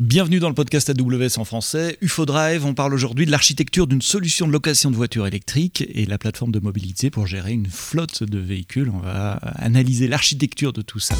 Bienvenue 0.00 0.38
dans 0.38 0.48
le 0.48 0.54
podcast 0.54 0.88
AWS 0.88 1.38
en 1.38 1.44
français. 1.44 1.98
UFO 2.00 2.24
Drive, 2.24 2.64
on 2.64 2.72
parle 2.72 2.94
aujourd'hui 2.94 3.26
de 3.26 3.30
l'architecture 3.30 3.86
d'une 3.86 4.00
solution 4.00 4.46
de 4.46 4.52
location 4.52 4.90
de 4.90 4.96
voitures 4.96 5.26
électriques 5.26 5.84
et 5.90 6.06
la 6.06 6.16
plateforme 6.16 6.52
de 6.52 6.58
mobilité 6.58 7.10
pour 7.10 7.26
gérer 7.26 7.52
une 7.52 7.66
flotte 7.66 8.22
de 8.22 8.38
véhicules. 8.38 8.88
On 8.88 9.00
va 9.00 9.32
analyser 9.32 10.08
l'architecture 10.08 10.72
de 10.72 10.80
tout 10.80 11.00
ça. 11.00 11.14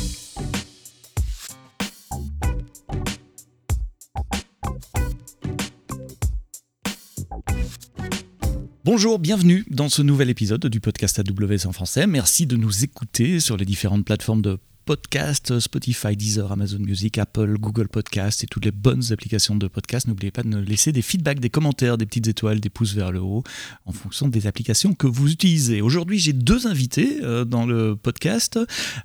Bonjour, 8.83 9.19
bienvenue 9.19 9.67
dans 9.69 9.91
ce 9.91 10.01
nouvel 10.01 10.31
épisode 10.31 10.65
du 10.65 10.81
podcast 10.81 11.19
AWS 11.19 11.67
en 11.67 11.73
français. 11.73 12.07
Merci 12.07 12.47
de 12.47 12.57
nous 12.57 12.83
écouter 12.83 13.41
sur 13.41 13.59
les 13.59 13.67
différentes 13.67 14.07
plateformes 14.07 14.41
de 14.41 14.59
podcast, 14.85 15.61
Spotify, 15.61 16.17
Deezer, 16.17 16.51
Amazon 16.53 16.79
Music, 16.80 17.19
Apple, 17.19 17.57
Google 17.59 17.89
Podcast 17.89 18.45
et 18.45 18.47
toutes 18.47 18.65
les 18.65 18.71
bonnes 18.71 19.12
applications 19.12 19.55
de 19.55 19.69
podcast. 19.69 20.09
N'oubliez 20.09 20.30
pas 20.30 20.43
de 20.43 20.49
nous 20.49 20.62
laisser 20.62 20.93
des 20.93 21.02
feedbacks, 21.02 21.41
des 21.41 21.51
commentaires, 21.51 21.98
des 21.98 22.07
petites 22.07 22.29
étoiles, 22.29 22.61
des 22.61 22.71
pouces 22.71 22.95
vers 22.95 23.12
le 23.12 23.21
haut 23.21 23.43
en 23.87 23.93
fonction 23.93 24.29
des 24.29 24.47
applications 24.47 24.95
que 24.95 25.07
vous 25.07 25.30
utilisez. 25.30 25.80
Aujourd'hui, 25.80 26.19
j'ai 26.19 26.33
deux 26.33 26.66
invités 26.66 27.19
euh, 27.23 27.45
dans 27.45 27.66
le 27.66 27.97
podcast. 27.97 28.59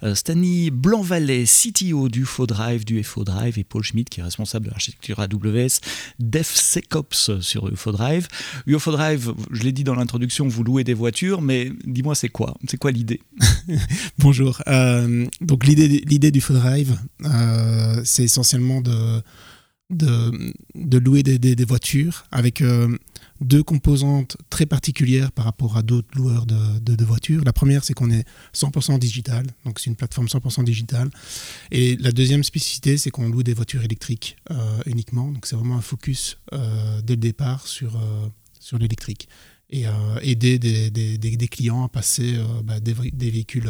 Euh, 0.04 0.16
Stani 0.16 0.72
Blancvalet, 0.72 1.46
CTO 1.46 2.10
du 2.10 2.26
Drive, 2.48 2.86
du 2.86 3.02
Drive, 3.02 3.60
et 3.60 3.64
Paul 3.64 3.84
Schmidt, 3.84 4.10
qui 4.10 4.20
est 4.20 4.24
responsable 4.24 4.66
de 4.66 4.72
l'architecture 4.72 5.20
AWS 5.20 5.80
DevSecOps 6.20 7.42
sur 7.42 7.68
UFODrive. 7.68 8.28
Drive, 8.68 9.34
je 9.52 9.64
l'ai 9.64 9.72
dit 9.72 9.84
dans 9.84 9.96
l'introduction, 9.96 10.48
vous 10.48 10.64
louez 10.64 10.84
des 10.84 10.94
voitures, 10.94 11.42
mais 11.42 11.72
dis-moi, 11.86 12.16
c'est 12.16 12.30
quoi? 12.30 12.56
C'est 12.68 12.78
quoi 12.78 12.92
l'idée? 12.92 13.22
Bonjour. 14.20 14.62
Euh, 14.68 15.26
donc 15.42 15.65
l'idée 15.66 16.32
du 16.32 16.42
Food 16.42 16.58
Drive, 16.58 16.98
euh, 17.24 18.02
c'est 18.04 18.24
essentiellement 18.24 18.82
de, 18.82 19.22
louer 21.00 21.24
des, 21.24 21.66
voitures 21.66 22.26
avec 22.32 22.62
euh, 22.62 22.98
deux 23.42 23.64
composantes 23.64 24.38
très 24.50 24.66
particulières 24.66 25.32
par 25.32 25.46
rapport 25.46 25.78
à 25.78 25.82
d'autres 25.82 26.08
loueurs 26.16 26.46
de, 26.46 27.04
voitures. 27.04 27.44
La 27.44 27.54
première, 27.54 27.84
c'est 27.84 27.94
qu'on 27.94 28.10
est 28.12 28.26
100% 28.56 29.00
digital, 29.00 29.46
donc 29.66 29.80
c'est 29.80 29.90
une 29.90 29.96
plateforme 29.96 30.28
100% 30.28 30.64
digitale. 30.64 31.10
Et 31.72 31.98
la 31.98 32.12
deuxième 32.12 32.44
spécificité, 32.44 32.98
c'est 32.98 33.12
qu'on 33.12 33.30
loue 33.30 33.44
des 33.44 33.54
voitures 33.54 33.84
électriques 33.84 34.38
euh, 34.52 34.56
uniquement. 34.86 35.32
Donc 35.32 35.46
c'est 35.46 35.56
vraiment 35.56 35.78
un 35.78 35.82
focus 35.82 36.38
dès 36.52 37.14
le 37.14 37.22
départ 37.22 37.68
sur, 37.68 38.00
l'électrique 38.80 39.30
et 39.70 39.86
aider 40.22 40.60
des, 40.60 41.48
clients 41.48 41.84
à 41.84 41.90
passer 41.90 42.36
bah, 42.64 42.80
des, 42.80 42.94
véhicules 43.30 43.70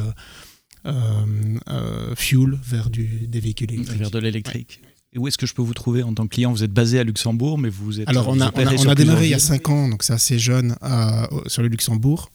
fuel 2.16 2.60
vers 2.64 2.90
du, 2.90 3.28
des 3.28 3.40
véhicules 3.40 3.72
électriques. 3.72 4.00
Vers 4.00 4.12
de 4.12 4.20
l'électrique. 4.20 4.82
Et 5.16 5.18
où 5.18 5.28
est-ce 5.30 5.38
que 5.38 5.48
je 5.48 5.54
peux 5.54 5.62
vous 5.62 5.74
trouver 5.74 6.04
en 6.04 6.14
tant 6.14 6.28
que 6.28 6.36
client? 6.36 6.52
Vous 6.52 6.64
êtes 6.64 6.74
basé 6.74 7.00
à 7.00 7.06
Luxembourg, 7.06 7.58
mais 7.58 7.70
vous 7.70 8.02
êtes. 8.02 8.10
Alors, 8.10 8.28
on 8.28 8.42
a, 8.42 8.52
on 8.54 8.90
a, 8.90 8.96
démarré 8.96 9.28
il 9.28 9.30
y 9.30 9.34
a 9.34 9.40
5 9.40 9.70
ans, 9.70 9.88
donc 9.88 10.04
c'est 10.04 10.14
assez 10.14 10.38
jeune, 10.38 10.76
euh, 10.84 11.26
sur 11.48 11.62
le 11.62 11.70
Luxembourg, 11.70 12.30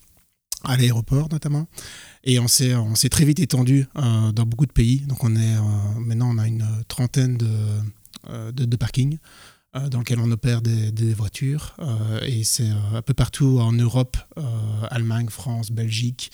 à 0.64 0.78
l'aéroport 0.78 1.28
notamment. 1.30 1.68
Et 2.24 2.38
on 2.38 2.48
s'est, 2.48 2.74
on 2.74 2.94
s'est 2.94 3.10
très 3.10 3.26
vite 3.26 3.38
étendu 3.38 3.86
dans 3.94 4.46
beaucoup 4.46 4.66
de 4.66 4.72
pays. 4.72 5.00
Donc, 5.00 5.22
on 5.24 5.36
est, 5.36 5.56
maintenant, 5.98 6.30
on 6.34 6.38
a 6.38 6.48
une 6.48 6.66
trentaine 6.88 7.36
de, 7.36 8.52
de, 8.52 8.76
parkings 8.76 9.18
dans 9.74 9.98
lesquels 9.98 10.18
on 10.18 10.30
opère 10.30 10.62
des, 10.62 10.90
des 10.90 11.12
voitures. 11.12 11.76
et 12.24 12.44
c'est 12.44 12.70
un 12.94 13.02
peu 13.02 13.12
partout 13.12 13.58
en 13.60 13.72
Europe, 13.72 14.16
Allemagne, 14.90 15.28
France, 15.28 15.70
Belgique. 15.70 16.30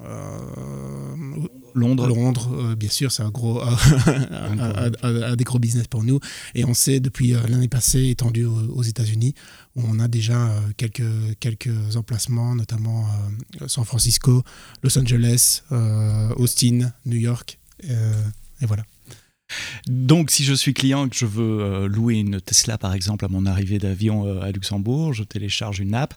Euh, 0.00 1.16
Londres. 1.74 2.06
Londres, 2.06 2.50
euh, 2.52 2.74
bien 2.74 2.88
sûr, 2.88 3.12
c'est 3.12 3.22
un 3.22 3.30
gros, 3.30 3.60
un, 5.02 5.36
des 5.36 5.44
gros 5.44 5.58
business 5.58 5.86
pour 5.86 6.04
nous. 6.04 6.20
Et 6.54 6.64
on 6.64 6.74
s'est 6.74 7.00
depuis 7.00 7.34
euh, 7.34 7.40
l'année 7.48 7.68
passée 7.68 8.08
étendu 8.08 8.44
aux, 8.44 8.82
États-Unis, 8.82 9.34
où 9.74 9.82
on 9.86 9.98
a 9.98 10.08
déjà 10.08 10.54
quelques, 10.76 11.38
quelques 11.40 11.96
emplacements, 11.96 12.54
notamment 12.54 13.06
San 13.66 13.84
Francisco, 13.84 14.42
Los 14.82 14.98
Angeles, 14.98 15.62
Austin, 16.36 16.92
New 17.04 17.18
York. 17.18 17.58
et 17.82 18.66
voilà. 18.66 18.84
Donc, 19.86 20.30
si 20.30 20.44
je 20.44 20.54
suis 20.54 20.74
client 20.74 21.06
et 21.06 21.08
que 21.08 21.16
je 21.16 21.26
veux 21.26 21.60
euh, 21.60 21.88
louer 21.88 22.14
une 22.14 22.40
Tesla, 22.40 22.78
par 22.78 22.94
exemple, 22.94 23.24
à 23.24 23.28
mon 23.28 23.46
arrivée 23.46 23.78
d'avion 23.78 24.26
euh, 24.26 24.40
à 24.40 24.50
Luxembourg, 24.50 25.12
je 25.12 25.22
télécharge 25.22 25.78
une 25.78 25.94
app. 25.94 26.14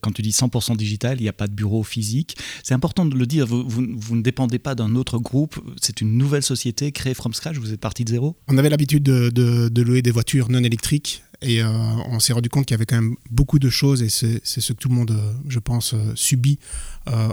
Quand 0.00 0.12
tu 0.12 0.22
dis 0.22 0.30
100% 0.30 0.76
digital, 0.76 1.18
il 1.18 1.22
n'y 1.22 1.28
a 1.28 1.32
pas 1.32 1.48
de 1.48 1.54
bureau 1.54 1.82
physique. 1.82 2.36
C'est 2.62 2.74
important 2.74 3.04
de 3.04 3.16
le 3.16 3.26
dire, 3.26 3.46
vous, 3.46 4.16
ne 4.16 4.22
dépendez 4.22 4.58
pas 4.58 4.74
d'un 4.74 4.94
autre 4.94 5.18
groupe. 5.18 5.58
C'est 5.80 6.00
une 6.00 6.16
nouvelle 6.16 6.42
société 6.42 6.92
créée 6.92 7.14
from 7.14 7.34
scratch. 7.34 7.56
Vous 7.56 7.72
êtes 7.72 7.80
parti 7.80 8.04
de 8.04 8.10
zéro? 8.10 8.36
On 8.46 8.58
avait 8.58 8.70
l'habitude 8.70 9.02
de, 9.02 9.82
louer 9.82 10.02
des 10.02 10.10
voitures 10.10 10.50
non 10.50 10.62
électriques 10.62 11.22
et 11.40 11.62
euh, 11.62 11.68
on 11.68 12.18
s'est 12.18 12.32
rendu 12.32 12.48
compte 12.48 12.66
qu'il 12.66 12.74
y 12.74 12.78
avait 12.78 12.86
quand 12.86 12.96
même 13.00 13.14
beaucoup 13.30 13.58
de 13.60 13.70
choses, 13.70 14.02
et 14.02 14.08
c'est 14.08 14.40
ce 14.44 14.72
que 14.72 14.78
tout 14.78 14.88
le 14.88 14.94
monde, 14.94 15.12
euh, 15.12 15.32
je 15.48 15.60
pense, 15.60 15.94
euh, 15.94 16.12
subit 16.14 16.58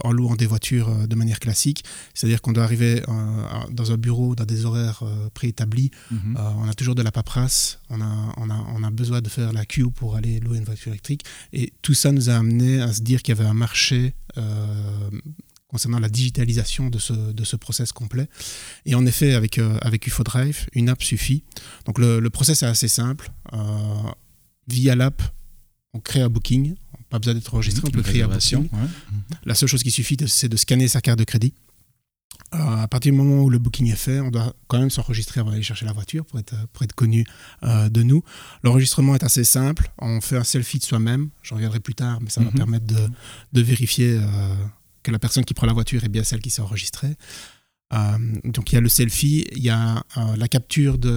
en 0.06 0.14
louant 0.14 0.38
des 0.38 0.46
voitures 0.46 1.06
de 1.06 1.16
manière 1.16 1.42
classique. 1.42 1.84
C'est-à-dire 2.14 2.42
qu'on 2.42 2.54
doit 2.54 2.64
arriver 2.64 3.02
dans 3.72 3.92
un 3.92 3.98
bureau, 3.98 4.34
dans 4.34 4.46
des 4.46 4.64
horaires 4.64 5.04
préétablis. 5.34 5.92
Mhm. 6.12 6.38
on 6.38 6.70
a 6.70 6.74
toujours 6.74 6.96
de 6.96 7.02
la 7.02 7.12
paperasse, 7.12 7.80
on 7.90 8.00
a, 8.00 8.34
on, 8.38 8.50
a, 8.50 8.66
on 8.74 8.84
a 8.84 8.90
besoin 8.90 9.20
de 9.20 9.28
faire 9.28 9.52
la 9.52 9.66
queue 9.66 9.90
pour 9.94 10.16
aller 10.16 10.40
louer 10.40 10.60
une 10.60 10.64
voiture 10.64 10.94
électrique. 10.94 11.26
Et 11.52 11.74
tout 11.82 11.94
ça 11.94 12.14
nous 12.14 12.30
a 12.30 12.36
amené 12.36 12.80
à 12.80 12.94
se 12.94 13.02
dire 13.02 13.22
qu'il 13.22 13.36
y 13.36 13.38
avait 13.38 13.50
un 13.50 13.54
marché 13.54 14.14
concernant 15.76 16.00
la 16.00 16.08
digitalisation 16.08 16.90
de 16.90 17.00
ce, 17.00 17.12
de 17.12 17.44
ce 17.44 17.58
process 17.58 17.92
complet. 17.92 18.30
Et 18.86 18.96
en 18.96 19.06
effet, 19.06 19.34
avec, 19.34 19.58
euh, 19.58 19.78
avec 19.82 20.08
UFO 20.08 20.24
Drive, 20.24 20.68
une 20.72 20.88
app 20.88 21.04
suffit. 21.04 21.44
Donc 21.84 22.00
le, 22.00 22.22
le 22.22 22.30
process 22.30 22.64
est 22.64 22.66
assez 22.66 22.88
simple. 22.88 23.30
Euh, 23.52 23.58
via 24.70 24.96
l'app, 24.96 25.22
on 25.94 26.00
crée 26.00 26.22
un 26.22 26.30
booking. 26.30 26.76
Pas 27.10 27.20
besoin 27.20 27.34
d'être 27.34 27.54
enregistré, 27.54 27.84
on 27.86 27.92
peut 27.92 28.04
créer 28.04 28.22
un 28.22 28.30
booking. 28.30 28.70
La 29.44 29.54
seule 29.54 29.68
chose 29.68 29.84
qui 29.84 29.92
suffit, 29.92 30.16
c'est 30.28 30.48
de 30.48 30.56
scanner 30.56 30.88
sa 30.88 31.02
carte 31.02 31.20
de 31.20 31.26
crédit. 31.26 31.54
Euh, 32.54 32.58
à 32.58 32.88
partir 32.88 33.12
du 33.12 33.18
moment 33.18 33.44
où 33.44 33.50
le 33.50 33.60
booking 33.60 33.92
est 33.92 33.98
fait, 33.98 34.22
on 34.22 34.32
doit 34.32 34.56
quand 34.68 34.80
même 34.80 34.90
s'enregistrer 34.90 35.42
avant 35.42 35.52
d'aller 35.52 35.62
chercher 35.62 35.86
la 35.86 35.92
voiture 35.92 36.26
pour 36.26 36.40
être, 36.40 36.56
pour 36.72 36.84
être 36.84 36.96
connu 36.96 37.26
de 37.64 38.02
nous. 38.04 38.24
L'enregistrement 38.64 39.14
est 39.16 39.24
assez 39.24 39.44
simple. 39.44 39.92
On 40.00 40.22
fait 40.22 40.38
un 40.38 40.46
selfie 40.46 40.80
de 40.80 40.86
soi-même. 40.86 41.32
Je 41.42 41.54
reviendrai 41.54 41.82
plus 41.82 41.96
tard, 41.96 42.20
mais 42.22 42.30
ça 42.30 42.40
va 42.40 42.48
mhm. 42.48 42.56
permettre 42.56 42.86
de, 42.86 43.10
de 43.52 43.62
vérifier 43.62 44.18
que 45.06 45.12
la 45.12 45.20
personne 45.20 45.46
qui 45.46 45.54
prend 45.54 45.68
la 45.68 45.74
voiture 45.74 46.04
est 46.04 46.10
bien 46.10 46.24
celle 46.24 46.42
qui 46.42 46.50
s'est 46.50 46.64
enregistrée. 46.64 47.16
Euh, 47.94 48.18
donc 48.44 48.72
il 48.72 48.76
y 48.76 48.78
a 48.78 48.82
le 48.82 48.90
selfie, 48.90 49.46
il 49.52 49.64
y 49.64 49.70
a 49.70 50.04
euh, 50.18 50.36
la 50.36 50.48
capture 50.48 50.98
de, 50.98 51.16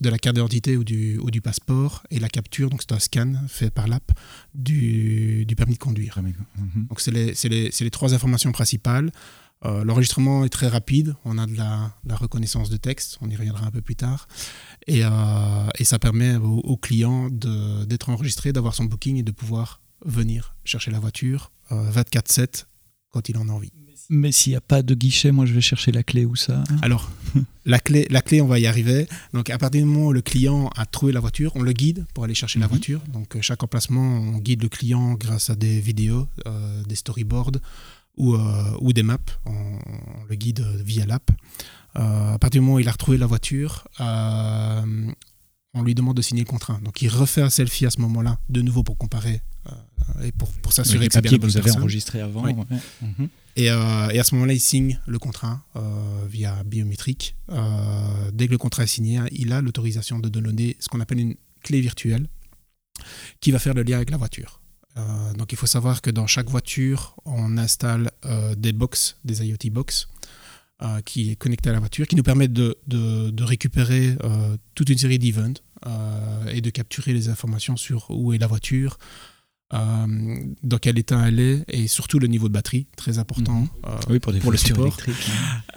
de 0.00 0.08
la 0.08 0.18
carte 0.18 0.34
d'identité 0.34 0.76
ou 0.76 0.82
du, 0.82 1.18
ou 1.18 1.30
du 1.30 1.40
passeport 1.40 2.02
et 2.10 2.18
la 2.18 2.28
capture, 2.28 2.68
donc 2.68 2.82
c'est 2.82 2.92
un 2.92 2.98
scan 2.98 3.34
fait 3.46 3.70
par 3.70 3.86
l'app, 3.86 4.10
du, 4.54 5.46
du, 5.46 5.54
permis 5.54 5.74
de 5.74 5.78
conduire. 5.78 6.18
Mhm. 6.20 6.86
Donc 6.88 7.00
c'est 7.00 7.12
les, 7.12 7.32
les, 7.44 7.70
les, 7.78 7.90
trois 7.90 8.12
informations 8.14 8.50
principales. 8.50 9.12
Euh, 9.64 9.84
l'enregistrement 9.84 10.44
est 10.44 10.48
très 10.48 10.66
rapide, 10.66 11.14
on 11.24 11.38
a 11.38 11.46
de 11.46 11.56
la, 11.56 11.94
la, 12.04 12.16
reconnaissance 12.16 12.68
de 12.68 12.76
texte, 12.76 13.18
on 13.20 13.30
y 13.30 13.36
reviendra 13.36 13.64
un 13.64 13.70
peu 13.70 13.80
plus 13.80 13.94
tard, 13.94 14.26
et, 14.88 15.02
et 15.78 15.84
ça 15.84 16.00
permet 16.00 16.34
au, 16.34 16.58
au 16.64 16.76
client 16.76 17.30
d'être 17.30 18.08
enregistré, 18.10 18.52
d'avoir 18.52 18.74
son 18.74 18.86
booking 18.86 19.18
et 19.18 19.22
de 19.22 19.30
pouvoir 19.30 19.80
venir 20.04 20.56
chercher 20.64 20.90
la 20.90 20.98
voiture 20.98 21.52
24-7 21.70 22.64
quand 23.12 23.28
il 23.28 23.36
en 23.36 23.48
a 23.48 23.52
envie. 23.52 23.70
Mais 24.08 24.32
s'il 24.32 24.52
n'y 24.52 24.56
a 24.56 24.60
pas 24.60 24.82
de 24.82 24.94
guichet, 24.94 25.30
moi 25.30 25.46
je 25.46 25.52
vais 25.52 25.60
chercher 25.60 25.92
la 25.92 26.02
clé 26.02 26.24
où 26.24 26.34
ça? 26.34 26.64
Alors, 26.82 27.10
la 27.64 27.78
clé, 27.78 28.06
la 28.10 28.20
clé, 28.20 28.40
on 28.40 28.46
va 28.46 28.58
y 28.58 28.66
arriver. 28.66 29.06
Donc, 29.32 29.50
à 29.50 29.58
partir 29.58 29.82
du 29.82 29.86
moment 29.86 30.08
où 30.08 30.12
le 30.12 30.22
client 30.22 30.70
a 30.76 30.86
trouvé 30.86 31.12
la 31.12 31.20
voiture, 31.20 31.52
on 31.54 31.62
le 31.62 31.72
guide 31.72 32.04
pour 32.14 32.24
aller 32.24 32.34
chercher 32.34 32.58
la 32.58 32.66
mhm. 32.66 32.70
voiture. 32.70 33.00
Donc, 33.12 33.36
euh, 33.36 33.42
chaque 33.42 33.62
emplacement, 33.62 34.02
on 34.02 34.38
guide 34.38 34.62
le 34.62 34.68
client 34.68 35.14
grâce 35.14 35.50
à 35.50 35.54
des 35.54 35.80
vidéos, 35.80 36.26
euh, 36.46 36.82
des 36.84 36.94
storyboards 36.94 37.52
ou, 38.16 38.34
euh, 38.34 38.78
ou 38.80 38.92
des 38.92 39.02
maps. 39.02 39.18
On, 39.46 39.78
le 40.28 40.34
guide 40.34 40.60
via 40.84 41.06
l'app. 41.06 41.30
à 41.94 42.38
partir 42.40 42.60
du 42.60 42.66
moment 42.66 42.76
où 42.76 42.80
il 42.80 42.88
a 42.88 42.92
retrouvé 42.92 43.18
la 43.18 43.26
voiture, 43.26 43.86
on 43.98 45.82
lui 45.82 45.94
demande 45.94 46.16
de 46.16 46.22
signer 46.22 46.42
le 46.42 46.48
contrat. 46.48 46.78
Donc, 46.82 47.02
il 47.02 47.08
refait 47.08 47.42
un 47.42 47.50
selfie 47.50 47.86
à 47.86 47.90
ce 47.90 48.00
moment-là, 48.00 48.38
de 48.48 48.62
nouveau 48.62 48.82
pour 48.82 48.98
comparer 48.98 49.42
et 50.22 50.32
pour, 50.32 50.50
pour 50.54 50.72
s'assurer 50.72 51.08
que 51.08 51.14
c'est 51.14 51.20
bien 51.20 51.38
vous 51.40 51.56
avez 51.56 51.70
enregistré 51.72 52.20
avant. 52.20 52.44
Mhm. 52.44 53.28
Et, 53.56 53.70
euh, 53.70 54.08
et, 54.10 54.18
à 54.18 54.24
ce 54.24 54.34
moment-là, 54.34 54.54
il 54.54 54.60
signe 54.60 54.98
le 55.06 55.18
contrat 55.18 55.62
euh, 55.76 55.80
via 56.28 56.62
biométrique. 56.64 57.36
Euh, 57.50 58.30
dès 58.32 58.46
que 58.46 58.52
le 58.52 58.58
contrat 58.58 58.84
est 58.84 58.86
signé, 58.86 59.20
il 59.30 59.52
a 59.52 59.60
l'autorisation 59.60 60.18
de 60.18 60.28
donner 60.28 60.76
ce 60.80 60.88
qu'on 60.88 61.00
appelle 61.00 61.20
une 61.20 61.34
clé 61.62 61.80
virtuelle 61.80 62.28
qui 63.40 63.50
va 63.50 63.58
faire 63.58 63.74
le 63.74 63.82
lien 63.82 63.96
avec 63.96 64.10
la 64.10 64.16
voiture. 64.16 64.60
donc 65.38 65.52
il 65.52 65.56
faut 65.56 65.66
savoir 65.66 66.02
que 66.02 66.10
dans 66.10 66.26
chaque 66.26 66.48
voiture, 66.48 67.16
on 67.24 67.56
installe 67.56 68.10
des 68.56 68.72
box, 68.72 69.16
des 69.24 69.44
IoT 69.46 69.70
box, 69.70 70.08
qui 71.04 71.30
est 71.30 71.36
connecté 71.36 71.70
à 71.70 71.72
la 71.72 71.80
voiture, 71.80 72.06
qui 72.06 72.16
nous 72.16 72.22
permettent 72.22 72.52
de, 72.52 72.76
de, 72.86 73.30
de 73.30 73.44
récupérer 73.44 74.16
toute 74.74 74.90
une 74.90 74.98
série 74.98 75.18
d'events 75.18 75.54
et 76.48 76.60
de 76.60 76.70
capturer 76.70 77.12
les 77.12 77.28
informations 77.28 77.76
sur 77.76 78.10
où 78.10 78.32
est 78.34 78.38
la 78.38 78.46
voiture, 78.46 78.98
euh, 79.72 80.36
dans 80.62 80.78
quel 80.78 80.98
état 80.98 81.28
elle 81.28 81.40
est 81.40 81.64
et 81.68 81.86
surtout 81.88 82.18
le 82.18 82.26
niveau 82.26 82.48
de 82.48 82.52
batterie, 82.52 82.86
très 82.96 83.18
important 83.18 83.60
Mhm. 83.60 83.68
euh, 83.86 83.90
Oui, 84.10 84.18
pour, 84.18 84.32
des 84.32 84.40
pour 84.40 84.52
le 84.52 84.58
support. 84.58 84.96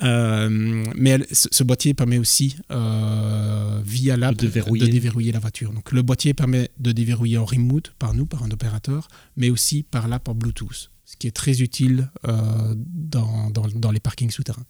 Euh, 0.03 0.85
mais 0.95 1.11
elle- 1.11 1.27
ce 1.31 1.47
ce 1.51 1.63
boîtier 1.63 1.93
permet 1.93 2.17
aussi, 2.17 2.55
via 2.69 4.17
l'app, 4.17 4.35
De 4.35 4.41
déverrouiller. 4.41 4.85
de 4.87 4.91
déverrouiller 4.91 5.31
la 5.31 5.39
voiture. 5.39 5.71
Donc 5.73 5.91
le 5.91 6.01
boîtier 6.01 6.33
permet 6.33 6.69
de 6.79 6.91
déverrouiller 6.91 7.37
en 7.37 7.45
remote 7.45 7.93
par 7.99 8.13
nous, 8.13 8.25
par 8.25 8.43
un 8.43 8.51
opérateur, 8.51 9.07
mais 9.37 9.49
aussi 9.49 9.83
par 9.83 10.07
l'app 10.07 10.27
en 10.27 10.35
Bluetooth, 10.35 10.91
ce 11.05 11.15
qui 11.17 11.27
est 11.27 11.31
très 11.31 11.61
utile 11.61 12.09
dans, 12.23 13.49
dans- 13.51 13.67
dans 13.73 13.91
les 13.91 13.99
parkings 13.99 14.31
souterrains. 14.31 14.65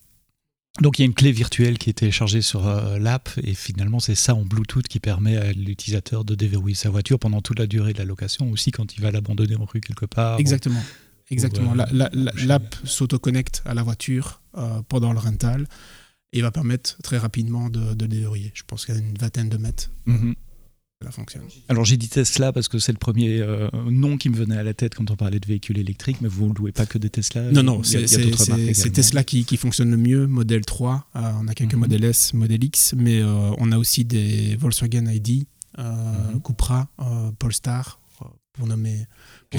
Donc 0.81 0.99
il 0.99 1.03
y 1.03 1.03
a 1.03 1.05
une 1.05 1.13
clé 1.13 1.31
virtuelle 1.31 1.77
qui 1.77 1.89
est 1.89 1.93
téléchargée 1.93 2.41
sur 2.41 2.67
euh, 2.67 2.99
l'app 2.99 3.29
et 3.41 3.53
finalement 3.53 3.99
c'est 4.01 4.15
ça 4.15 4.35
en 4.35 4.43
Bluetooth 4.43 4.87
qui 4.87 4.99
permet 4.99 5.37
à 5.37 5.53
l'utilisateur 5.53 6.25
de 6.25 6.35
déverrouiller 6.35 6.75
sa 6.75 6.89
voiture 6.89 7.17
pendant 7.17 7.41
toute 7.41 7.59
la 7.59 7.65
durée 7.67 7.93
de 7.93 7.97
la 7.99 8.03
location, 8.05 8.51
aussi 8.51 8.71
quand 8.71 8.95
il 8.97 9.01
va 9.01 9.09
l'abandonner 9.11 9.55
en 9.55 9.63
rue 9.65 9.79
quelque 9.79 10.05
part. 10.05 10.37
Exactement. 10.39 10.81
Exactement. 11.31 11.71
euh, 11.71 11.75
La- 11.75 11.87
la- 11.91 12.09
la- 12.13 12.33
ou 12.33 12.37
chez- 12.37 12.45
L'app 12.45 12.75
s'auto-connecte 12.83 13.63
à 13.65 13.73
la 13.73 13.83
voiture 13.83 14.41
euh, 14.57 14.81
pendant 14.89 15.13
le 15.13 15.19
rental 15.19 15.65
et 16.33 16.41
va 16.41 16.51
permettre 16.51 17.01
très 17.01 17.17
rapidement 17.17 17.69
de, 17.69 17.93
de 17.93 18.05
déverrouiller. 18.05 18.51
Je 18.53 18.63
pense 18.67 18.85
qu'il 18.85 18.95
y 18.95 18.97
a 18.97 19.01
une 19.01 19.17
vingtaine 19.17 19.47
de 19.49 19.57
mètres 19.57 19.89
Mhm. 20.05 20.35
Ça 21.05 21.11
fonctionne. 21.11 21.43
Alors 21.69 21.85
j'ai 21.85 21.97
dit 21.97 22.09
Tesla 22.09 22.51
parce 22.51 22.67
que 22.67 22.79
c'est 22.79 22.91
le 22.91 22.97
premier 22.97 23.39
euh, 23.41 23.69
nom 23.89 24.17
qui 24.17 24.29
me 24.29 24.35
venait 24.35 24.57
à 24.57 24.63
la 24.63 24.73
tête 24.73 24.95
quand 24.95 25.09
on 25.11 25.15
parlait 25.15 25.39
de 25.39 25.45
véhicules 25.47 25.77
électriques, 25.77 26.17
mais 26.21 26.27
vous 26.27 26.47
ne 26.49 26.53
louez 26.55 26.71
pas 26.71 26.85
que 26.87 26.97
des 26.97 27.09
Tesla 27.11 27.51
Non, 27.51 27.61
non, 27.63 27.81
il 27.83 27.91
y 28.01 28.03
a- 28.03 28.07
c'est. 28.07 28.89
Tesla 28.91 29.23
qui, 29.23 29.45
qui 29.45 29.57
fonctionne 29.57 29.91
le 29.91 29.97
mieux, 29.97 30.25
modèle 30.27 30.65
3. 30.65 31.07
Euh, 31.15 31.19
on 31.41 31.47
a 31.47 31.53
quelques 31.53 31.73
Mhm. 31.75 31.79
modèles 31.81 32.03
S, 32.05 32.33
modèle 32.33 32.63
X, 32.63 32.93
mais 32.97 33.21
euh, 33.21 33.51
on 33.59 33.71
a 33.71 33.77
aussi 33.77 34.03
des 34.05 34.55
Volkswagen 34.55 35.05
ID, 35.07 35.45
euh, 35.77 36.33
Mhm. 36.33 36.41
Cupra, 36.41 36.87
euh, 36.99 37.31
Polestar, 37.37 37.99
pour 38.53 38.67
nommer, 38.67 39.05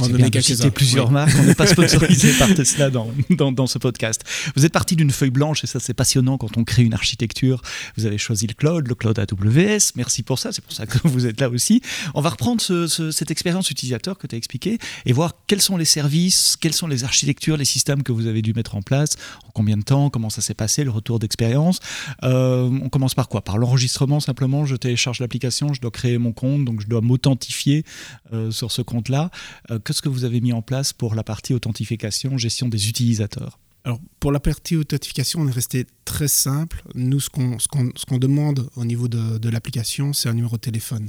de 0.00 0.16
quelques-uns. 0.28 0.40
citer 0.56 0.70
plusieurs 0.70 1.06
Oui. 1.08 1.12
marques. 1.14 1.32
On 1.38 1.43
n'est 1.44 1.54
pas 1.54 1.66
sponsorisé 1.66 2.32
par 2.38 2.52
Tesla 2.54 2.90
dans, 2.90 3.10
dans, 3.31 3.52
dans 3.52 3.66
ce 3.66 3.78
podcast. 3.78 4.22
Vous 4.54 4.64
êtes 4.66 4.72
parti 4.72 4.96
d'une 4.96 5.10
feuille 5.10 5.31
blanche 5.31 5.64
et 5.64 5.66
ça 5.66 5.81
c'est 5.81 5.94
passionnant 5.94 6.38
quand 6.38 6.56
on 6.56 6.64
crée 6.64 6.82
une 6.82 6.94
architecture. 6.94 7.62
Vous 7.96 8.06
avez 8.06 8.19
choisi 8.19 8.46
le 8.46 8.54
cloud, 8.54 8.87
le 8.88 8.94
cloud 8.94 9.19
AWS. 9.19 9.93
Merci 9.96 10.22
pour 10.22 10.38
ça. 10.38 10.52
C'est 10.52 10.62
pour 10.62 10.72
ça 10.72 10.87
que 10.87 10.98
vous 11.08 11.26
êtes 11.26 11.40
là 11.40 11.48
aussi. 11.48 11.81
On 12.14 12.20
va 12.20 12.31
reprendre 12.31 12.60
ce- 12.60 12.87
ce- 12.87 13.10
cette 13.10 13.31
expérience 13.31 13.70
utilisateur 13.70 14.19
que 14.19 14.26
tu 14.26 14.34
as 14.34 14.38
expliqué 14.38 14.78
et 15.04 15.12
voir 15.12 15.32
quels 15.46 15.60
sont 15.62 15.76
les 15.76 15.84
services, 15.84 16.56
quelles 16.60 16.72
sont 16.75 16.87
les 16.87 17.04
architectures, 17.04 17.56
les 17.56 17.64
systèmes 17.64 18.02
que 18.02 18.12
vous 18.12 18.26
avez 18.26 18.43
dû 18.43 18.52
mettre 18.54 18.75
en 18.76 18.82
place, 18.82 19.10
en 19.46 19.50
combien 19.54 19.76
de 19.76 19.82
temps, 19.82 20.10
comment 20.10 20.31
ça 20.31 20.40
s'est 20.43 20.54
passé, 20.54 20.84
le 20.84 20.90
retour 20.90 21.19
d'expérience. 21.19 21.81
Euh, 22.22 22.69
on 22.82 22.88
commence 22.88 23.14
par 23.14 23.28
quoi? 23.28 23.43
Par 23.43 23.58
l'enregistrement 23.58 24.20
simplement. 24.20 24.64
Je 24.66 24.76
télécharge 24.76 25.20
l'application, 25.20 25.72
je 25.72 25.81
dois 25.81 25.90
créer 25.90 26.19
mon 26.19 26.32
compte, 26.32 26.64
donc 26.64 26.81
je 26.81 26.87
dois 26.87 27.00
m'authentifier 27.00 27.84
euh, 28.32 28.50
sur 28.50 28.72
ce 28.72 28.82
compte-là. 28.82 29.31
Euh, 29.70 29.78
Qu'est-ce 29.87 30.03
que 30.03 30.09
vous 30.09 30.25
avez 30.25 30.41
mis 30.41 30.53
en 30.53 30.62
place 30.62 30.93
pour 30.93 31.15
la 31.15 31.23
partie 31.23 31.55
authentification, 31.55 32.37
gestion 32.38 32.69
des 32.69 32.88
utilisateurs? 32.88 33.61
Alors, 33.85 34.00
pour 34.19 34.33
la 34.33 34.41
partie 34.41 34.75
authentification, 34.75 35.41
on 35.43 35.47
est 35.49 35.53
resté 35.53 35.87
très 36.05 36.27
simple. 36.27 36.83
Nous, 36.97 37.21
ce 37.21 37.31
qu'on 37.31 37.61
ce 37.61 37.69
qu'on- 37.69 37.93
ce 37.94 38.05
qu'on 38.05 38.19
demande 38.19 38.69
au 38.75 38.85
niveau 38.85 39.06
de, 39.06 39.38
de 39.38 39.49
l'application, 39.49 40.12
c'est 40.12 40.29
un 40.29 40.35
numéro 40.35 40.56
de 40.56 40.61
téléphone 40.61 41.09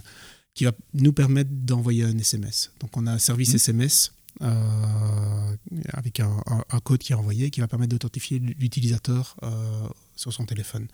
qui 0.53 0.65
va 0.65 0.74
nous 0.94 1.12
permettre 1.12 1.50
d'envoyer 1.51 2.03
un 2.03 2.15
SMS. 2.19 2.71
Donc, 2.79 2.95
on 2.95 3.07
a 3.07 3.12
un 3.13 3.18
service. 3.18 3.53
SMS 3.56 4.12
euh, 4.44 5.56
avec 5.94 6.19
un, 6.19 6.30
un- 6.45 6.63
un 6.69 6.80
code 6.80 7.00
qui 7.00 7.13
est 7.13 7.15
envoyé 7.15 7.50
qui 7.50 7.59
va 7.59 7.68
permettre 7.68 7.89
d'authentifier 7.94 8.38
l'utilisateur 8.38 9.35
euh, 9.41 9.88
sur 10.15 10.31
son 10.31 10.45
téléphone. 10.45 10.88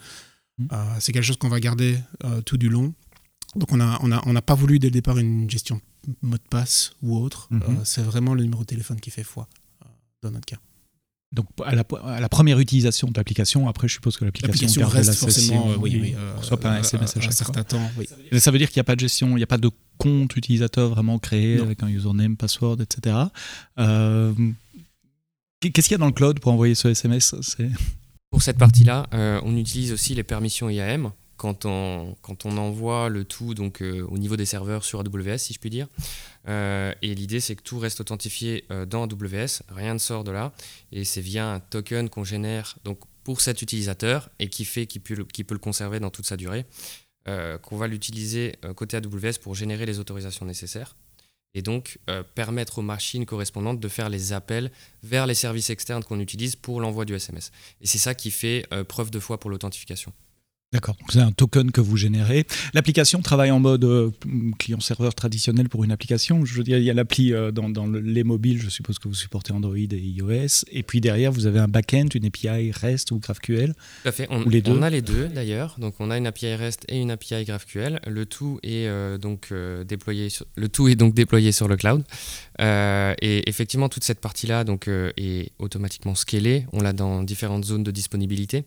Mhm. 0.59 0.67
Euh, 0.71 0.95
c'est 1.01 1.11
quelque 1.11 1.25
chose 1.25 1.35
qu'on 1.37 1.49
va 1.49 1.59
garder 1.59 1.99
tout 2.45 2.55
du 2.57 2.69
long. 2.69 2.93
Donc, 3.57 3.71
on 3.73 3.77
n'a 3.77 3.99
on 4.01 4.11
a, 4.13 4.21
on 4.25 4.31
n'a 4.31 4.41
pas 4.41 4.55
voulu 4.55 4.79
dès 4.79 4.87
le 4.87 4.91
départ 4.91 5.17
une 5.17 5.49
gestion 5.49 5.81
mot 6.21 6.37
de 6.37 6.43
passe 6.49 6.93
ou 7.01 7.17
autre. 7.17 7.47
Mhm. 7.51 7.61
Euh, 7.63 7.81
c'est 7.83 8.01
vraiment 8.03 8.33
le 8.33 8.43
numéro 8.43 8.61
de 8.63 8.67
téléphone 8.67 8.99
qui 8.99 9.09
fait 9.11 9.23
foi 9.23 9.47
euh, 9.81 9.85
dans 10.21 10.31
notre 10.31 10.45
cas. 10.45 10.57
Donc 11.31 11.47
à 11.65 11.73
la, 11.73 11.83
à 12.03 12.19
la 12.19 12.29
première 12.29 12.59
utilisation 12.59 13.07
de 13.09 13.13
l'application, 13.17 13.67
après 13.67 13.87
je 13.87 13.93
suppose 13.95 14.17
que 14.17 14.23
l'application 14.25 14.87
reste 14.87 15.07
la 15.07 15.13
forcément, 15.15 15.71
euh, 15.71 15.77
oui, 15.79 15.97
oui, 15.99 16.13
euh, 16.15 16.33
on 16.35 16.39
reçoit 16.41 16.59
pas 16.59 16.69
un 16.69 16.75
euh, 16.75 16.81
SMS 16.81 17.15
à 17.15 17.19
un 17.19 17.23
chaque 17.23 17.33
certain 17.33 17.63
temps. 17.63 17.89
Oui. 17.97 18.07
Ça 18.39 18.51
veut 18.51 18.59
dire 18.59 18.69
qu'il 18.69 18.77
n'y 18.77 18.81
a 18.81 18.83
pas 18.83 18.95
de 18.95 18.99
gestion, 18.99 19.29
il 19.31 19.37
n'y 19.37 19.43
a 19.43 19.47
pas 19.47 19.57
de 19.57 19.71
compte 19.97 20.35
utilisateur 20.35 20.89
vraiment 20.89 21.17
créé 21.17 21.57
Non. 21.57 21.63
avec 21.63 21.81
un 21.81 21.87
username, 21.87 22.37
password, 22.37 22.77
etc. 22.81 23.15
Euh, 23.79 24.31
Qu'est-ce 25.59 25.87
qu'il 25.87 25.93
y 25.93 25.95
a 25.95 25.97
dans 25.97 26.05
le 26.07 26.11
cloud 26.11 26.39
pour 26.39 26.51
envoyer 26.51 26.75
ce 26.75 26.89
SMS 26.89 27.33
C'est- 27.41 27.71
Pour 28.29 28.43
cette 28.43 28.57
partie-là, 28.57 29.07
euh, 29.13 29.39
on 29.43 29.55
utilise 29.55 29.91
aussi 29.93 30.13
les 30.13 30.23
permissions 30.23 30.69
IAM 30.69 31.11
quand 31.37 31.65
on, 31.65 32.15
quand 32.21 32.45
on 32.45 32.57
envoie 32.57 33.09
le 33.09 33.25
tout 33.25 33.53
donc, 33.53 33.81
euh, 33.81 34.05
au 34.07 34.17
niveau 34.17 34.35
des 34.35 34.45
serveurs 34.45 34.83
sur 34.83 34.99
AWS, 34.99 35.37
si 35.37 35.53
je 35.53 35.59
puis 35.59 35.69
dire. 35.69 35.87
Euh, 36.47 36.93
et 37.01 37.15
l'idée, 37.15 37.39
c'est 37.39 37.55
que 37.55 37.63
tout 37.63 37.79
reste 37.79 38.01
authentifié 38.01 38.65
euh, 38.71 38.85
dans 38.85 39.03
AWS, 39.03 39.63
rien 39.69 39.93
ne 39.93 39.99
sort 39.99 40.23
de 40.23 40.31
là. 40.31 40.53
Et 40.91 41.03
c'est 41.03 41.21
via 41.21 41.47
un 41.47 41.59
token 41.59 42.09
qu'on 42.09 42.23
génère 42.23 42.77
donc, 42.83 42.99
pour 43.23 43.41
cet 43.41 43.61
utilisateur 43.61 44.29
et 44.39 44.49
qui 44.49 44.65
fait 44.65 44.85
qu'il 44.85 45.01
peut, 45.01 45.15
peut 45.15 45.53
le 45.53 45.59
conserver 45.59 45.99
dans 45.99 46.09
toute 46.09 46.25
sa 46.25 46.37
durée, 46.37 46.65
qu'on 47.61 47.77
va 47.77 47.87
l'utiliser 47.87 48.57
côté 48.75 48.97
AWS 48.97 49.39
pour 49.41 49.55
générer 49.55 49.85
les 49.85 49.99
autorisations 49.99 50.45
nécessaires 50.45 50.97
et 51.53 51.61
donc 51.61 51.99
permettre 52.35 52.79
aux 52.79 52.81
machines 52.81 53.25
correspondantes 53.25 53.79
de 53.79 53.87
faire 53.87 54.09
les 54.09 54.33
appels 54.33 54.71
vers 55.03 55.25
les 55.25 55.33
services 55.33 55.69
externes 55.69 56.03
qu'on 56.03 56.19
utilise 56.19 56.57
pour 56.57 56.81
l'envoi 56.81 57.05
du 57.05 57.15
SMS. 57.15 57.53
Et 57.79 57.87
c'est 57.87 57.97
ça 57.97 58.13
qui 58.13 58.29
fait 58.29 58.67
preuve 58.89 59.09
de 59.09 59.21
foi 59.21 59.39
pour 59.39 59.49
l'authentification. 59.49 60.11
D'accord, 60.73 60.97
c'est 61.09 61.19
un 61.19 61.31
token 61.31 61.71
que 61.71 61.81
vous 61.81 61.97
générez. 61.97 62.47
L'application 62.73 63.21
travaille 63.21 63.51
en 63.51 63.59
mode 63.59 63.83
euh, 63.83 64.09
client-serveur 64.57 65.13
traditionnel 65.13 65.69
pour 65.69 65.83
une 65.83 65.91
application. 65.91 66.43
Je 66.45 66.55
veux 66.55 66.63
dire, 66.63 66.79
il 66.79 66.83
y 66.83 66.89
a 66.89 66.95
l'appli 66.95 67.31
euh, 67.31 67.51
dans, 67.51 67.69
dans 67.69 67.85
le- 67.85 67.99
les 67.99 68.23
mobiles, 68.23 68.59
je 68.59 68.69
suppose 68.69 68.97
que 68.97 69.07
vous 69.07 69.13
supportez 69.13 69.53
Android 69.53 69.77
et 69.77 69.85
iOS. 69.95 70.65
Et 70.71 70.81
puis 70.81 70.99
derrière, 70.99 71.31
vous 71.31 71.45
avez 71.45 71.59
un 71.59 71.67
back-end, 71.67 72.07
une 72.15 72.25
API 72.25 72.71
REST 72.71 73.11
ou 73.11 73.19
GraphQL. 73.19 73.73
Tout 74.03 74.09
à 74.09 74.11
fait. 74.11 74.25
On, 74.31 74.41
Ou 74.43 74.49
les 74.49 74.63
deux 74.63 74.71
on 74.71 74.81
a 74.81 74.89
les 74.89 75.03
deux 75.03 75.27
d'ailleurs. 75.27 75.75
Donc 75.77 75.93
on 75.99 76.09
a 76.09 76.17
une 76.17 76.25
API 76.25 76.55
REST 76.55 76.85
et 76.89 76.99
une 76.99 77.11
API 77.11 77.43
GraphQL. 77.45 77.99
Le 78.07 78.25
tout 78.25 78.59
est 78.63 78.87
euh, 78.87 79.19
donc 79.19 79.53
déployé. 79.87 80.29
Sur, 80.29 80.47
le 80.55 80.69
tout 80.69 80.87
est 80.87 80.95
donc 80.95 81.13
déployé 81.13 81.51
sur 81.51 81.67
le 81.67 81.77
cloud. 81.77 82.03
Et 82.59 83.47
effectivement, 83.47 83.89
toute 83.89 84.03
cette 84.03 84.19
partie-là 84.21 84.63
donc 84.63 84.87
est 84.87 85.51
automatiquement 85.59 86.15
scalée. 86.15 86.65
On 86.73 86.81
l'a 86.81 86.93
dans 86.93 87.21
différentes 87.21 87.65
zones 87.65 87.83
de 87.83 87.91
disponibilité. 87.91 88.65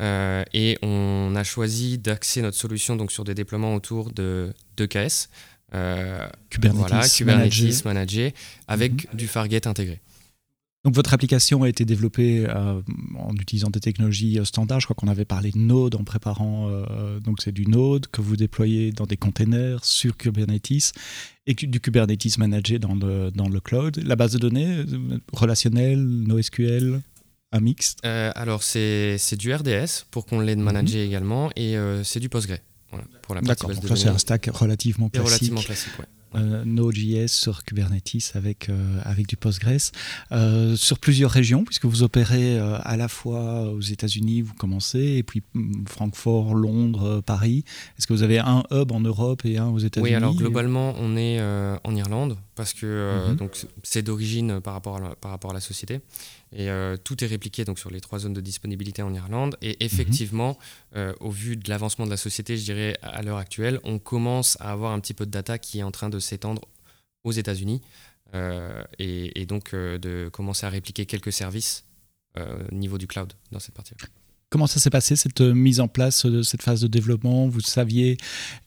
Euh, 0.00 0.44
et 0.52 0.78
on 0.82 1.32
a 1.36 1.44
choisi 1.44 1.98
d'axer 1.98 2.42
notre 2.42 2.56
solution 2.56 2.96
donc 2.96 3.10
sur 3.12 3.24
des 3.24 3.34
déploiements 3.34 3.74
autour 3.74 4.12
de 4.12 4.52
d'EKS. 4.76 5.28
Euh, 5.74 6.28
Kubernetes, 6.50 6.78
voilà, 6.78 7.08
Kubernetes 7.08 7.64
managé. 7.64 7.84
managé 7.84 8.34
avec 8.68 8.92
Mhm. 9.12 9.16
du 9.18 9.26
Fargate 9.26 9.66
intégré. 9.66 10.00
Donc 10.84 10.94
votre 10.94 11.12
application 11.14 11.64
a 11.64 11.68
été 11.68 11.84
développée 11.84 12.46
euh, 12.46 12.80
en 13.18 13.34
utilisant 13.34 13.70
des 13.70 13.80
technologies 13.80 14.38
euh, 14.38 14.44
standards. 14.44 14.78
Je 14.78 14.86
crois 14.86 14.94
qu'on 14.94 15.08
avait 15.08 15.24
parlé 15.24 15.50
de 15.50 15.58
Node 15.58 15.96
en 15.96 16.04
préparant. 16.04 16.68
euh, 16.70 17.18
donc 17.18 17.42
c'est 17.42 17.50
du 17.50 17.66
Node 17.66 18.06
que 18.06 18.20
vous 18.20 18.36
déployez 18.36 18.92
dans 18.92 19.06
des 19.06 19.16
containers 19.16 19.84
sur 19.84 20.16
Kubernetes 20.16 20.92
et 21.48 21.54
du 21.54 21.80
Kubernetes 21.80 22.38
managé 22.38 22.78
dans 22.78 22.94
le, 22.94 23.32
dans 23.32 23.48
le 23.48 23.58
cloud. 23.58 24.00
La 24.04 24.14
base 24.14 24.34
de 24.34 24.38
données 24.38 24.84
relationnelle, 25.32 25.98
NoSQL, 25.98 27.00
un 27.52 27.60
mixte. 27.60 28.00
Euh, 28.04 28.32
alors, 28.34 28.62
c'est 28.62 29.18
du 29.38 29.52
RDS 29.54 30.04
pour 30.10 30.26
qu'on 30.26 30.40
l'ait 30.40 30.56
managé 30.56 31.04
également 31.04 31.50
et 31.56 31.76
euh, 31.76 32.02
c'est 32.04 32.20
du 32.20 32.28
Postgre. 32.28 32.56
Voilà, 32.90 33.04
pour 33.22 33.34
la 33.34 33.40
partie 33.42 33.62
D'accord, 33.66 33.74
donc 33.82 33.88
ça 33.88 33.96
c'est 33.96 34.08
un 34.08 34.18
stack 34.18 34.48
relativement 34.52 35.08
classique. 35.08 35.26
relativement 35.28 35.60
classique, 35.60 35.92
ouais. 35.98 36.04
euh, 36.36 36.64
Node.js 36.64 37.26
sur 37.28 37.64
Kubernetes 37.64 38.30
avec, 38.34 38.68
euh, 38.68 39.00
avec 39.04 39.26
du 39.26 39.36
Postgres, 39.36 39.90
euh, 40.30 40.76
sur 40.76 41.00
plusieurs 41.00 41.32
régions, 41.32 41.64
puisque 41.64 41.84
vous 41.86 42.04
opérez 42.04 42.58
à 42.60 42.96
la 42.96 43.08
fois 43.08 43.70
aux 43.72 43.80
États-Unis, 43.80 44.42
vous 44.42 44.54
commencez, 44.54 45.16
et 45.18 45.22
puis 45.24 45.42
mm, 45.54 45.86
Francfort, 45.88 46.54
Londres, 46.54 47.20
Paris. 47.26 47.64
Est-ce 47.98 48.06
que 48.06 48.12
vous 48.12 48.22
avez 48.22 48.38
un 48.38 48.62
hub 48.70 48.92
en 48.92 49.00
Europe 49.00 49.44
et 49.44 49.58
un 49.58 49.66
aux 49.66 49.80
États-Unis? 49.80 50.10
Oui, 50.10 50.14
alors 50.14 50.36
globalement, 50.36 50.94
on 50.98 51.16
est 51.16 51.40
en 51.42 51.94
Irlande 51.96 52.38
parce 52.54 52.72
que 52.72 53.30
Mhm. 53.30 53.36
donc 53.36 53.66
c'est 53.82 54.02
d'origine 54.02 54.60
par 54.60 54.74
rapport 54.74 54.96
à 54.96 55.00
la, 55.00 55.14
par 55.16 55.32
rapport 55.32 55.50
à 55.50 55.54
la 55.54 55.60
société 55.60 56.00
et 56.52 56.70
euh, 56.70 56.96
tout 56.96 57.22
est 57.24 57.26
répliqué 57.26 57.64
donc 57.64 57.78
sur 57.78 57.90
les 57.90 58.00
trois 58.00 58.20
zones 58.20 58.32
de 58.32 58.40
disponibilité 58.40 59.02
en 59.02 59.12
Irlande 59.12 59.56
et 59.62 59.84
effectivement, 59.84 60.58
euh, 60.94 61.12
au 61.20 61.30
vu 61.30 61.56
de 61.56 61.68
l'avancement 61.68 62.04
de 62.04 62.10
la 62.10 62.16
société, 62.16 62.56
je 62.56 62.64
dirais 62.64 62.96
à 63.02 63.22
l'heure 63.22 63.38
actuelle, 63.38 63.80
on 63.84 63.98
commence 63.98 64.56
à 64.60 64.72
avoir 64.72 64.92
un 64.92 65.00
petit 65.00 65.14
peu 65.14 65.26
de 65.26 65.30
data 65.30 65.58
qui 65.58 65.80
est 65.80 65.82
en 65.82 65.90
train 65.90 66.08
de 66.08 66.18
s'étendre 66.18 66.62
aux 67.24 67.32
États-Unis 67.32 67.82
euh, 68.34 68.82
et, 68.98 69.40
et 69.40 69.46
donc 69.46 69.74
de 69.74 70.28
commencer 70.32 70.66
à 70.66 70.70
répliquer 70.70 71.06
quelques 71.06 71.32
services 71.32 71.84
au 72.38 72.74
niveau 72.74 72.98
du 72.98 73.06
cloud 73.06 73.32
dans 73.50 73.58
cette 73.58 73.74
partie. 73.74 73.94
Comment 74.56 74.66
ça 74.66 74.80
s'est 74.80 74.88
passé 74.88 75.16
cette 75.16 75.42
euh, 75.42 75.52
mise 75.52 75.80
en 75.80 75.86
place 75.86 76.24
de 76.24 76.40
cette 76.40 76.62
phase 76.62 76.80
de 76.80 76.86
développement? 76.86 77.46
Vous 77.46 77.60
saviez, 77.60 78.16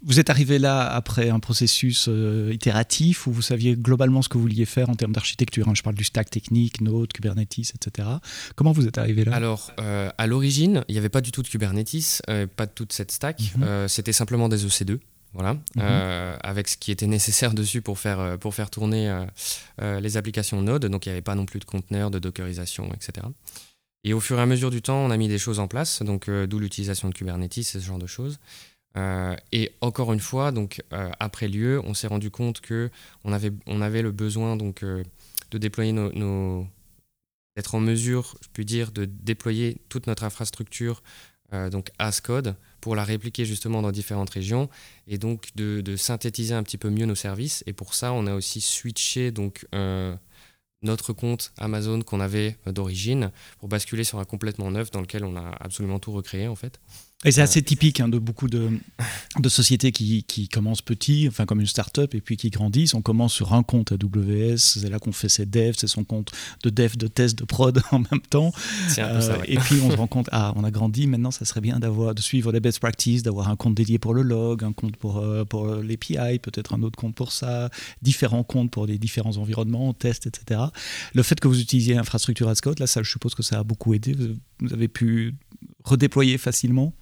vous 0.03 0.19
êtes 0.19 0.29
arrivé 0.29 0.59
là 0.59 0.87
après 0.87 1.31
un 1.31 1.39
processus 1.39 2.05
euh, 2.07 2.51
itératif 2.53 3.25
où 3.25 3.31
vous 3.31 3.41
saviez 3.41 3.75
globalement 3.75 4.21
ce 4.21 4.29
que 4.29 4.37
vous 4.37 4.43
vouliez 4.43 4.67
faire 4.67 4.91
en 4.91 4.93
termes 4.93 5.13
d'architecture. 5.13 5.67
hein? 5.67 5.73
Je 5.73 5.81
parle 5.81 5.95
du 5.95 6.03
stack 6.03 6.29
technique, 6.29 6.81
Node, 6.81 7.11
Kubernetes, 7.11 7.73
etc. 7.73 8.07
Comment 8.55 8.71
vous 8.71 8.85
êtes 8.85 8.99
arrivé 8.99 9.25
là? 9.25 9.33
Alors, 9.33 9.71
euh, 9.79 10.11
à 10.15 10.27
l'origine, 10.27 10.83
il 10.89 10.91
n'y 10.91 10.99
avait 10.99 11.09
pas 11.09 11.21
du 11.21 11.31
tout 11.31 11.41
de 11.41 11.47
Kubernetes, 11.47 12.21
euh, 12.29 12.45
pas 12.45 12.67
de 12.67 12.71
toute 12.71 12.93
cette 12.93 13.11
stack. 13.11 13.41
Mhm. 13.57 13.63
Euh, 13.63 13.87
C'était 13.87 14.13
simplement 14.13 14.47
des 14.47 14.67
EC2. 14.67 14.99
voilà, 15.33 15.53
mhm. 15.75 16.37
avec 16.43 16.67
ce 16.67 16.77
qui 16.77 16.91
était 16.91 17.07
nécessaire 17.07 17.55
dessus 17.55 17.81
pour 17.81 17.97
faire, 17.97 18.37
pour 18.37 18.53
faire 18.53 18.69
tourner 18.69 19.25
les 19.81 20.17
applications 20.17 20.61
Node. 20.61 20.85
Donc 20.85 21.07
il 21.07 21.09
n'y 21.09 21.13
avait 21.13 21.23
pas 21.23 21.35
non 21.35 21.47
plus 21.47 21.59
de 21.59 21.65
conteneurs, 21.65 22.11
de 22.11 22.19
dockerisation, 22.19 22.91
etc. 22.93 23.25
Et 24.03 24.13
au 24.13 24.19
fur 24.19 24.37
et 24.39 24.41
à 24.41 24.45
mesure 24.45 24.71
du 24.71 24.81
temps, 24.81 24.97
on 24.97 25.11
a 25.11 25.17
mis 25.17 25.27
des 25.27 25.37
choses 25.37 25.59
en 25.59 25.67
place, 25.67 26.01
donc 26.01 26.29
d'où 26.29 26.59
l'utilisation 26.59 27.09
de 27.09 27.13
Kubernetes, 27.13 27.63
ce 27.63 27.79
genre 27.79 27.99
de 27.99 28.07
choses. 28.07 28.39
et 29.51 29.71
encore 29.81 30.13
une 30.13 30.21
fois, 30.21 30.51
donc 30.51 30.81
après 31.19 31.49
lieu, 31.49 31.81
on 31.83 31.93
s'est 31.93 32.07
rendu 32.07 32.31
compte 32.31 32.61
que 32.61 32.89
on 33.25 33.33
avait, 33.33 33.51
on 33.67 33.81
avait 33.81 34.01
le 34.01 34.11
besoin 34.11 34.55
donc 34.55 34.83
de 34.85 35.57
déployer 35.57 35.91
nos, 35.91 36.65
d'être 37.57 37.75
en 37.75 37.81
mesure, 37.81 38.37
je 38.41 38.47
puis 38.53 38.63
dire, 38.63 38.93
de 38.93 39.03
déployer 39.03 39.81
toute 39.89 40.07
notre 40.07 40.23
infrastructure 40.23 41.01
donc 41.71 41.89
as 41.97 42.21
code 42.21 42.55
pour 42.79 42.95
la 42.95 43.03
répliquer 43.03 43.45
justement 43.45 43.81
dans 43.81 43.91
différentes 43.91 44.29
régions 44.29 44.69
et 45.07 45.17
donc 45.17 45.49
de, 45.55 45.95
synthétiser 45.95 46.53
un 46.53 46.63
petit 46.63 46.77
peu 46.77 46.89
mieux 46.89 47.05
nos 47.05 47.15
services. 47.15 47.63
Et 47.65 47.73
pour 47.73 47.93
ça, 47.93 48.13
on 48.13 48.27
a 48.27 48.33
aussi 48.33 48.61
switché 48.61 49.31
donc 49.31 49.67
euh, 49.73 50.15
notre 50.81 51.13
compte 51.13 51.51
Amazon 51.57 52.01
qu'on 52.01 52.19
avait 52.19 52.57
euh, 52.67 52.71
d'origine 52.71 53.31
pour 53.59 53.69
basculer 53.69 54.03
sur 54.03 54.19
un 54.19 54.25
complètement 54.25 54.71
neuf 54.71 54.91
dans 54.91 55.01
lequel 55.01 55.23
on 55.23 55.35
a 55.35 55.49
absolument 55.59 55.99
tout 55.99 56.11
recréé 56.11 56.47
en 56.47 56.55
fait. 56.55 56.79
Et 57.25 57.31
c'est 57.31 57.41
assez 57.41 57.61
typique 57.61 57.99
hein, 57.99 58.07
de 58.07 58.17
beaucoup 58.17 58.47
de, 58.47 58.69
de 59.37 59.49
sociétés 59.49 59.91
qui, 59.91 60.23
qui, 60.23 60.47
commencent 60.47 60.81
petit, 60.81 61.25
enfin 61.27 61.45
comme 61.45 61.59
une 61.59 61.67
start-up, 61.67 62.15
et 62.15 62.21
puis 62.21 62.37
qui 62.37 62.49
grandissent. 62.49 62.93
On 62.93 63.01
commence 63.01 63.33
sur 63.33 63.53
un 63.53 63.61
compte 63.61 63.91
AWS, 63.91 64.55
c'est 64.55 64.89
là 64.89 64.99
qu'on 64.99 65.11
fait 65.11 65.27
ses 65.27 65.45
devs, 65.45 65.75
c'est 65.75 65.87
son 65.87 66.05
compte 66.05 66.31
de 66.63 66.69
dev, 66.69 66.95
de 66.95 67.07
test, 67.07 67.37
de 67.37 67.43
prod 67.43 67.81
en 67.91 67.99
même 67.99 68.21
temps. 68.29 68.53
Euh, 68.97 69.37
et 69.47 69.57
puis 69.57 69.81
on 69.83 69.91
se 69.91 69.97
rend 69.97 70.07
compte, 70.07 70.29
ah, 70.31 70.53
on 70.55 70.63
a 70.63 70.71
grandi, 70.71 71.07
maintenant 71.07 71.31
ça 71.31 71.43
serait 71.43 71.59
bien 71.59 71.77
d'avoir, 71.79 72.15
de 72.15 72.21
suivre 72.21 72.53
les 72.53 72.61
best 72.61 72.79
practices, 72.79 73.21
d'avoir 73.21 73.49
un 73.49 73.57
compte 73.57 73.75
dédié 73.75 73.99
pour 73.99 74.13
le 74.13 74.21
log, 74.21 74.63
un 74.63 74.71
compte 74.71 74.95
pour, 74.95 75.17
euh, 75.17 75.43
pour 75.43 75.67
l'API, 75.67 76.39
peut-être 76.39 76.73
un 76.73 76.83
autre 76.83 76.97
compte 76.97 77.15
pour 77.15 77.33
ça, 77.33 77.69
différents 78.01 78.45
comptes 78.45 78.71
pour 78.71 78.85
les 78.85 78.97
différents 78.97 79.35
environnements, 79.35 79.91
tests, 79.93 80.25
etc. 80.25 80.61
Le 81.13 81.23
fait 81.23 81.37
que 81.37 81.49
vous 81.49 81.59
utilisiez 81.59 81.95
l'infrastructure 81.95 82.47
as 82.47 82.61
code, 82.61 82.79
là, 82.79 82.87
ça, 82.87 83.03
je 83.03 83.11
suppose 83.11 83.35
que 83.35 83.43
ça 83.43 83.59
a 83.59 83.63
beaucoup 83.65 83.93
aidé. 83.93 84.15
Vous 84.61 84.73
avez 84.73 84.87
pu 84.87 85.35
redéployer 85.83 86.37
facilement? 86.37 86.93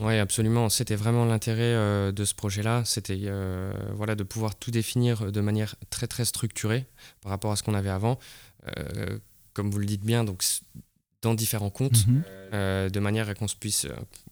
Oui, 0.00 0.18
absolument. 0.18 0.68
C'était 0.68 0.96
vraiment 0.96 1.24
l'intérêt 1.24 1.74
euh, 1.74 2.12
de 2.12 2.24
ce 2.24 2.34
projet-là. 2.34 2.82
C'était 2.84 3.18
euh, 3.24 3.72
voilà, 3.94 4.14
de 4.14 4.22
pouvoir 4.22 4.54
tout 4.54 4.70
définir 4.70 5.30
de 5.30 5.40
manière 5.40 5.76
très 5.90 6.06
très 6.06 6.24
structurée 6.24 6.86
par 7.20 7.30
rapport 7.30 7.52
à 7.52 7.56
ce 7.56 7.62
qu'on 7.62 7.74
avait 7.74 7.90
avant. 7.90 8.18
Euh, 8.78 9.18
comme 9.52 9.70
vous 9.70 9.78
le 9.78 9.86
dites 9.86 10.04
bien, 10.04 10.24
donc 10.24 10.42
dans 11.22 11.34
différents 11.34 11.70
comptes, 11.70 12.06
mhm. 12.06 12.22
de 12.90 13.00
manière 13.00 13.28
à 13.28 13.34
qu'on 13.34 13.46
puisse, 13.46 13.86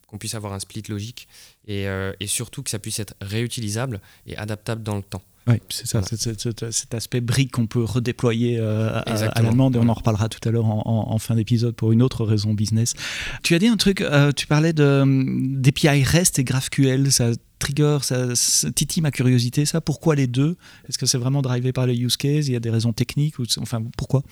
qu'on 0.06 0.16
puisse 0.16 0.34
avoir 0.34 0.54
un 0.54 0.58
split 0.58 0.84
logique 0.88 1.28
et, 1.66 1.84
et, 2.20 2.26
surtout 2.26 2.62
que 2.62 2.70
ça 2.70 2.78
puisse 2.78 2.98
être 2.98 3.14
réutilisable 3.20 4.00
et 4.26 4.38
adaptable 4.38 4.82
dans 4.82 4.96
le 4.96 5.02
temps. 5.02 5.22
Oui, 5.48 5.54
c'est 5.70 5.86
ça, 5.86 6.02
cet 6.02 6.94
aspect 6.94 7.20
brique 7.22 7.52
qu'on 7.52 7.66
peut 7.66 7.82
redéployer 7.82 8.58
euh, 8.58 9.00
à, 9.06 9.42
la 9.42 9.50
demande 9.50 9.76
et 9.76 9.78
on 9.78 9.88
en 9.88 9.94
reparlera 9.94 10.28
tout 10.28 10.46
à 10.46 10.52
l'heure 10.52 10.66
en, 10.66 11.18
fin 11.18 11.34
d'épisode 11.34 11.74
pour 11.74 11.90
une 11.90 12.02
autre 12.02 12.24
raison 12.24 12.52
business. 12.52 12.94
Tu 13.42 13.54
as 13.54 13.58
dit 13.58 13.66
un 13.66 13.78
truc, 13.78 14.02
euh, 14.02 14.30
tu 14.30 14.46
parlais 14.46 14.74
d'API 14.74 16.04
REST 16.04 16.38
et 16.38 16.44
GraphQL, 16.44 17.10
ça 17.10 17.30
trigger, 17.58 17.98
ça, 18.02 18.26
titille 18.74 19.02
ma 19.02 19.10
curiosité, 19.10 19.64
ça. 19.64 19.80
Pourquoi 19.80 20.14
les 20.14 20.26
deux? 20.26 20.56
Est-ce 20.88 20.98
que 20.98 21.06
c'est 21.06 21.18
vraiment 21.18 21.42
drivé 21.42 21.72
par 21.72 21.86
les 21.86 21.96
use 21.96 22.16
cases? 22.16 22.46
Il 22.46 22.52
y 22.52 22.56
a 22.56 22.60
des 22.60 22.70
raisons 22.70 22.92
techniques 22.92 23.38
ou, 23.38 23.44
Enfin, 23.60 23.82
pourquoi? 23.96 24.22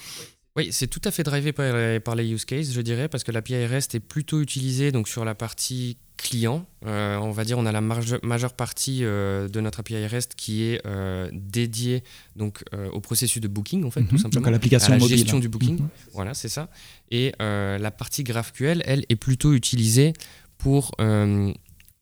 Oui, 0.57 0.69
c'est 0.73 0.87
tout 0.87 1.03
à 1.05 1.11
fait 1.11 1.23
drivé 1.23 1.53
par, 1.53 1.75
par, 2.01 2.15
les 2.15 2.27
use 2.29 2.45
cases, 2.45 2.73
je 2.73 2.81
dirais, 2.81 3.09
parce 3.09 3.25
que 3.25 3.33
l'API 3.33 3.67
REST 3.67 3.97
est 3.97 4.01
plutôt 4.01 4.41
utilisée 4.41 4.91
donc, 4.93 5.09
sur 5.09 5.25
la 5.25 5.35
partie 5.35 5.99
client. 6.17 6.67
Euh, 6.85 7.17
on 7.19 7.31
va 7.31 7.45
dire 7.45 7.59
on 7.59 7.67
a 7.67 7.73
la 7.73 7.81
majeure 7.81 8.53
partie 8.55 9.05
euh, 9.05 9.49
de 9.49 9.61
notre 9.61 9.81
API 9.81 10.07
REST 10.07 10.35
qui 10.35 10.65
est 10.65 10.81
euh, 10.87 11.29
dédiée 11.33 12.03
donc, 12.37 12.65
au 12.93 13.01
processus 13.01 13.41
de 13.41 13.49
booking, 13.49 13.85
en 13.85 13.91
fait, 13.91 14.03
tout 14.03 14.15
mhm. 14.15 14.19
simplement. 14.19 14.41
Donc 14.43 14.49
à 14.49 14.51
l'application 14.51 14.93
la 14.93 14.99
mobile. 14.99 15.19
gestion 15.19 15.39
du 15.39 15.49
booking. 15.49 15.79
Mhm. 15.79 15.89
Voilà, 16.13 16.35
c'est 16.35 16.49
ça. 16.49 16.69
Et 17.11 17.33
la 17.39 17.91
partie 17.91 18.25
GraphQL, 18.25 18.83
elle, 18.85 19.05
est 19.09 19.17
plutôt 19.17 19.53
utilisée 19.53 20.13
pour 20.59 20.93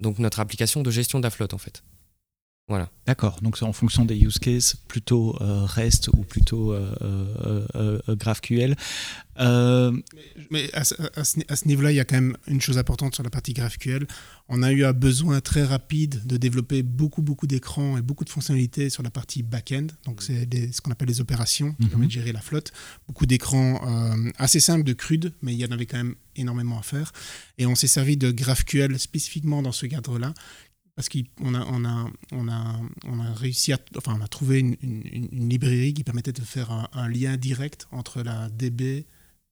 donc, 0.00 0.18
notre 0.18 0.40
application 0.40 0.82
de 0.82 0.90
gestion 0.90 1.18
de 1.18 1.24
la 1.24 1.30
flotte, 1.30 1.54
en 1.54 1.58
fait. 1.58 1.82
Voilà. 2.66 2.90
D'accord, 3.06 3.42
donc 3.42 3.58
c'est 3.58 3.66
en 3.66 3.74
fonction 3.74 4.06
des 4.06 4.16
use 4.18 4.38
cases, 4.38 4.74
plutôt 4.88 5.36
euh, 5.42 5.66
REST 5.66 6.08
ou 6.08 6.22
plutôt 6.22 6.72
euh, 6.72 6.94
euh, 7.74 8.16
GraphQL. 8.16 8.74
Mais, 9.38 10.72
à, 10.72 10.84
ce, 10.84 11.68
niveau-là, 11.68 11.92
il 11.92 11.96
y 11.96 12.00
a 12.00 12.06
quand 12.06 12.14
même 12.14 12.38
une 12.46 12.62
chose 12.62 12.78
importante 12.78 13.14
sur 13.14 13.22
la 13.22 13.28
partie 13.28 13.52
GraphQL. 13.52 14.06
On 14.48 14.62
a 14.62 14.72
eu 14.72 14.84
un 14.86 14.94
besoin 14.94 15.42
très 15.42 15.62
rapide 15.62 16.22
de 16.24 16.38
développer 16.38 16.82
beaucoup, 16.82 17.20
beaucoup 17.20 17.46
d'écrans 17.46 17.98
et 17.98 18.02
beaucoup 18.02 18.24
de 18.24 18.30
fonctionnalités 18.30 18.88
sur 18.88 19.02
la 19.02 19.10
partie 19.10 19.42
back-end. 19.42 19.88
Donc 20.06 20.22
c'est 20.22 20.48
ce 20.72 20.80
qu'on 20.80 20.90
appelle 20.90 21.08
les 21.08 21.20
opérations 21.20 21.74
qui 21.74 21.84
mhm. 21.84 21.90
permettent 21.90 22.08
de 22.08 22.14
gérer 22.14 22.32
la 22.32 22.40
flotte. 22.40 22.72
Beaucoup 23.06 23.26
d'écrans 23.26 23.80
assez 24.38 24.60
simples, 24.60 24.84
de 24.84 24.94
crude, 24.94 25.34
mais 25.42 25.52
il 25.52 25.58
y 25.58 25.66
en 25.66 25.70
avait 25.70 25.86
quand 25.86 25.98
même 25.98 26.14
énormément 26.36 26.78
à 26.78 26.82
faire. 26.82 27.12
Et 27.58 27.66
on 27.66 27.74
s'est 27.74 27.88
servi 27.88 28.16
de 28.16 28.30
GraphQL 28.30 28.98
spécifiquement 28.98 29.60
dans 29.60 29.72
ce 29.72 29.84
cadre-là, 29.84 30.32
parce 30.96 31.08
qu'on 31.08 31.54
a, 31.54 33.32
réussi 33.34 33.72
à, 33.72 33.78
enfin, 33.96 34.18
trouvé 34.30 34.60
une, 34.60 35.48
librairie 35.48 35.92
qui 35.94 36.04
permettait 36.04 36.32
de 36.32 36.40
faire 36.40 36.70
un, 36.92 37.08
lien 37.08 37.36
direct 37.36 37.88
entre 37.90 38.22
la 38.22 38.48
DB 38.50 39.06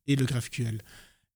et 0.07 0.17
le 0.17 0.25
GraphQL 0.25 0.83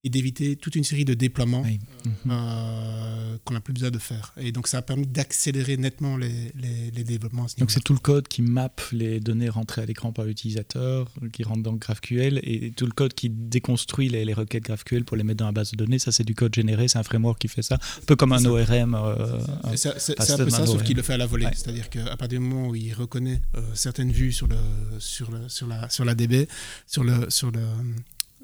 et 0.07 0.09
d'éviter 0.09 0.55
toute 0.55 0.77
une 0.77 0.85
série 0.85 1.05
de 1.05 1.15
déploiements 1.15 1.65
euh, 1.67 3.37
qu'on 3.45 3.55
n'a 3.55 3.61
plus 3.61 3.73
besoin 3.75 3.91
de 3.91 3.99
faire. 3.99 4.33
Et 4.37 4.53
donc 4.53 4.69
ça 4.69 4.79
a 4.79 4.83
permis 4.83 5.05
d'accélérer 5.05 5.77
nettement 5.77 6.17
les, 6.17 6.53
les, 6.55 7.03
développements. 7.03 7.47
donc 7.59 7.73
c'est 7.73 7.83
tout 7.83 7.93
le 7.93 7.99
code 7.99 8.29
qui 8.29 8.41
map 8.41 8.71
les 8.93 9.19
données 9.19 9.49
rentrées 9.49 9.83
à 9.83 9.85
l'écran 9.85 10.13
par 10.13 10.25
l'utilisateur, 10.25 11.11
qui 11.33 11.43
rentre 11.43 11.65
dans 11.65 11.73
GraphQL, 11.73 12.39
et 12.45 12.71
tout 12.71 12.87
le 12.87 12.93
code 12.93 13.15
qui 13.15 13.31
déconstruit 13.31 14.09
les, 14.09 14.33
requêtes 14.33 14.63
GraphQL 14.63 15.05
pour 15.05 15.17
les 15.17 15.25
mettre 15.25 15.39
dans 15.39 15.47
la 15.47 15.53
base 15.53 15.73
de 15.73 15.77
données. 15.77 15.99
Ça 15.99 16.13
c'est 16.13 16.25
du 16.25 16.37
code 16.37 16.55
généré, 16.55 16.87
c'est 16.87 16.99
un 16.99 17.03
framework 17.03 17.41
qui 17.41 17.49
fait 17.49 17.63
ça, 17.63 17.75
un 17.75 18.05
peu 18.07 18.15
comme 18.15 18.33
un 18.33 18.45
ORM. 18.45 18.95
Euh, 18.95 19.41
c'est 19.75 19.89
un 20.21 20.37
peu 20.39 20.51
ça, 20.51 20.67
sauf 20.67 20.85
qu'il 20.85 20.97
le 20.97 21.03
fait 21.03 21.15
à 21.15 21.19
la 21.19 21.27
volée. 21.27 21.49
C'est-à-dire 21.53 21.91
qu'à 21.91 22.17
partir 22.17 22.39
du 22.39 22.47
moment 22.47 22.69
où 22.69 22.77
il 22.77 22.95
reconnaît 22.95 23.41
euh, 23.57 23.61
certaines 23.75 24.13
vues 24.13 24.31
sur, 24.31 24.47
le, 24.47 24.57
sur, 25.01 25.33
le, 25.33 25.49
sur, 25.49 25.67
la, 25.67 25.91
sur 25.91 26.05
la 26.05 26.15
DB, 26.15 26.47
sur 26.87 27.03
le, 27.03 27.29
sur 27.29 27.51
le 27.51 27.63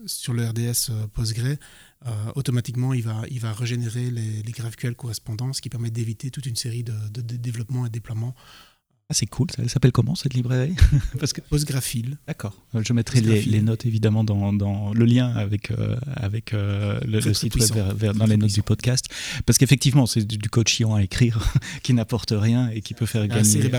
sur 0.07 0.33
le 0.33 0.47
RDS 0.47 0.91
euh, 0.91 1.07
Postgre, 1.13 1.57
euh, 2.07 2.11
automatiquement, 2.35 2.95
il 2.95 3.03
va, 3.03 3.53
régénérer 3.53 4.11
les, 4.11 4.43
GraphQL 4.43 4.95
correspondants, 4.95 5.53
ce 5.53 5.61
qui 5.61 5.69
permet 5.69 5.91
d'éviter 5.91 6.31
toute 6.31 6.47
une 6.47 6.57
série 6.57 6.83
de, 6.83 6.95
de, 7.11 7.21
de 7.21 7.37
développements 7.37 7.87
et 7.87 7.91
déploiements 7.91 8.35
ah, 9.13 9.15
c'est 9.15 9.27
cool, 9.27 9.49
ça 9.55 9.69
s'appelle 9.69 9.93
comment 9.93 10.15
cette 10.15 10.33
librairie? 10.33 10.75
Parce 11.21 11.35
que 11.35 11.43
Postgraphile. 11.43 12.17
D'accord. 12.27 12.57
Je 12.75 12.95
mettrai 12.95 13.21
les, 13.21 13.61
notes 13.61 13.85
évidemment 13.85 14.25
dans, 14.25 14.55
dans 14.55 14.95
le 14.95 15.05
lien 15.05 15.29
avec, 15.35 15.71
euh, 15.71 15.97
avec 16.17 16.53
le, 16.53 17.21
site 17.35 17.55
web 17.57 18.17
dans 18.17 18.25
les 18.25 18.39
notes 18.39 18.55
du 18.55 18.63
podcast. 18.63 19.11
Parce 19.45 19.59
qu'effectivement, 19.59 20.07
c'est 20.07 20.25
du, 20.25 20.49
code 20.49 20.67
chiant 20.67 20.95
à 20.95 21.03
écrire 21.03 21.53
qui 21.83 21.93
n'apporte 21.93 22.33
rien 22.35 22.71
et 22.71 22.81
qui 22.81 22.95
peut 22.95 23.05
faire 23.05 23.29
gagner 23.29 23.71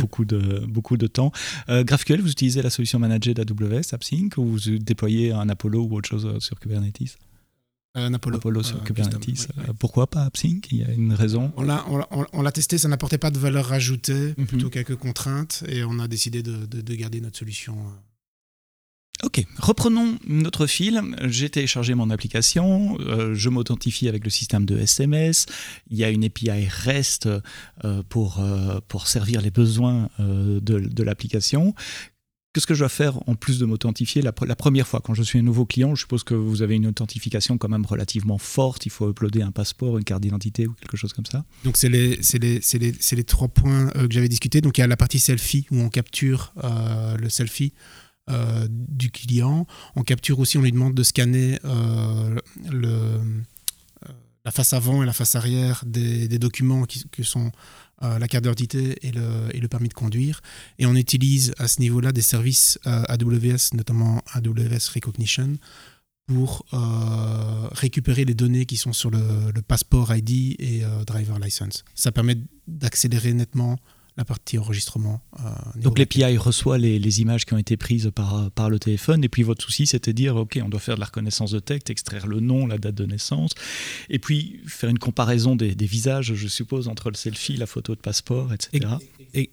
beaucoup, 0.00 0.24
de, 0.24 0.66
beaucoup 0.66 0.96
de 0.96 1.06
temps. 1.06 1.30
GraphQL, 1.68 2.20
vous 2.20 2.32
utilisez 2.32 2.60
la 2.60 2.70
solution 2.70 2.98
managée 2.98 3.34
d'AWS, 3.34 3.92
AppSync, 3.92 4.36
ou 4.36 4.44
vous 4.46 4.78
déployez 4.78 5.30
un 5.30 5.48
Apollo 5.48 5.86
ou 5.88 5.96
autre 5.96 6.08
chose 6.08 6.38
sur 6.40 6.58
Kubernetes? 6.58 7.16
Un 7.94 8.14
Apollo. 8.14 8.36
Apollo 8.36 8.62
sur 8.62 8.76
euh, 8.76 8.84
Kubernetes. 8.84 9.48
Euh, 9.58 9.72
pourquoi 9.78 10.06
pas 10.06 10.22
AppSync 10.22 10.68
Il 10.70 10.78
y 10.78 10.84
a 10.84 10.92
une 10.92 11.12
raison 11.12 11.52
On 11.56 11.62
l'a, 11.62 11.84
on, 12.32 12.42
l'a 12.42 12.52
testé, 12.52 12.78
ça 12.78 12.88
n'apportait 12.88 13.18
pas 13.18 13.30
de 13.30 13.38
valeur 13.38 13.72
ajoutée, 13.72 14.34
mhm. 14.36 14.46
plutôt 14.46 14.70
quelques 14.70 14.96
contraintes, 14.96 15.64
et 15.68 15.82
on 15.84 15.98
a 15.98 16.08
décidé 16.08 16.42
de, 16.42 16.66
de, 16.66 16.94
garder 16.94 17.20
notre 17.20 17.38
solution. 17.38 17.74
Euh. 17.74 19.26
Ok, 19.26 19.44
reprenons 19.58 20.18
notre 20.26 20.66
fil. 20.66 21.02
J'ai 21.24 21.50
téléchargé 21.50 21.94
mon 21.94 22.08
application, 22.08 22.96
je 23.34 23.48
m'authentifie 23.50 24.08
avec 24.08 24.24
le 24.24 24.30
système 24.30 24.64
de 24.64 24.78
SMS. 24.78 25.44
Il 25.90 25.98
y 25.98 26.04
a 26.04 26.08
une 26.08 26.24
API 26.24 26.66
REST 26.66 27.28
pour, 28.08 28.42
pour 28.88 29.08
servir 29.08 29.42
les 29.42 29.50
besoins 29.50 30.08
de, 30.18 30.58
de 30.60 31.02
l'application. 31.02 31.74
Qu'est-ce 32.52 32.66
que 32.66 32.74
je 32.74 32.80
dois 32.80 32.88
faire 32.88 33.16
en 33.28 33.36
plus 33.36 33.60
de 33.60 33.64
m'authentifier 33.64 34.22
la, 34.22 34.32
première 34.32 34.88
fois? 34.88 35.00
Quand 35.00 35.14
je 35.14 35.22
suis 35.22 35.38
un 35.38 35.42
nouveau 35.42 35.66
client, 35.66 35.94
je 35.94 36.00
suppose 36.00 36.24
que 36.24 36.34
vous 36.34 36.62
avez 36.62 36.74
une 36.74 36.88
authentification 36.88 37.58
quand 37.58 37.68
même 37.68 37.86
relativement 37.86 38.38
forte. 38.38 38.86
Il 38.86 38.90
faut 38.90 39.08
uploader 39.08 39.42
un 39.42 39.52
passeport, 39.52 39.98
une 39.98 40.04
carte 40.04 40.22
d'identité 40.22 40.66
ou 40.66 40.72
quelque 40.72 40.96
chose 40.96 41.12
comme 41.12 41.26
ça. 41.26 41.44
Donc, 41.62 41.76
c'est 41.76 41.88
les, 41.88 42.18
les, 42.40 42.60
les, 42.80 42.94
les, 43.12 43.24
trois 43.24 43.46
points 43.46 43.92
euh, 43.94 44.08
que 44.08 44.12
j'avais 44.12 44.28
discutés. 44.28 44.60
Donc, 44.60 44.78
il 44.78 44.80
y 44.80 44.84
a 44.84 44.88
la 44.88 44.96
partie 44.96 45.20
selfie 45.20 45.66
où 45.70 45.78
on 45.78 45.88
capture 45.90 46.52
euh, 46.64 47.16
le 47.16 47.28
selfie. 47.28 47.72
Euh, 48.28 48.68
du 48.70 49.10
client. 49.10 49.66
On 49.96 50.02
capture 50.02 50.38
aussi, 50.38 50.56
on 50.56 50.62
lui 50.62 50.70
demande 50.70 50.94
de 50.94 51.02
scanner 51.02 51.58
le, 52.70 53.20
la 54.44 54.50
face 54.50 54.72
avant 54.72 55.02
et 55.02 55.06
la 55.06 55.12
face 55.12 55.34
arrière 55.34 55.82
des, 55.86 56.38
documents 56.38 56.84
qui, 56.84 57.24
sont 57.24 57.52
euh, 58.02 58.18
la 58.18 58.28
carte 58.28 58.44
d'identité 58.44 58.98
et 59.06 59.12
le, 59.12 59.68
permis 59.68 59.88
de 59.88 59.94
conduire. 59.94 60.40
Et 60.78 60.86
on 60.86 60.94
utilise 60.94 61.52
à 61.58 61.68
ce 61.68 61.80
niveau-là 61.80 62.12
des 62.12 62.22
services 62.22 62.78
euh, 62.86 63.02
AWS, 63.08 63.74
notamment 63.74 64.22
AWS 64.32 64.90
Recognition, 64.94 65.56
pour 66.26 66.64
récupérer 67.72 68.24
les 68.24 68.34
données 68.34 68.64
qui 68.64 68.76
sont 68.76 68.92
sur 68.92 69.10
le 69.10 69.62
passeport 69.66 70.14
ID 70.14 70.54
et 70.60 70.84
driver 71.04 71.40
license. 71.40 71.82
Ça 71.96 72.12
permet 72.12 72.36
d'accélérer 72.68 73.32
nettement 73.32 73.80
la 74.20 74.24
partie 74.26 74.58
enregistrement. 74.58 75.22
Euh, 75.40 75.48
Donc 75.76 75.98
l'API 75.98 76.36
reçoit 76.36 76.76
les, 76.76 77.20
images 77.20 77.46
qui 77.46 77.54
ont 77.54 77.58
été 77.58 77.78
prises 77.78 78.10
par, 78.14 78.50
par 78.50 78.68
le 78.68 78.78
téléphone, 78.78 79.24
et 79.24 79.30
puis 79.30 79.42
votre 79.42 79.64
souci 79.64 79.86
c'était 79.86 80.12
de 80.12 80.16
dire, 80.16 80.36
OK, 80.36 80.60
on 80.62 80.68
doit 80.68 80.78
faire 80.78 80.96
de 80.96 81.00
la 81.00 81.06
reconnaissance 81.06 81.52
de 81.52 81.58
texte, 81.58 81.88
extraire 81.88 82.26
le 82.26 82.40
nom, 82.40 82.66
la 82.66 82.76
date 82.76 82.94
de 82.94 83.06
naissance, 83.06 83.52
et 84.10 84.18
puis 84.18 84.60
faire 84.66 84.90
une 84.90 84.98
comparaison 84.98 85.56
des, 85.56 85.74
visages, 85.86 86.34
je 86.34 86.48
suppose, 86.48 86.86
entre 86.86 87.08
le 87.10 87.16
selfie, 87.16 87.56
la 87.56 87.66
photo 87.66 87.94
de 87.94 88.00
passeport, 88.00 88.52
etc. 88.52 88.86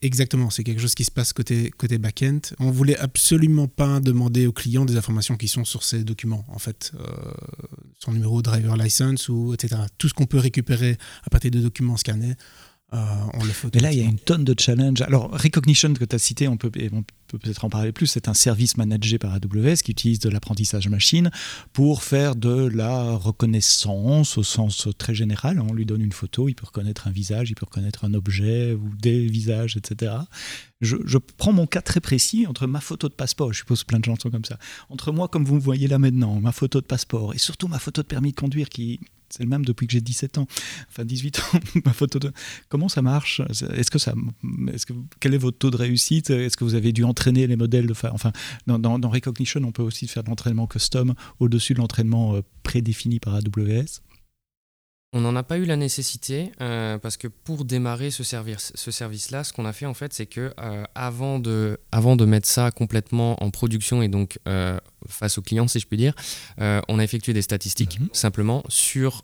Exactement, 0.01 0.49
c'est 0.49 0.65
quelque 0.65 0.81
chose 0.81 0.95
qui 0.95 1.05
se 1.05 1.11
passe 1.11 1.31
côté, 1.31 1.71
côté 1.71 1.97
back-end. 1.97 2.41
On 2.59 2.71
voulait 2.71 2.97
absolument 2.97 3.67
pas 3.67 4.01
demander 4.01 4.47
aux 4.47 4.51
clients 4.51 4.85
des 4.85 4.97
informations 4.97 5.37
qui 5.37 5.47
sont 5.47 5.63
sur 5.63 5.83
ces 5.83 6.03
documents, 6.03 6.43
en 6.49 6.59
fait, 6.59 6.91
euh, 6.99 7.05
son 7.99 8.11
numéro 8.11 8.41
driver 8.41 8.75
license, 8.75 9.29
ou 9.29 9.53
etc. 9.53 9.81
Tout 9.97 10.09
ce 10.09 10.13
qu'on 10.13 10.25
peut 10.25 10.39
récupérer 10.39 10.97
à 11.23 11.29
partir 11.29 11.51
de 11.51 11.59
documents 11.59 11.95
scannés, 11.95 12.35
euh, 12.93 12.97
Mais 13.73 13.79
là, 13.81 13.91
il 13.91 13.99
y 13.99 14.01
a 14.01 14.05
une 14.05 14.19
tonne 14.19 14.43
de 14.43 14.55
challenges. 14.57 15.01
Alors, 15.01 15.31
Recognition 15.31 15.93
que 15.93 16.05
tu 16.05 16.15
as 16.15 16.19
cité, 16.19 16.47
on 16.47 16.57
peut, 16.57 16.71
on 16.93 17.03
peut 17.27 17.37
peut-être 17.37 17.65
en 17.65 17.69
parler 17.69 17.91
plus, 17.91 18.07
c'est 18.07 18.27
un 18.27 18.33
service 18.33 18.77
managé 18.77 19.17
par 19.19 19.33
AWS 19.33 19.77
qui 19.83 19.91
utilise 19.91 20.19
de 20.19 20.29
l'apprentissage 20.29 20.87
machine 20.87 21.29
pour 21.73 22.03
faire 22.03 22.35
de 22.35 22.67
la 22.67 23.15
reconnaissance 23.15 24.37
au 24.37 24.43
sens 24.43 24.87
très 24.97 25.13
général. 25.13 25.59
On 25.61 25.73
lui 25.73 25.85
donne 25.85 26.01
une 26.01 26.13
photo, 26.13 26.47
il 26.49 26.55
peut 26.55 26.65
reconnaître 26.65 27.07
un 27.07 27.11
visage, 27.11 27.49
il 27.49 27.55
peut 27.55 27.65
reconnaître 27.65 28.05
un 28.05 28.13
objet 28.13 28.73
ou 28.73 28.89
des 28.95 29.27
visages, 29.27 29.77
etc. 29.77 30.13
Je, 30.79 31.17
prends 31.37 31.53
mon 31.53 31.65
cas 31.65 31.81
très 31.81 31.99
précis 31.99 32.45
entre 32.47 32.67
ma 32.67 32.81
photo 32.81 33.09
de 33.09 33.13
passeport, 33.13 33.51
je 33.51 33.59
suppose 33.59 33.83
plein 33.83 33.99
de 33.99 34.05
gens 34.05 34.15
sont 34.19 34.29
comme 34.29 34.45
ça, 34.45 34.59
entre 34.89 35.11
moi, 35.11 35.27
comme 35.27 35.43
vous 35.43 35.55
me 35.55 35.59
voyez 35.59 35.87
là 35.87 35.99
maintenant, 35.99 36.39
ma 36.39 36.51
photo 36.51 36.81
de 36.81 36.85
passeport 36.85 37.33
et 37.33 37.39
surtout 37.39 37.67
ma 37.67 37.79
photo 37.79 38.01
de 38.03 38.07
permis 38.07 38.31
de 38.31 38.35
conduire 38.35 38.69
qui 38.69 38.99
c'est 39.29 39.43
le 39.43 39.49
même 39.49 39.65
depuis 39.65 39.87
que 39.87 39.93
j'ai 39.93 40.01
17 40.01 40.37
ans, 40.37 40.47
enfin 40.89 41.03
18 41.03 41.39
ans, 41.39 41.59
ma 41.85 41.93
photo 41.93 42.19
de... 42.19 42.31
Comment 42.69 42.89
ça 42.89 43.01
marche? 43.01 43.41
Est-ce 43.49 43.91
que 43.91 43.99
ça... 43.99 44.13
Est-ce 44.73 44.85
que... 44.85 44.93
Quel 45.19 45.33
est 45.33 45.37
votre 45.37 45.57
taux 45.57 45.69
de 45.69 45.75
réussite? 45.75 46.29
Est-ce 46.29 46.55
que 46.55 46.63
vous 46.63 46.75
avez 46.75 46.93
dû 46.93 47.03
entraîner 47.17 47.47
les 47.47 47.55
modèles 47.55 47.87
de 47.87 47.93
faire... 47.93 48.13
Enfin, 48.13 48.31
dans, 48.67 48.79
dans, 48.79 49.09
Recognition, 49.09 49.61
on 49.63 49.71
peut 49.71 49.81
aussi 49.81 50.07
faire 50.07 50.23
de 50.23 50.29
l'entraînement 50.29 50.67
custom 50.67 51.15
au-dessus 51.39 51.73
de 51.73 51.79
l'entraînement 51.79 52.35
euh, 52.35 52.41
prédéfini 52.63 53.19
par 53.19 53.35
AWS 53.35 54.01
on 55.13 55.21
n'en 55.21 55.37
a 55.37 55.41
pas 55.41 55.57
eu 55.57 55.63
la 55.63 55.77
nécessité 55.77 56.51
euh, 56.59 56.97
parce 56.97 57.15
que 57.15 57.29
pour 57.29 57.63
démarrer 57.63 58.11
ce 58.11 58.23
service, 58.23 58.73
ce 58.75 58.91
service-là, 58.91 59.45
ce 59.45 59.53
qu'on 59.53 59.65
a 59.65 59.71
fait 59.71 59.85
en 59.85 59.93
fait, 59.93 60.11
c'est 60.11 60.25
que 60.25 60.53
euh, 60.59 60.83
avant, 60.95 61.39
de, 61.39 61.79
avant 61.93 62.17
de 62.17 62.25
mettre 62.25 62.47
ça 62.47 62.71
complètement 62.71 63.41
en 63.41 63.49
production 63.49 64.01
et 64.01 64.09
donc 64.09 64.37
face 65.07 65.37
aux 65.37 65.41
clients, 65.41 65.67
si 65.69 65.79
je 65.79 65.87
puis 65.87 65.95
dire, 65.95 66.13
on 66.59 66.99
a 66.99 67.03
effectué 67.03 67.31
des 67.31 67.41
statistiques 67.41 68.01
mhm. 68.01 68.09
simplement 68.11 68.63
sur 68.67 69.23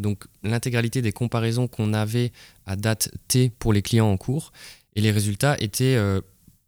donc 0.00 0.24
l'intégralité 0.42 1.02
des 1.02 1.12
comparaisons 1.12 1.68
qu'on 1.68 1.92
avait 1.92 2.32
à 2.64 2.76
date 2.76 3.10
T 3.28 3.50
pour 3.50 3.74
les 3.74 3.82
clients 3.82 4.10
en 4.10 4.16
cours. 4.16 4.50
Et 4.96 5.02
les 5.02 5.12
résultats 5.12 5.56
étaient 5.60 5.98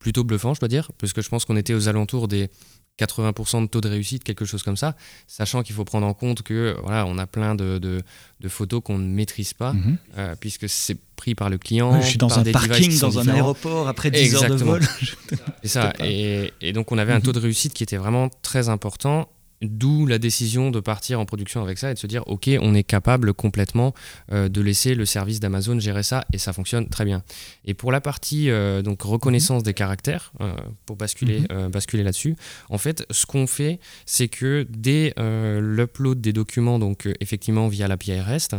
plutôt 0.01 0.25
bluffants, 0.25 0.55
je 0.55 0.61
dois 0.61 0.69
dire, 0.69 0.91
parce 0.99 1.13
que 1.13 1.23
je 1.23 1.29
pense 1.29 1.45
qu'on 1.45 1.57
était 1.57 1.75
aux 1.75 1.89
alentours 1.89 2.27
des 2.27 2.51
80% 2.99 3.63
de 3.63 3.67
taux 3.67 3.81
de 3.81 3.89
réussite, 3.89 4.25
quelque 4.25 4.45
chose 4.45 4.63
comme 4.63 4.77
ça, 4.77 4.97
sachant 5.27 5.63
qu'il 5.63 5.75
faut 5.75 5.85
prendre 5.85 6.07
en 6.07 6.15
compte 6.15 6.43
que 6.43 6.77
voilà, 6.83 7.07
on 7.07 7.17
a 7.19 7.27
plein 7.27 7.55
de, 7.55 7.79
de, 7.79 8.49
photos 8.49 8.83
qu'on 8.83 8.99
ne 8.99 9.07
maîtrise 9.07 9.55
pas, 9.55 9.73
mhm. 9.73 9.97
puisque 10.41 10.69
c'est 10.69 10.99
pris 11.17 11.35
par 11.35 11.49
le 11.51 11.59
client. 11.59 12.01
je 12.01 12.07
suis 12.07 12.19
dans 12.19 12.39
un 12.39 12.43
parking, 12.45 12.99
dans 12.99 13.19
un 13.19 13.29
aéroport, 13.29 13.89
après 13.89 14.11
10 14.11 14.35
heures 14.35 14.51
de 14.51 14.57
vol. 14.57 14.83
C'est 15.63 15.69
ça. 15.69 15.93
Et, 16.01 16.53
et, 16.61 16.73
donc, 16.73 16.93
on 16.93 16.99
avait 16.99 17.13
un 17.13 17.17
mhm. 17.17 17.23
taux 17.23 17.33
de 17.33 17.41
réussite 17.41 17.73
qui 17.73 17.83
était 17.83 17.97
vraiment 17.97 18.29
très 18.43 18.69
important. 18.69 19.29
D'où 19.63 20.07
la 20.07 20.19
décision 20.19 20.71
de 20.71 20.81
partir 20.81 21.21
en 21.21 21.27
production 21.27 21.63
avec 21.63 21.79
ça 21.79 21.91
et 21.91 21.95
de 21.95 21.99
se 21.99 22.07
dire 22.07 22.23
ok 22.27 22.49
on 22.61 22.75
est 22.75 22.83
capable 22.83 23.35
complètement 23.35 23.95
euh, 24.33 24.49
de 24.49 24.61
laisser 24.63 24.95
le 24.95 25.05
service 25.05 25.39
d'Amazon 25.39 25.79
gérer 25.79 26.03
ça 26.03 26.25
et 26.33 26.39
ça 26.39 26.53
fonctionne 26.53 26.89
très 26.89 27.05
bien. 27.05 27.23
Et 27.67 27.75
pour 27.75 27.93
la 27.93 28.01
partie 28.01 28.51
euh, 28.51 28.81
donc 28.81 29.03
reconnaissance 29.03 29.63
des 29.63 29.75
caractères 29.75 30.33
euh, 30.41 30.55
pour 30.87 30.97
basculer 30.97 31.41
mhm. 31.51 31.69
basculer 31.69 32.03
là-dessus, 32.03 32.37
en 32.71 32.79
fait 32.79 33.05
ce 33.11 33.27
qu'on 33.27 33.47
fait 33.47 33.81
c'est 34.07 34.29
que 34.29 34.67
dès 34.71 35.15
l'upload 35.19 36.21
des 36.21 36.33
documents 36.33 36.79
donc 36.79 37.09
effectivement 37.21 37.69
via 37.69 37.87
l'API 37.87 38.21
REST 38.21 38.57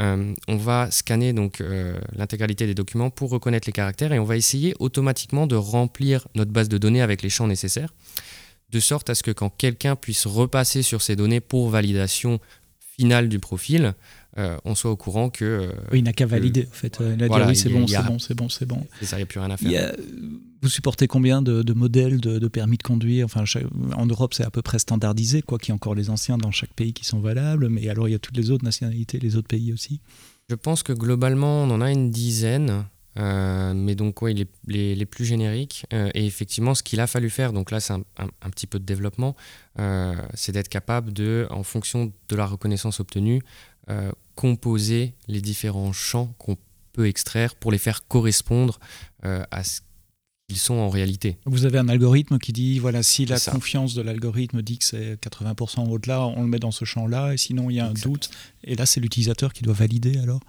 euh, 0.00 0.34
on 0.46 0.56
va 0.56 0.90
scanner 0.90 1.32
donc 1.32 1.60
euh, 1.60 1.98
l'intégralité 2.14 2.66
des 2.66 2.74
documents 2.74 3.08
pour 3.08 3.30
reconnaître 3.30 3.66
les 3.66 3.72
caractères 3.72 4.12
et 4.12 4.18
on 4.18 4.24
va 4.24 4.36
essayer 4.36 4.74
automatiquement 4.78 5.46
de 5.46 5.56
remplir 5.56 6.28
notre 6.34 6.50
base 6.50 6.68
de 6.68 6.76
données 6.76 7.00
avec 7.00 7.22
les 7.22 7.30
champs 7.30 7.46
nécessaires, 7.46 7.94
de 8.70 8.80
sorte 8.80 9.10
à 9.10 9.14
ce 9.14 9.22
que 9.22 9.30
quand 9.30 9.50
quelqu'un 9.50 9.96
puisse 9.96 10.26
repasser 10.26 10.82
sur 10.82 11.02
ces 11.02 11.16
données 11.16 11.40
pour 11.40 11.70
validation 11.70 12.40
finale 12.80 13.28
du 13.28 13.38
profil, 13.38 13.94
euh, 14.38 14.56
on 14.64 14.74
soit 14.74 14.90
au 14.90 14.96
courant 14.96 15.30
que. 15.30 15.70
oui, 15.92 15.98
il 16.00 16.04
n'a 16.04 16.12
qu'à 16.12 16.26
valider, 16.26 16.66
en 16.70 16.74
fait. 16.74 16.98
Il 17.00 17.22
a 17.22 17.28
dit 17.28 17.34
oui, 17.48 17.56
c'est 17.56 17.70
bon, 17.70 17.86
c'est 17.86 18.02
bon, 18.02 18.18
c'est 18.18 18.34
bon, 18.34 18.48
c'est 18.48 18.66
bon. 18.66 18.86
ça, 19.02 19.16
il 19.16 19.20
n'y 19.20 19.22
a 19.22 19.26
plus 19.26 19.40
rien 19.40 19.50
à 19.50 19.56
faire. 19.56 19.94
vous 20.62 20.68
supportez 20.68 21.06
combien 21.06 21.40
de, 21.42 21.72
modèles 21.72 22.20
de, 22.20 22.48
permis 22.48 22.76
de 22.76 22.82
conduire? 22.82 23.24
Enfin, 23.24 23.44
En 23.94 24.06
Europe, 24.06 24.34
c'est 24.34 24.44
à 24.44 24.50
peu 24.50 24.62
près 24.62 24.78
standardisé, 24.78 25.42
quoi 25.42 25.58
qu'il 25.58 25.68
y 25.68 25.72
ait 25.72 25.74
encore 25.74 25.94
les 25.94 26.10
anciens 26.10 26.38
dans 26.38 26.50
chaque 26.50 26.72
pays 26.74 26.92
qui 26.92 27.04
sont 27.04 27.20
valables, 27.20 27.68
mais 27.68 27.88
alors 27.88 28.08
il 28.08 28.12
y 28.12 28.14
a 28.14 28.18
toutes 28.18 28.36
les 28.36 28.50
autres 28.50 28.64
nationalités, 28.64 29.18
les 29.18 29.36
autres 29.36 29.48
pays 29.48 29.72
aussi 29.72 30.00
Je 30.50 30.54
pense 30.54 30.82
que 30.82 30.92
globalement, 30.92 31.62
on 31.62 31.70
en 31.70 31.80
a 31.80 31.90
une 31.90 32.10
dizaine. 32.10 32.84
Euh, 33.18 33.72
mais 33.74 33.94
donc, 33.94 34.22
oui, 34.22 34.46
les, 34.66 34.94
les, 34.94 35.06
plus 35.06 35.24
génériques. 35.24 35.86
Euh, 35.92 36.10
et 36.14 36.26
effectivement, 36.26 36.74
ce 36.74 36.82
qu'il 36.82 37.00
a 37.00 37.06
fallu 37.06 37.30
faire, 37.30 37.52
donc 37.52 37.70
là, 37.70 37.80
c'est 37.80 37.94
un, 37.94 38.02
un, 38.18 38.50
petit 38.50 38.66
peu 38.66 38.78
de 38.78 38.84
développement, 38.84 39.36
c'est 40.34 40.52
d'être 40.52 40.68
capable 40.68 41.12
de, 41.12 41.46
en 41.50 41.62
fonction 41.62 42.12
de 42.28 42.36
la 42.36 42.46
reconnaissance 42.46 43.00
obtenue, 43.00 43.42
composer 44.34 45.14
les 45.28 45.40
différents 45.40 45.92
champs 45.92 46.34
qu'on 46.38 46.56
peut 46.96 47.06
extraire 47.06 47.54
pour 47.54 47.70
les 47.70 47.78
faire 47.78 48.06
correspondre 48.08 48.80
euh, 49.24 49.44
à 49.50 49.62
ce 49.62 49.80
qu'ils 50.48 50.58
sont 50.58 50.74
en 50.74 50.88
réalité. 50.88 51.36
Vous 51.44 51.66
avez 51.66 51.78
un 51.78 51.88
algorithme 51.88 52.38
qui 52.38 52.52
dit, 52.52 52.78
voilà, 52.78 53.02
si 53.02 53.26
la 53.26 53.38
confiance 53.38 53.94
de 53.94 54.02
l'algorithme 54.02 54.62
dit 54.62 54.78
que 54.78 54.84
c'est 54.84 55.20
80% 55.20 55.88
au-delà, 55.88 56.26
on 56.26 56.42
le 56.42 56.48
met 56.48 56.58
dans 56.58 56.70
ce 56.70 56.84
champ-là, 56.84 57.34
et 57.34 57.36
sinon 57.36 57.68
il 57.68 57.76
y 57.76 57.80
a 57.80 57.86
un 57.86 57.92
doute, 57.92 58.30
et 58.64 58.76
là 58.76 58.86
c'est 58.86 59.00
l'utilisateur 59.00 59.52
qui 59.52 59.62
doit 59.62 59.74
valider 59.74 60.18
alors? 60.18 60.40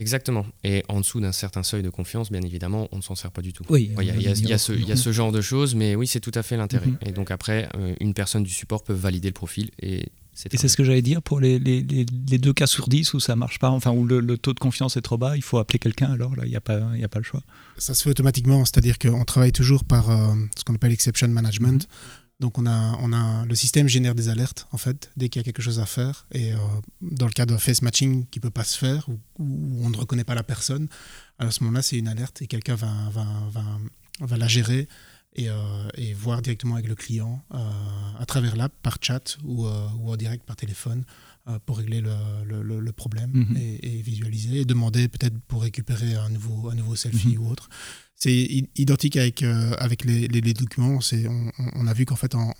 Exactement. 0.00 0.46
Et 0.64 0.82
en 0.88 1.00
dessous 1.00 1.20
d'un 1.20 1.32
certain 1.32 1.62
seuil 1.62 1.82
de 1.82 1.90
confiance, 1.90 2.32
bien 2.32 2.40
évidemment, 2.40 2.88
on 2.90 2.96
ne 2.96 3.02
s'en 3.02 3.14
sert 3.14 3.30
pas 3.30 3.42
du 3.42 3.52
tout. 3.52 3.64
Oui. 3.68 3.92
Il 4.00 4.22
y, 4.22 4.52
a, 4.52 4.58
ce, 4.58 5.12
genre 5.12 5.30
de 5.30 5.40
choses, 5.40 5.74
mais 5.74 5.94
oui, 5.94 6.06
c'est 6.06 6.20
tout 6.20 6.32
à 6.34 6.42
fait 6.42 6.56
l'intérêt. 6.56 6.86
Mhm. 6.86 6.98
Et 7.06 7.12
donc 7.12 7.30
après, 7.30 7.68
euh, 7.76 7.94
une 8.00 8.14
personne 8.14 8.42
du 8.42 8.50
support 8.50 8.82
peut 8.82 8.94
valider 8.94 9.28
le 9.28 9.34
profil 9.34 9.70
et 9.80 10.08
et 10.52 10.56
c'est 10.56 10.68
ce 10.68 10.76
que 10.76 10.84
j'allais 10.84 11.02
dire 11.02 11.22
pour 11.22 11.40
les, 11.40 11.58
les, 11.58 11.82
les, 11.82 12.38
deux 12.38 12.52
cas 12.52 12.66
sur 12.66 12.88
10 12.88 13.14
où 13.14 13.20
ça 13.20 13.36
marche 13.36 13.58
pas, 13.58 13.68
enfin 13.68 13.90
où 13.90 14.06
le, 14.06 14.38
taux 14.38 14.54
de 14.54 14.58
confiance 14.58 14.96
est 14.96 15.02
trop 15.02 15.18
bas, 15.18 15.36
il 15.36 15.42
faut 15.42 15.58
appeler 15.58 15.78
quelqu'un 15.78 16.10
alors 16.12 16.34
là, 16.34 16.44
il 16.46 16.50
n'y 16.50 16.56
a, 16.56 16.60
pas, 16.60 16.76
a 16.76 17.08
pas 17.08 17.18
le 17.18 17.24
choix. 17.24 17.42
Ça 17.76 17.94
se 17.94 18.02
fait 18.02 18.10
automatiquement, 18.10 18.64
c'est-à-dire 18.64 18.98
qu'on 18.98 19.24
travaille 19.24 19.52
toujours 19.52 19.84
par 19.84 20.10
euh, 20.10 20.34
ce 20.56 20.64
qu'on 20.64 20.74
appelle 20.74 20.92
exception 20.92 21.28
management. 21.28 21.84
Mm-hmm. 21.84 22.19
Donc 22.40 22.56
on 22.56 22.66
a, 22.66 22.96
on 23.00 23.12
a, 23.12 23.44
le 23.44 23.54
système 23.54 23.86
génère 23.86 24.14
des 24.14 24.30
alertes 24.30 24.66
en 24.72 24.78
fait 24.78 25.10
dès 25.16 25.28
qu'il 25.28 25.40
y 25.40 25.42
a 25.42 25.44
quelque 25.44 25.62
chose 25.62 25.78
à 25.78 25.86
faire. 25.86 26.26
Et 26.32 26.52
euh, 26.52 26.56
dans 27.02 27.26
le 27.26 27.32
cas 27.32 27.46
de 27.46 27.56
face 27.58 27.82
matching 27.82 28.26
qui 28.30 28.40
peut 28.40 28.50
pas 28.50 28.64
se 28.64 28.78
faire 28.78 29.08
ou, 29.08 29.18
on 29.38 29.90
ne 29.90 29.96
reconnaît 29.96 30.24
pas 30.24 30.34
la 30.34 30.42
personne, 30.42 30.88
à 31.38 31.50
ce 31.50 31.62
moment-là 31.62 31.82
c'est 31.82 31.98
une 31.98 32.08
alerte 32.08 32.40
et 32.40 32.46
quelqu'un 32.46 32.74
va, 32.74 32.92
va, 33.12 33.26
va, 33.52 33.64
va 34.20 34.36
la 34.38 34.48
gérer 34.48 34.88
euh, 35.38 35.88
et, 35.94 36.14
voir 36.14 36.40
directement 36.40 36.74
avec 36.74 36.88
le 36.88 36.94
client 36.94 37.44
euh, 37.54 37.58
à 38.18 38.24
travers 38.26 38.56
l'app, 38.56 38.72
par 38.82 38.98
chat 39.00 39.36
ou, 39.44 39.66
ou, 39.66 40.10
en 40.10 40.16
direct 40.16 40.44
par 40.44 40.56
téléphone 40.56 41.04
pour 41.66 41.78
régler 41.78 42.00
le, 42.00 42.62
le, 42.62 42.92
problème 42.92 43.30
mhm. 43.32 43.56
et, 43.56 44.02
visualiser 44.02 44.60
et 44.60 44.64
demander 44.64 45.08
peut-être 45.08 45.36
pour 45.48 45.62
récupérer 45.62 46.14
un 46.14 46.28
nouveau, 46.28 46.70
un 46.70 46.74
nouveau 46.74 46.96
selfie 46.96 47.36
mhm. 47.36 47.42
ou 47.42 47.50
autre. 47.50 47.68
C'est 48.22 48.66
identique 48.76 49.16
avec, 49.16 49.42
avec 49.42 50.04
les, 50.04 50.28
les, 50.28 50.40
les 50.42 50.52
documents. 50.52 50.98
On, 51.12 51.50
on, 51.74 51.86
a 51.86 51.94
vu 51.94 52.04
qu'en 52.04 52.16
fait, 52.16 52.34
en, 52.34 52.52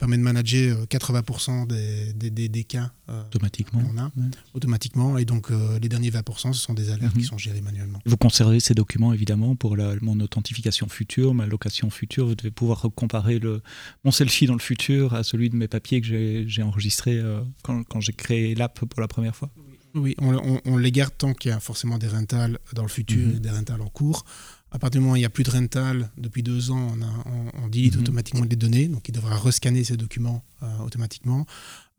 permet 0.00 0.16
de 0.16 0.22
manager 0.22 0.84
80% 0.86 1.70
euh, 1.70 2.12
des, 2.14 2.30
des, 2.30 2.48
des, 2.48 2.64
cas 2.64 2.90
euh, 3.08 3.22
automatiquement. 3.26 3.82
On 3.94 3.98
a, 3.98 4.10
automatiquement. 4.54 5.18
Et 5.18 5.24
donc, 5.24 5.50
euh, 5.50 5.78
les 5.78 5.88
derniers 5.88 6.10
20%, 6.10 6.54
ce 6.54 6.60
sont 6.60 6.74
des 6.74 6.90
alertes 6.90 7.12
qui 7.12 7.20
mhm. 7.20 7.24
sont 7.24 7.38
gérées 7.38 7.60
manuellement. 7.60 8.00
Vous 8.06 8.16
conservez 8.16 8.60
ces 8.60 8.74
documents, 8.74 9.12
évidemment, 9.12 9.54
pour 9.54 9.76
la, 9.76 9.94
mon 10.00 10.18
authentification 10.20 10.88
future, 10.88 11.34
ma 11.34 11.46
location 11.46 11.90
future. 11.90 12.26
Vous 12.26 12.34
devez 12.34 12.50
pouvoir 12.50 12.86
comparer 12.96 13.38
le, 13.38 13.62
mon 14.04 14.10
selfie 14.10 14.46
dans 14.46 14.54
le 14.54 14.60
futur 14.60 15.14
à 15.14 15.22
celui 15.22 15.50
de 15.50 15.56
mes 15.56 15.68
papiers 15.68 16.00
que 16.00 16.06
j'ai 16.46 16.62
enregistrés 16.62 17.20
quand, 17.62 17.84
quand 17.84 18.00
j'ai 18.00 18.12
créé 18.14 18.54
l'app 18.54 18.84
pour 18.84 19.00
la 19.00 19.08
première 19.08 19.36
fois. 19.36 19.50
Oui, 19.94 20.14
on, 20.18 20.60
on, 20.64 20.76
les 20.76 20.92
garde 20.92 21.12
tant 21.18 21.34
qu'il 21.34 21.50
y 21.50 21.54
a 21.54 21.58
forcément 21.58 21.98
des 21.98 22.06
rentals 22.06 22.58
dans 22.74 22.82
le 22.82 22.88
futur 22.88 23.26
mhm. 23.26 23.36
et 23.36 23.40
des 23.40 23.50
rentals 23.50 23.82
en 23.82 23.88
cours. 23.88 24.24
À 24.72 24.78
partir 24.78 25.00
du 25.00 25.00
moment 25.00 25.14
où 25.14 25.16
il 25.16 25.20
n'y 25.20 25.24
a 25.24 25.30
plus 25.30 25.42
de 25.42 25.50
rental, 25.50 26.10
depuis 26.16 26.42
deux 26.42 26.70
ans, 26.70 26.88
on, 26.96 27.02
a, 27.02 27.60
on, 27.64 27.68
delete 27.68 27.96
mhm. 27.96 28.02
automatiquement 28.02 28.46
les 28.48 28.56
données, 28.56 28.86
donc 28.86 29.08
il 29.08 29.12
devra 29.12 29.36
rescanner 29.36 29.82
ces 29.82 29.96
documents 29.96 30.44
euh, 30.62 30.66
automatiquement. 30.84 31.44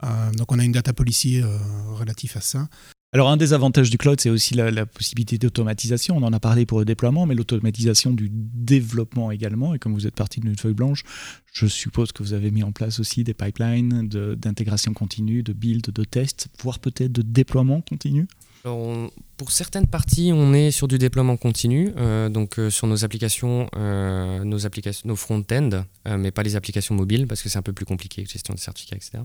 Euh, 0.04 0.32
donc 0.32 0.52
on 0.52 0.60
a 0.60 0.64
une 0.64 0.72
data 0.72 0.94
policy 0.94 1.42
euh, 1.42 1.58
relative 1.94 2.32
à 2.36 2.42
ça. 2.42 2.70
Alors 3.14 3.30
un 3.30 3.36
des 3.36 3.52
avantages 3.52 3.90
du 3.90 3.98
cloud, 3.98 4.22
c'est 4.22 4.30
aussi 4.30 4.54
la, 4.54 4.86
possibilité 4.86 5.38
d'automatisation. 5.38 6.16
On 6.16 6.24
en 6.24 6.32
a 6.32 6.40
parlé 6.40 6.66
pour 6.66 6.80
le 6.80 6.86
déploiement, 6.86 7.26
mais 7.26 7.36
l'automatisation 7.36 8.12
du 8.12 8.30
développement 8.32 9.32
également. 9.32 9.74
Et 9.74 9.80
comme 9.80 9.94
vous 9.94 10.08
êtes 10.08 10.16
parti 10.16 10.40
d'une 10.40 10.58
feuille 10.58 10.74
blanche, 10.74 11.04
je 11.52 11.66
suppose 11.66 12.14
que 12.14 12.24
vous 12.24 12.32
avez 12.32 12.52
mis 12.52 12.64
en 12.64 12.72
place 12.72 13.02
aussi 13.02 13.26
des 13.26 13.34
pipelines 13.34 14.08
d'intégration 14.08 14.94
continue, 14.94 15.44
de 15.44 15.52
build, 15.52 15.92
de 15.92 16.04
test, 16.06 16.48
voire 16.64 16.80
peut-être 16.80 17.12
de 17.12 17.22
déploiement 17.22 17.82
continu. 17.82 18.28
Alors 18.64 19.10
pour 19.38 19.52
certaines 19.52 19.88
parties, 19.88 20.32
on 20.34 20.54
est 20.54 20.70
sur 20.70 20.88
du 20.88 21.00
déploiement 21.00 21.36
continu, 21.36 21.94
euh, 21.98 22.30
donc 22.30 22.60
euh, 22.60 22.70
sur 22.70 22.86
nos 22.86 23.04
applications, 23.04 23.68
euh, 23.76 24.44
nos, 24.44 24.68
applications 24.68 25.10
nos 25.10 25.16
front-end, 25.16 25.84
mais 26.06 26.30
pas 26.30 26.44
les 26.44 26.56
applications 26.56 26.94
mobiles 26.94 27.26
parce 27.26 27.42
que 27.42 27.50
c'est 27.50 27.58
un 27.58 27.64
peu 27.64 27.74
plus 27.74 27.86
compliqué, 27.86 28.24
gestion 28.26 28.54
de 28.54 28.60
certificats, 28.60 28.98
etc. 28.98 29.24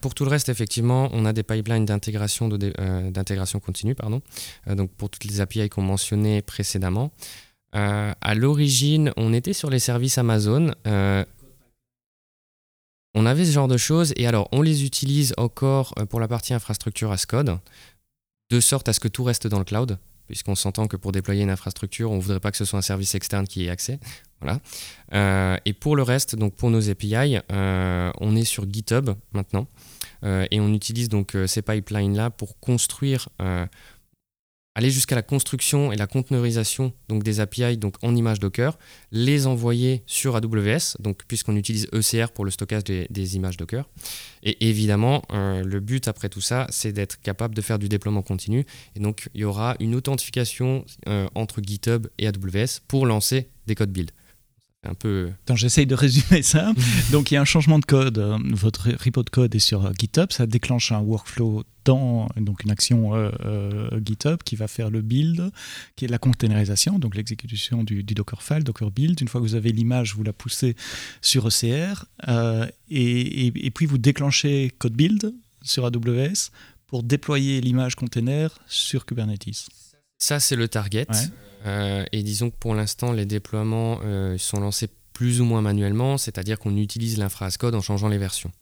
pour 0.00 0.14
tout 0.14 0.24
le 0.24 0.30
reste, 0.30 0.50
effectivement, 0.50 1.08
on 1.12 1.24
a 1.24 1.32
des 1.32 1.42
pipelines 1.42 1.86
d'intégration 1.86 2.48
d'intégration 2.48 3.58
continue, 3.58 3.94
pardon, 3.94 4.20
donc 4.66 4.90
pour 4.90 5.08
toutes 5.08 5.24
les 5.24 5.40
API 5.40 5.68
qu'on 5.70 5.82
mentionnait 5.82 6.42
précédemment. 6.42 7.12
à 7.72 8.34
l'origine, 8.34 9.12
on 9.16 9.32
était 9.32 9.54
sur 9.54 9.70
les 9.70 9.78
services 9.78 10.18
Amazon. 10.18 10.72
on 13.14 13.24
avait 13.24 13.46
ce 13.46 13.52
genre 13.52 13.68
de 13.68 13.78
choses 13.78 14.12
et 14.16 14.26
alors 14.26 14.48
on 14.52 14.60
les 14.60 14.84
utilise 14.84 15.32
encore 15.38 15.94
pour 16.10 16.20
la 16.20 16.28
partie 16.28 16.52
infrastructure 16.52 17.10
as 17.12 17.24
code 17.24 17.58
de 18.50 18.60
sorte 18.60 18.88
à 18.88 18.92
ce 18.92 19.00
que 19.00 19.08
tout 19.08 19.24
reste 19.24 19.46
dans 19.46 19.58
le 19.58 19.64
cloud, 19.64 19.98
puisqu'on 20.26 20.54
s'entend 20.54 20.86
que 20.86 20.96
pour 20.96 21.12
déployer 21.12 21.42
une 21.42 21.50
infrastructure, 21.50 22.10
on 22.10 22.16
ne 22.16 22.20
voudrait 22.20 22.40
pas 22.40 22.50
que 22.50 22.56
ce 22.56 22.64
soit 22.64 22.78
un 22.78 22.82
service 22.82 23.14
externe 23.14 23.46
qui 23.46 23.66
ait 23.66 23.70
accès. 23.70 23.98
Voilà. 24.40 24.60
Euh, 25.14 25.56
et 25.64 25.72
pour 25.72 25.96
le 25.96 26.02
reste, 26.02 26.36
donc 26.36 26.54
pour 26.54 26.70
nos 26.70 26.90
API, 26.90 27.38
euh, 27.52 28.12
on 28.20 28.36
est 28.36 28.44
sur 28.44 28.70
GitHub 28.70 29.10
maintenant, 29.32 29.66
euh, 30.24 30.46
et 30.50 30.60
on 30.60 30.72
utilise 30.72 31.08
donc 31.08 31.36
ces 31.46 31.62
pipelines-là 31.62 32.30
pour 32.30 32.58
construire 32.60 33.28
aller 34.76 34.90
jusqu'à 34.90 35.14
la 35.14 35.22
construction 35.22 35.90
et 35.90 35.96
la 35.96 36.06
conteneurisation 36.06 36.92
donc 37.08 37.22
des 37.22 37.40
API 37.40 37.78
donc 37.78 37.94
en 38.02 38.14
image 38.14 38.40
Docker, 38.40 38.78
les 39.10 39.46
envoyer 39.46 40.02
sur 40.06 40.36
AWS, 40.36 40.98
donc 41.00 41.22
puisqu'on 41.26 41.56
utilise 41.56 41.88
ECR 41.92 42.30
pour 42.32 42.44
le 42.44 42.50
stockage 42.50 42.84
des, 42.84 43.36
images 43.36 43.56
Docker. 43.56 43.88
Et 44.42 44.68
évidemment, 44.68 45.22
euh, 45.32 45.64
le 45.64 45.80
but 45.80 46.08
après 46.08 46.28
tout 46.28 46.42
ça, 46.42 46.66
c'est 46.68 46.92
d'être 46.92 47.20
capable 47.22 47.54
de 47.54 47.62
faire 47.62 47.78
du 47.78 47.88
déploiement 47.88 48.22
continu. 48.22 48.66
Et 48.94 49.00
donc, 49.00 49.30
il 49.34 49.40
y 49.40 49.44
aura 49.44 49.76
une 49.80 49.94
authentification 49.94 50.84
euh, 51.08 51.26
entre 51.34 51.62
GitHub 51.62 52.08
et 52.18 52.28
AWS 52.28 52.82
pour 52.86 53.06
lancer 53.06 53.48
des 53.66 53.74
codes 53.74 53.90
build 53.90 54.10
un 54.84 54.94
peu. 54.94 55.30
J'essaye 55.54 55.86
de 55.86 55.94
résumer 55.94 56.42
ça. 56.42 56.72
Donc, 57.12 57.30
il 57.30 57.34
y 57.34 57.36
a 57.36 57.40
un 57.40 57.46
changement 57.46 57.78
de 57.78 57.84
code. 57.84 58.18
Euh, 58.18 58.38
votre 58.52 58.90
repo 58.90 59.22
de 59.22 59.30
code 59.30 59.54
est 59.54 59.60
sur 59.60 59.86
euh, 59.86 59.92
GitHub. 59.98 60.30
Ça 60.30 60.46
déclenche 60.46 60.92
un 60.92 61.00
workflow 61.00 61.64
dans 61.84 62.28
donc 62.36 62.64
une 62.64 62.70
action 62.72 63.12
euh, 63.14 63.88
GitHub 64.04 64.42
qui 64.44 64.56
va 64.56 64.66
faire 64.66 64.90
le 64.90 65.02
build, 65.02 65.52
qui 65.94 66.04
est 66.04 66.08
la 66.08 66.18
containerisation, 66.18 66.98
donc 66.98 67.14
l'exécution 67.14 67.84
du, 67.84 68.02
Dockerfile, 68.02 68.64
Docker 68.64 68.90
build. 68.90 69.20
Une 69.20 69.28
fois 69.28 69.40
que 69.40 69.46
vous 69.46 69.54
avez 69.54 69.70
l'image, 69.70 70.16
vous 70.16 70.24
la 70.24 70.32
poussez 70.32 70.74
sur 71.20 71.46
ECR 71.46 72.06
et, 72.90 73.70
puis 73.72 73.86
vous 73.86 73.98
déclenchez 73.98 74.72
code 74.78 74.94
build 74.94 75.32
sur 75.62 75.84
AWS 75.84 76.50
pour 76.88 77.04
déployer 77.04 77.60
l'image 77.60 77.94
container 77.94 78.50
sur 78.66 79.06
Kubernetes. 79.06 79.68
Ça, 80.18 80.40
c'est 80.40 80.56
le 80.56 80.66
target. 80.66 81.06
Euh, 81.10 81.14
et 82.12 82.22
disons 82.22 82.50
que 82.50 82.56
pour 82.58 82.74
l'instant, 82.74 83.12
les 83.12 83.26
déploiements 83.26 84.00
euh, 84.04 84.38
sont 84.38 84.60
lancés 84.60 84.88
plus 85.12 85.40
ou 85.40 85.44
moins 85.44 85.62
manuellement, 85.62 86.18
c'est-à-dire 86.18 86.58
qu'on 86.58 86.76
utilise 86.76 87.18
l'infra 87.18 87.50
code 87.50 87.74
en 87.74 87.80
changeant 87.80 88.08
les 88.08 88.18
versions. 88.18 88.52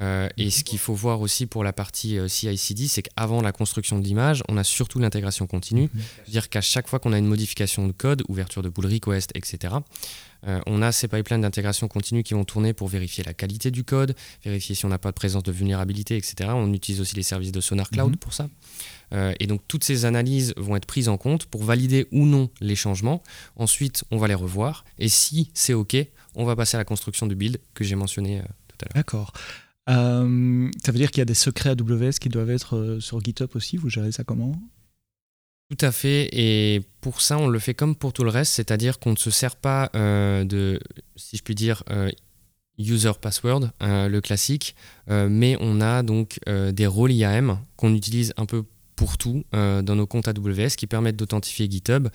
Euh, 0.00 0.30
et 0.38 0.48
ce 0.48 0.64
qu'il 0.64 0.78
faut 0.78 0.94
voir 0.94 1.20
aussi 1.20 1.44
pour 1.44 1.64
la 1.64 1.74
partie 1.74 2.18
CI/CD, 2.26 2.88
c'est 2.88 3.02
qu'avant 3.02 3.42
la 3.42 3.52
construction 3.52 3.98
de 3.98 4.04
l'image, 4.04 4.42
on 4.48 4.56
a 4.56 4.64
surtout 4.64 4.98
l'intégration 4.98 5.46
continue, 5.46 5.90
mhm. 5.92 6.02
c'est-à-dire 6.24 6.48
qu'à 6.48 6.62
chaque 6.62 6.88
fois 6.88 6.98
qu'on 6.98 7.12
a 7.12 7.18
une 7.18 7.26
modification 7.26 7.86
de 7.86 7.92
code, 7.92 8.22
ouverture 8.28 8.62
de 8.62 8.70
pull 8.70 8.86
request, 8.86 9.30
etc., 9.34 9.74
on 10.66 10.82
a 10.82 10.90
ces 10.90 11.06
pipelines 11.06 11.42
d'intégration 11.42 11.86
continue 11.86 12.24
qui 12.24 12.34
vont 12.34 12.44
tourner 12.44 12.72
pour 12.72 12.88
vérifier 12.88 13.22
la 13.22 13.32
qualité 13.32 13.70
du 13.70 13.84
code, 13.84 14.16
vérifier 14.44 14.74
si 14.74 14.84
on 14.84 14.88
n'a 14.88 14.98
pas 14.98 15.10
de 15.10 15.14
présence 15.14 15.44
de 15.44 15.52
vulnérabilité, 15.52 16.16
etc. 16.16 16.50
On 16.52 16.72
utilise 16.72 17.00
aussi 17.00 17.14
les 17.14 17.22
services 17.22 17.52
de 17.52 17.60
Sonar 17.60 17.88
Cloud 17.90 18.10
mhm. 18.10 18.16
pour 18.16 18.32
ça. 18.32 18.48
Euh, 19.12 19.34
et 19.40 19.46
donc 19.46 19.60
toutes 19.68 19.84
ces 19.84 20.04
analyses 20.04 20.54
vont 20.56 20.76
être 20.76 20.86
prises 20.86 21.08
en 21.08 21.16
compte 21.16 21.46
pour 21.46 21.64
valider 21.64 22.06
ou 22.12 22.26
non 22.26 22.50
les 22.60 22.76
changements. 22.76 23.22
Ensuite, 23.56 24.04
on 24.10 24.18
va 24.18 24.28
les 24.28 24.34
revoir. 24.34 24.84
Et 24.98 25.08
si 25.08 25.50
c'est 25.54 25.74
OK, 25.74 25.96
on 26.34 26.44
va 26.44 26.56
passer 26.56 26.76
à 26.76 26.78
la 26.78 26.84
construction 26.84 27.26
du 27.26 27.34
build 27.34 27.58
que 27.74 27.84
j'ai 27.84 27.94
mentionné 27.94 28.38
euh, 28.38 28.42
tout 28.68 28.76
à 28.82 28.84
l'heure. 28.86 28.94
D'accord. 28.94 29.32
Euh, 29.90 30.70
ça 30.84 30.92
veut 30.92 30.98
dire 30.98 31.10
qu'il 31.10 31.20
y 31.20 31.22
a 31.22 31.26
des 31.26 31.34
secrets 31.34 31.70
AWS 31.70 32.12
qui 32.20 32.28
doivent 32.28 32.50
être 32.50 32.98
sur 33.00 33.20
GitHub 33.20 33.50
aussi? 33.54 33.76
Vous 33.76 33.88
gérez 33.88 34.12
ça 34.12 34.24
comment? 34.24 34.54
Tout 35.70 35.86
à 35.86 35.90
fait, 35.90 36.28
et 36.32 36.82
pour 37.00 37.22
ça, 37.22 37.38
on 37.38 37.48
le 37.48 37.58
fait 37.58 37.72
comme 37.72 37.96
pour 37.96 38.12
tout 38.12 38.24
le 38.24 38.30
reste, 38.30 38.52
c'est-à-dire 38.52 38.98
qu'on 38.98 39.12
ne 39.12 39.16
se 39.16 39.30
sert 39.30 39.56
pas 39.56 39.90
de, 39.94 40.78
si 41.16 41.38
je 41.38 41.42
puis 41.42 41.54
dire, 41.54 41.82
user 42.76 43.12
password, 43.18 43.70
le 43.80 44.20
classique, 44.20 44.76
mais 45.08 45.56
on 45.60 45.80
a 45.80 46.02
donc 46.02 46.38
des 46.46 46.86
rôles 46.86 47.12
IAM 47.12 47.58
qu'on 47.76 47.94
utilise 47.94 48.34
un 48.36 48.44
peu 48.44 48.64
pour 48.96 49.18
tout 49.18 49.44
euh, 49.54 49.82
dans 49.82 49.96
nos 49.96 50.06
comptes 50.06 50.28
AWS 50.28 50.76
qui 50.76 50.86
permettent 50.86 51.16
d'authentifier 51.16 51.70
GitHub 51.70 52.08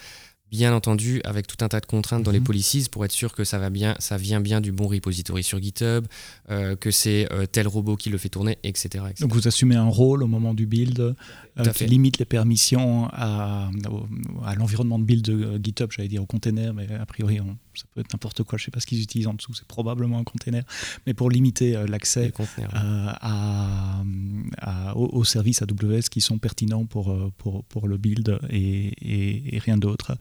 bien 0.52 0.74
entendu 0.74 1.22
avec 1.26 1.46
tout 1.46 1.58
un 1.64 1.68
tas 1.68 1.80
de 1.80 1.86
contraintes 1.86 2.24
dans 2.24 2.32
les 2.32 2.40
mhm. 2.40 2.46
policies 2.46 2.88
pour 2.90 3.04
être 3.04 3.12
sûr 3.12 3.34
que 3.34 3.44
ça 3.44 3.60
va 3.60 3.70
bien, 3.70 3.96
ça 4.00 4.18
vient 4.18 4.40
bien 4.40 4.62
du 4.62 4.72
bon 4.72 4.88
repository 4.88 5.44
sur 5.44 5.62
GitHub, 5.62 6.06
euh, 6.50 6.76
que 6.76 6.92
c'est 6.92 7.32
euh, 7.34 7.46
tel 7.46 7.68
robot 7.68 7.98
qui 7.98 8.10
le 8.10 8.18
fait 8.18 8.30
tourner, 8.30 8.58
etc., 8.64 9.04
Donc 9.20 9.34
vous 9.34 9.48
assumez 9.48 9.76
un 9.76 9.90
rôle 9.90 10.24
au 10.24 10.28
moment 10.28 10.54
du 10.54 10.66
build 10.66 11.00
euh, 11.00 11.16
qui 11.74 11.86
limite 11.86 12.18
les 12.18 12.26
permissions 12.26 13.10
à, 13.12 13.70
à 14.46 14.56
l'environnement 14.56 15.00
de 15.00 15.04
build 15.04 15.26
de 15.26 15.60
GitHub, 15.62 15.92
j'allais 15.92 16.08
dire 16.08 16.24
au 16.24 16.26
container, 16.26 16.74
mais 16.74 16.88
a 16.94 17.06
priori 17.06 17.40
ça 17.74 17.84
peut 17.94 18.02
être 18.02 18.14
n'importe 18.14 18.44
quoi, 18.44 18.58
je 18.58 18.64
ne 18.64 18.66
sais 18.66 18.72
pas 18.72 18.80
ce 18.80 18.88
qu'ils 18.88 19.02
utilisent 19.02 19.28
en 19.28 19.34
dessous, 19.34 19.54
c'est 19.54 19.68
probablement 19.68 20.18
un 20.18 20.24
container, 20.24 20.64
mais 21.06 21.14
pour 21.14 21.30
limiter 21.30 21.74
l'accès 21.88 22.32
à, 23.22 24.04
aux, 24.96 25.24
services 25.24 25.62
AWS 25.62 26.04
qui 26.10 26.22
sont 26.22 26.38
pertinents 26.38 26.86
pour, 26.86 27.16
pour, 27.38 27.64
pour 27.66 27.88
le 27.88 27.98
build 27.98 28.40
et, 28.50 29.56
et 29.56 29.60
rien 29.60 29.78
d'autre. 29.78 30.18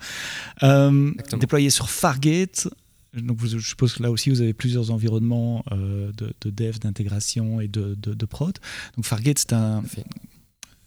Euh, 0.63 1.13
déployé 1.39 1.71
sur 1.71 1.91
Fargate. 1.91 2.69
Donc 3.15 3.45
je 3.45 3.59
suppose 3.59 3.95
que 3.95 4.03
là 4.03 4.11
aussi 4.11 4.31
vous 4.31 4.43
avez 4.43 4.53
plusieurs 4.53 4.91
environnements 4.91 5.65
euh, 5.73 6.13
de, 6.13 6.51
dev, 6.51 6.79
d'intégration 6.79 7.61
et 7.61 7.69
de, 7.69 7.95
de, 7.95 8.27
prod. 8.27 8.59
Donc 8.97 9.07
Fargate 9.07 9.39
c'est 9.39 9.53
un 9.53 9.83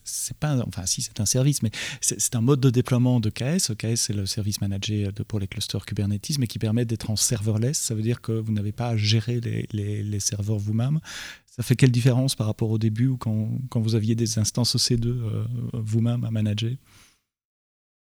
c'est 0.04 0.38
pas 0.38 0.58
enfin 0.68 0.88
si 0.88 1.04
c'est 1.04 1.20
un 1.20 1.26
service 1.26 1.62
mais 1.62 1.70
c'est 2.02 2.36
un 2.36 2.42
mode 2.42 2.60
de 2.60 2.72
déploiement 2.72 3.20
de 3.20 3.30
KS 3.30 3.76
KS 3.78 3.96
c'est 3.96 4.14
le 4.14 4.26
service 4.26 4.60
managé 4.60 5.08
pour 5.28 5.40
les 5.40 5.48
clusters 5.48 5.86
Kubernetes 5.86 6.38
mais 6.40 6.48
qui 6.48 6.60
permet 6.60 6.86
d'être 6.86 7.10
en 7.10 7.16
serverless. 7.16 7.78
Ça 7.78 7.96
veut 7.96 8.02
dire 8.02 8.22
que 8.22 8.32
vous 8.32 8.52
n'avez 8.52 8.72
pas 8.72 8.90
à 8.90 8.98
gérer 8.98 9.40
les, 9.40 9.68
les, 9.72 10.04
les 10.04 10.20
serveurs 10.20 10.58
vous-même. 10.58 11.00
Ça 11.60 11.64
fait 11.64 11.76
quelle 11.76 11.92
différence 11.92 12.36
par 12.36 12.48
rapport 12.48 12.70
au 12.70 12.78
début 12.78 13.08
ou 13.08 13.18
quand, 13.18 13.50
quand 13.70 13.82
vous 13.82 13.96
aviez 13.96 14.16
des 14.16 14.40
instances 14.40 14.78
EC2 14.78 15.08
euh, 15.08 15.46
vous-même 15.74 16.24
à 16.24 16.32
manager? 16.32 16.72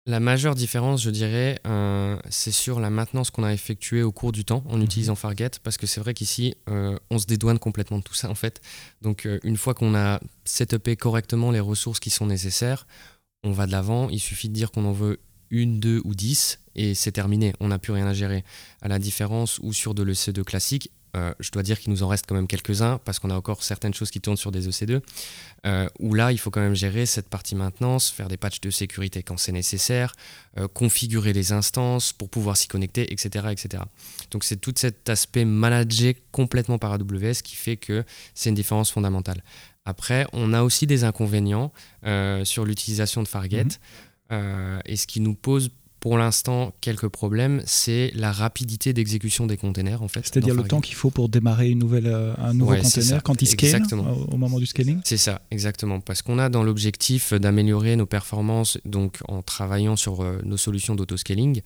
La 0.08 0.20
majeure 0.20 0.54
différence, 0.54 1.02
je 1.02 1.10
dirais, 1.10 1.60
euh, 1.66 2.18
c'est 2.30 2.50
sur 2.50 2.80
la 2.80 2.88
maintenance 2.88 3.30
qu'on 3.30 3.44
a 3.44 3.52
effectuée 3.52 4.02
au 4.02 4.10
cours 4.10 4.32
du 4.32 4.42
temps 4.42 4.64
en 4.66 4.78
mhm. 4.78 4.84
utilisant 4.84 5.14
Fargate, 5.14 5.58
parce 5.58 5.76
que 5.76 5.86
c'est 5.86 6.00
vrai 6.00 6.14
qu'ici, 6.14 6.54
euh, 6.70 6.98
on 7.10 7.18
se 7.18 7.26
dédouane 7.26 7.58
complètement 7.58 7.98
de 7.98 8.02
tout 8.02 8.14
ça 8.14 8.30
en 8.30 8.34
fait. 8.34 8.62
Donc, 9.02 9.26
euh, 9.26 9.38
une 9.44 9.58
fois 9.58 9.74
qu'on 9.74 9.94
a 9.94 10.18
setupé 10.46 10.96
correctement 10.96 11.50
les 11.50 11.60
ressources 11.60 12.00
qui 12.00 12.08
sont 12.08 12.24
nécessaires, 12.24 12.86
on 13.44 13.52
va 13.52 13.66
de 13.66 13.72
l'avant. 13.72 14.08
Il 14.08 14.18
suffit 14.18 14.48
de 14.48 14.54
dire 14.54 14.70
qu'on 14.70 14.86
en 14.86 14.92
veut 14.92 15.20
une, 15.50 15.78
deux 15.78 16.00
ou 16.04 16.14
dix, 16.14 16.58
et 16.74 16.94
c'est 16.94 17.12
terminé. 17.12 17.52
On 17.60 17.68
n'a 17.68 17.78
plus 17.78 17.92
rien 17.92 18.06
à 18.06 18.14
gérer. 18.14 18.44
À 18.80 18.88
la 18.88 18.98
différence 18.98 19.58
où 19.62 19.74
sur 19.74 19.94
de 19.94 20.02
l'EC2 20.02 20.42
classique, 20.42 20.90
euh, 21.16 21.32
je 21.40 21.50
dois 21.50 21.62
dire 21.62 21.78
qu'il 21.78 21.92
nous 21.92 22.02
en 22.02 22.08
reste 22.08 22.26
quand 22.28 22.34
même 22.34 22.46
quelques-uns 22.46 22.98
parce 23.04 23.18
qu'on 23.18 23.30
a 23.30 23.34
encore 23.34 23.62
certaines 23.62 23.94
choses 23.94 24.10
qui 24.10 24.20
tournent 24.20 24.36
sur 24.36 24.50
des 24.50 24.68
EC2, 24.68 25.00
euh, 25.66 25.88
où 25.98 26.14
là, 26.14 26.32
il 26.32 26.38
faut 26.38 26.50
quand 26.50 26.60
même 26.60 26.74
gérer 26.74 27.06
cette 27.06 27.28
partie 27.28 27.54
maintenance, 27.54 28.10
faire 28.10 28.28
des 28.28 28.36
patchs 28.36 28.60
de 28.60 28.70
sécurité 28.70 29.22
quand 29.22 29.38
c'est 29.38 29.52
nécessaire, 29.52 30.14
euh, 30.58 30.68
configurer 30.68 31.32
les 31.32 31.52
instances 31.52 32.12
pour 32.12 32.28
pouvoir 32.28 32.56
s'y 32.56 32.68
connecter, 32.68 33.12
etc. 33.12 33.46
etc. 33.50 33.82
Donc 34.30 34.44
c'est 34.44 34.56
tout 34.56 34.74
cet 34.76 35.08
aspect 35.08 35.44
managé 35.44 36.16
complètement 36.32 36.78
par 36.78 36.92
AWS 36.92 37.42
qui 37.42 37.56
fait 37.56 37.76
que 37.76 38.04
c'est 38.34 38.50
une 38.50 38.54
différence 38.54 38.90
fondamentale. 38.90 39.42
Après, 39.84 40.26
on 40.32 40.52
a 40.52 40.62
aussi 40.62 40.86
des 40.86 41.04
inconvénients 41.04 41.72
sur 42.44 42.66
l'utilisation 42.66 43.22
de 43.22 43.28
Fargate, 43.28 43.80
mhm. 44.30 44.82
et 44.84 44.96
ce 44.96 45.06
qui 45.06 45.20
nous 45.20 45.34
pose 45.34 45.70
pour 46.00 46.16
l'instant 46.16 46.72
quelques 46.80 47.08
problèmes, 47.08 47.62
c'est 47.66 48.12
la 48.14 48.30
rapidité 48.30 48.92
d'exécution 48.92 49.46
des 49.46 49.56
containers 49.56 50.02
en 50.02 50.08
fait. 50.08 50.20
C'est-à-dire 50.24 50.54
le 50.54 50.62
temps 50.62 50.80
qu'il 50.80 50.94
faut 50.94 51.10
pour 51.10 51.28
démarrer 51.28 51.70
une 51.70 51.80
nouvelle, 51.80 52.06
euh, 52.06 52.34
un 52.38 52.54
nouveau 52.54 52.76
container 52.76 53.22
quand 53.22 53.40
il 53.42 53.46
scale 53.46 53.82
au, 54.30 54.36
moment 54.36 54.58
du 54.58 54.66
scaling 54.66 55.00
C'est 55.04 55.16
ça, 55.16 55.42
exactement. 55.50 56.00
Parce 56.00 56.22
qu'on 56.22 56.38
a 56.38 56.48
dans 56.48 56.62
l'objectif 56.62 57.32
d'améliorer 57.32 57.96
nos 57.96 58.06
performances 58.06 58.78
donc 58.84 59.18
en 59.26 59.42
travaillant 59.42 59.96
sur 59.96 60.22
euh, 60.22 60.40
nos 60.44 60.56
solutions 60.56 60.94
d'autoscaling. 60.94 61.62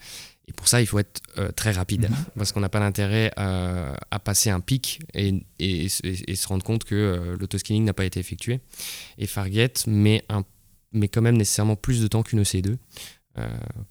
Et 0.47 0.51
pour 0.53 0.67
ça, 0.67 0.81
il 0.81 0.87
faut 0.87 0.99
être 0.99 1.21
euh, 1.37 1.51
très 1.51 1.71
rapide, 1.71 2.09
mhm. 2.09 2.15
parce 2.35 2.51
qu'on 2.51 2.59
n'a 2.59 2.69
pas 2.69 2.79
d'intérêt 2.79 3.31
à 3.37 4.19
passer 4.23 4.49
un 4.49 4.59
pic 4.59 4.99
et, 5.13 5.41
et, 5.59 5.87
se 5.87 6.47
rendre 6.47 6.63
compte 6.63 6.83
que 6.83 7.35
l'autoscaling 7.39 7.85
n'a 7.85 7.93
pas 7.93 8.05
été 8.05 8.19
effectué. 8.19 8.59
Et 9.17 9.27
Fargate 9.27 9.85
met 9.87 10.23
un 10.29 10.43
met 10.93 11.07
quand 11.07 11.21
même 11.21 11.37
nécessairement 11.37 11.75
plus 11.75 12.01
de 12.01 12.07
temps 12.07 12.21
qu'une 12.21 12.43
EC2 12.43 12.77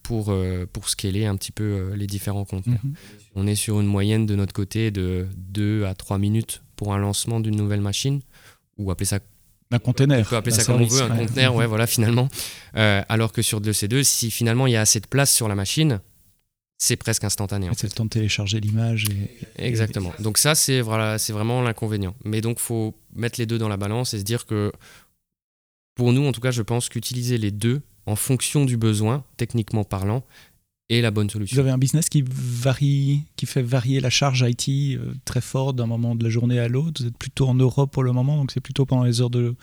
pour, 0.03 0.35
pour 0.73 0.89
scaler 0.89 1.27
un 1.27 1.37
petit 1.37 1.53
peu 1.53 1.93
les 1.95 2.07
différents 2.07 2.45
conteneurs. 2.45 2.81
Mhm. 2.85 2.95
On 3.35 3.47
est 3.47 3.55
sur 3.55 3.81
une 3.81 3.87
moyenne 3.87 4.27
de 4.27 4.37
notre 4.37 4.53
côté 4.53 4.91
de 4.91 5.27
2 5.37 5.85
à 5.85 5.95
3 5.95 6.19
minutes 6.19 6.63
pour 6.77 6.95
un 6.95 6.99
lancement 6.99 7.41
d'une 7.41 7.57
nouvelle 7.57 7.81
machine, 7.81 8.21
ou 8.79 8.91
appeler 8.91 9.07
ça 9.07 9.19
un 9.71 9.79
container. 9.79 10.27
On 10.27 10.31
peut 10.31 10.37
appeler 10.37 10.55
ça 10.55 10.65
comme 10.65 10.83
on 10.83 10.87
veut, 10.87 11.03
un 11.03 11.17
conteneur, 11.17 11.55
ouais, 11.55 11.67
voilà, 11.67 11.87
finalement. 11.87 12.29
alors 12.75 13.33
que 13.33 13.43
sur 13.43 13.61
2C2, 13.61 14.03
si 14.03 14.31
finalement 14.31 14.67
il 14.67 14.75
y 14.75 14.77
a 14.77 14.81
assez 14.81 15.01
de 15.01 15.07
place 15.07 15.33
sur 15.33 15.49
la 15.49 15.55
machine, 15.55 16.01
c'est 16.83 16.97
presque 16.97 17.23
instantané. 17.23 17.71
C'est 17.77 17.87
le 17.87 17.93
temps 17.93 18.07
de 18.07 18.11
télécharger 18.11 18.59
l'image. 18.59 19.05
Exactement. 19.57 20.13
Donc 20.19 20.37
ça, 20.37 20.57
c'est 20.57 20.81
voilà, 20.81 21.17
vraiment 21.29 21.63
l'inconvénient. 21.63 22.17
Mais 22.25 22.41
donc, 22.41 22.59
faut 22.59 22.99
mettre 23.15 23.39
les 23.39 23.47
deux 23.47 23.57
dans 23.57 23.69
la 23.69 23.77
balance 23.77 24.15
et 24.15 24.19
se 24.19 24.25
dire 24.25 24.47
que, 24.47 24.73
pour 25.95 26.13
nous, 26.13 26.27
en 26.27 26.33
tout 26.33 26.41
cas, 26.41 26.51
je 26.51 26.61
pense 26.61 26.89
qu'utiliser 26.89 27.39
les 27.39 27.53
deux 27.53 27.83
en 28.07 28.17
fonction 28.17 28.65
du 28.65 28.77
besoin, 28.77 29.25
techniquement 29.37 29.85
parlant, 29.85 30.25
est 30.91 31.01
la 31.01 31.11
bonne 31.11 31.31
solution. 31.31 31.55
Vous 31.55 31.61
avez 31.61 31.71
un 31.71 31.79
business 31.79 32.09
qui 32.09 32.25
varie, 32.27 33.23
qui 33.37 33.47
fait 33.47 33.63
varier 33.63 34.01
la 34.01 34.11
charge 34.11 34.45
IT 34.47 34.99
euh, 34.99 35.15
très 35.25 35.41
fort 35.41 35.73
d'un 35.73 35.87
moment 35.87 36.15
de 36.15 36.25
la 36.25 36.31
journée 36.31 36.59
à 36.59 36.69
l'autre. 36.69 37.03
Vous 37.03 37.09
êtes 37.09 37.17
plutôt 37.17 37.49
en 37.49 37.55
Europe 37.55 37.93
pour 37.93 38.03
le 38.03 38.13
moment, 38.13 38.37
donc 38.37 38.51
c'est 38.53 38.61
plutôt 38.61 38.85
pendant 38.85 39.05
les 39.05 39.21
heures 39.21 39.31
de, 39.31 39.55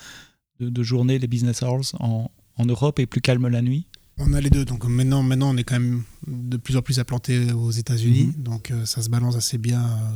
de, 0.59 0.83
journée, 0.83 1.19
les 1.19 1.27
business 1.27 1.61
hours 1.61 1.93
en, 1.99 2.31
en 2.57 2.65
Europe 2.65 2.99
et 2.99 3.05
plus 3.05 3.21
calme 3.21 3.47
la 3.47 3.61
nuit 3.61 3.85
on 4.19 4.33
a 4.33 4.41
les 4.41 4.49
deux. 4.49 4.65
Donc 4.65 4.85
maintenant, 4.85 5.23
maintenant, 5.23 5.53
on 5.53 5.57
est 5.57 5.63
quand 5.63 5.79
même 5.79 6.03
de 6.27 6.57
plus 6.57 6.77
en 6.77 6.81
plus 6.81 6.99
implanté 6.99 7.51
aux 7.53 7.71
États-Unis. 7.71 8.33
Mhm. 8.37 8.43
Donc 8.43 8.71
euh, 8.71 8.85
ça 8.85 9.01
se 9.01 9.09
balance 9.09 9.35
assez 9.35 9.57
bien 9.57 9.81
euh, 9.81 10.11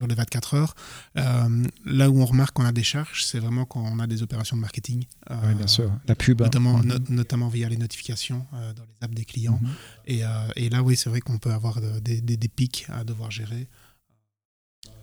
sur 0.00 0.06
les 0.06 0.14
24 0.14 0.54
heures. 0.54 0.74
Euh, 1.16 1.64
là 1.84 2.10
où 2.10 2.20
on 2.20 2.26
remarque 2.26 2.54
qu'on 2.54 2.64
a 2.64 2.72
des 2.72 2.82
charges, 2.82 3.24
c'est 3.24 3.38
vraiment 3.38 3.64
quand 3.64 3.82
on 3.82 3.98
a 3.98 4.06
des 4.06 4.22
opérations 4.22 4.56
de 4.56 4.60
marketing. 4.60 5.04
oui, 5.30 5.54
bien 5.54 5.66
sûr. 5.66 5.90
La 6.06 6.14
pub. 6.14 6.40
Notamment, 6.40 6.78
mhm. 6.78 7.04
notamment 7.08 7.48
via 7.48 7.68
les 7.68 7.76
notifications 7.76 8.46
dans 8.52 8.84
les 8.84 9.04
apps 9.04 9.14
des 9.14 9.24
clients. 9.24 9.58
Mhm. 9.60 9.70
et, 10.06 10.22
et, 10.56 10.68
là, 10.68 10.82
oui, 10.82 10.96
c'est 10.96 11.10
vrai 11.10 11.20
qu'on 11.20 11.38
peut 11.38 11.52
avoir 11.52 11.80
des, 12.00 12.20
des, 12.20 12.48
pics 12.48 12.86
à 12.88 13.04
devoir 13.04 13.30
gérer 13.30 13.68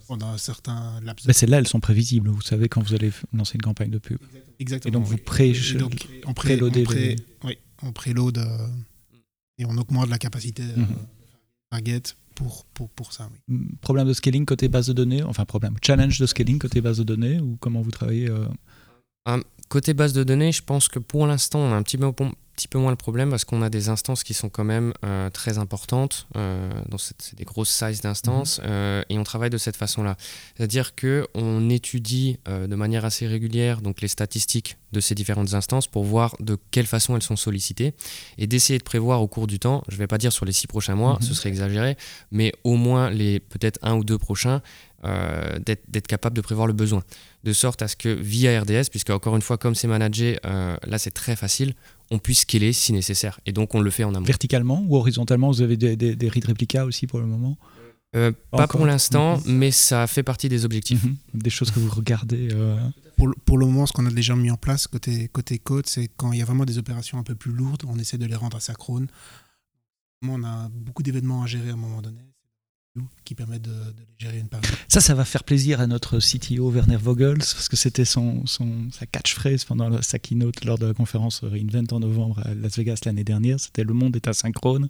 pendant 0.06 0.28
un 0.28 0.38
certain 0.38 1.00
laps 1.02 1.26
de. 1.26 1.32
Celles-là, 1.32 1.58
elles 1.58 1.68
sont 1.68 1.80
prévisibles. 1.80 2.28
Vous 2.28 2.40
savez 2.40 2.68
quand 2.68 2.82
vous 2.82 2.94
allez 2.94 3.12
lancer 3.32 3.56
une 3.56 3.62
campagne 3.62 3.90
de 3.90 3.98
pub. 3.98 4.18
Exactement. 4.58 4.90
Et 4.90 4.92
donc, 4.92 5.04
vous 5.04 5.16
pré, 5.18 5.52
on 6.26 6.32
pré, 6.32 6.56
pré, 6.56 7.16
oui, 7.44 7.58
on 7.82 7.92
préload 7.92 8.38
euh, 8.38 8.68
et 9.58 9.64
on 9.64 9.76
augmente 9.76 10.08
la 10.08 10.18
capacité 10.18 10.62
euh, 10.62 10.76
mhm. 10.76 10.96
Target 11.70 12.02
pour, 12.34 12.64
pour, 12.74 12.88
pour 12.90 13.12
ça. 13.12 13.28
Mm, 13.48 13.76
problème 13.80 14.08
de 14.08 14.12
scaling 14.12 14.44
côté 14.44 14.68
base 14.68 14.88
de 14.88 14.92
données, 14.92 15.22
enfin 15.22 15.44
problème, 15.44 15.76
challenge 15.82 16.18
de 16.18 16.26
scaling 16.26 16.58
côté 16.58 16.80
base 16.80 16.98
de 16.98 17.04
données 17.04 17.40
ou 17.40 17.56
comment 17.60 17.82
vous 17.82 17.90
travaillez 17.90 18.28
euh? 18.28 18.46
Côté 19.68 19.94
base 19.94 20.12
de 20.12 20.22
données, 20.22 20.52
je 20.52 20.62
pense 20.62 20.88
que 20.88 20.98
pour 20.98 21.26
l'instant, 21.26 21.58
on 21.58 21.72
a 21.72 21.76
un 21.76 21.82
petit 21.82 21.98
peu, 21.98 22.12
petit 22.56 22.68
peu 22.68 22.78
moins 22.78 22.90
le 22.90 22.96
problème 22.96 23.30
parce 23.30 23.44
qu'on 23.44 23.62
a 23.62 23.68
des 23.68 23.88
instances 23.88 24.24
qui 24.24 24.32
sont 24.32 24.48
quand 24.48 24.64
même 24.64 24.92
euh, 25.04 25.28
très 25.30 25.58
importantes. 25.58 26.26
Euh, 26.36 26.70
c'est 26.98 27.36
des 27.36 27.44
grosses 27.44 27.70
sizes 27.70 28.00
d'instances 28.00 28.58
mhm. 28.58 28.64
euh, 28.68 29.02
et 29.08 29.18
on 29.18 29.24
travaille 29.24 29.50
de 29.50 29.58
cette 29.58 29.76
façon-là. 29.76 30.16
C'est-à-dire 30.56 30.94
que 30.94 31.26
on 31.34 31.68
étudie 31.68 32.38
de 32.46 32.74
manière 32.74 33.04
assez 33.04 33.26
régulière 33.26 33.82
donc 33.82 34.00
les 34.00 34.08
statistiques 34.08 34.78
de 34.92 35.00
ces 35.00 35.14
différentes 35.14 35.52
instances 35.54 35.86
pour 35.86 36.04
voir 36.04 36.34
de 36.40 36.56
quelle 36.70 36.86
façon 36.86 37.16
elles 37.16 37.22
sont 37.22 37.36
sollicitées 37.36 37.92
et 38.38 38.46
d'essayer 38.46 38.78
de 38.78 38.84
prévoir 38.84 39.20
au 39.20 39.28
cours 39.28 39.46
du 39.46 39.58
temps. 39.58 39.82
Je 39.88 39.94
ne 39.94 39.98
vais 39.98 40.06
pas 40.06 40.18
dire 40.18 40.32
sur 40.32 40.46
les 40.46 40.52
six 40.52 40.66
prochains 40.66 40.94
mois, 40.94 41.18
ce 41.20 41.28
mhm. 41.28 41.34
serait 41.34 41.48
exagéré, 41.50 41.96
mais 42.30 42.52
au 42.64 42.76
moins 42.76 43.10
les 43.10 43.40
peut-être 43.40 43.78
un 43.82 43.96
ou 43.96 44.04
deux 44.04 44.18
prochains. 44.18 44.62
D'être 45.04 46.06
capable 46.06 46.36
de 46.36 46.40
prévoir 46.40 46.66
le 46.66 46.72
besoin. 46.72 47.02
De 47.44 47.52
sorte 47.52 47.82
à 47.82 47.88
ce 47.88 47.96
que 47.96 48.08
via 48.08 48.60
RDS, 48.60 48.90
puisque 48.90 49.10
encore 49.10 49.36
une 49.36 49.42
fois, 49.42 49.56
comme 49.56 49.74
c'est 49.74 49.88
managé, 49.88 50.38
là 50.42 50.98
c'est 50.98 51.12
très 51.12 51.36
facile, 51.36 51.74
on 52.10 52.18
puisse 52.18 52.40
scaler 52.40 52.72
si 52.72 52.92
nécessaire. 52.92 53.40
Et 53.46 53.52
donc 53.52 53.74
on 53.74 53.80
le 53.80 53.90
fait 53.90 54.04
en 54.04 54.14
amont. 54.14 54.26
Verticalement 54.26 54.84
ou 54.86 54.96
horizontalement 54.96 55.48
Vous 55.48 55.62
avez 55.62 55.76
des, 55.76 55.96
des, 55.96 56.28
read 56.28 56.44
replica 56.44 56.84
aussi 56.84 57.06
pour 57.06 57.20
le 57.20 57.26
moment 57.26 57.56
euh, 58.14 58.32
Pas 58.50 58.68
pour 58.68 58.86
l'instant, 58.86 59.40
mais 59.46 59.70
ça 59.70 60.06
fait 60.06 60.22
partie 60.22 60.48
des 60.48 60.64
objectifs. 60.64 61.04
Mhm. 61.04 61.16
Des 61.34 61.50
choses 61.50 61.70
que 61.70 61.80
vous 61.80 61.90
regardez 61.90 62.48
euh. 62.52 62.78
pour, 63.16 63.34
pour, 63.44 63.58
le 63.58 63.66
moment, 63.66 63.86
ce 63.86 63.92
qu'on 63.92 64.06
a 64.06 64.10
déjà 64.10 64.36
mis 64.36 64.50
en 64.50 64.56
place 64.56 64.86
côté, 64.86 65.28
côté 65.28 65.58
code, 65.58 65.86
c'est 65.86 66.08
quand 66.16 66.32
il 66.32 66.38
y 66.38 66.42
a 66.42 66.44
vraiment 66.44 66.64
des 66.64 66.78
opérations 66.78 67.18
un 67.18 67.24
peu 67.24 67.34
plus 67.34 67.52
lourdes, 67.52 67.82
on 67.86 67.98
essaie 67.98 68.18
de 68.18 68.26
les 68.26 68.36
rendre 68.36 68.56
asynchrone. 68.56 69.08
On 70.26 70.42
a 70.44 70.68
beaucoup 70.72 71.02
d'événements 71.02 71.42
à 71.42 71.46
gérer 71.46 71.70
à 71.70 71.74
un 71.74 71.76
moment 71.76 72.00
donné 72.00 72.20
qui 73.24 73.34
permet 73.34 73.58
de, 73.58 73.70
les 73.70 74.06
gérer 74.18 74.38
une 74.38 74.48
partie. 74.48 74.70
Ça, 74.88 75.00
ça 75.00 75.14
va 75.14 75.24
faire 75.24 75.44
plaisir 75.44 75.80
à 75.80 75.86
notre 75.86 76.18
CTO 76.18 76.70
Werner 76.70 76.96
Vogels, 76.96 77.38
parce 77.38 77.68
que 77.68 77.76
c'était 77.76 78.04
son, 78.04 78.46
son, 78.46 78.90
sa 78.90 79.06
catchphrase 79.06 79.64
pendant 79.64 80.00
sa 80.02 80.18
keynote 80.18 80.64
lors 80.64 80.78
de 80.78 80.86
la 80.86 80.94
conférence 80.94 81.40
Reinvent 81.42 81.92
en 81.92 82.00
novembre 82.00 82.40
à 82.44 82.54
Las 82.54 82.76
Vegas 82.76 83.00
l'année 83.04 83.24
dernière. 83.24 83.60
C'était 83.60 83.84
le 83.84 83.94
monde 83.94 84.16
est 84.16 84.28
asynchrone, 84.28 84.88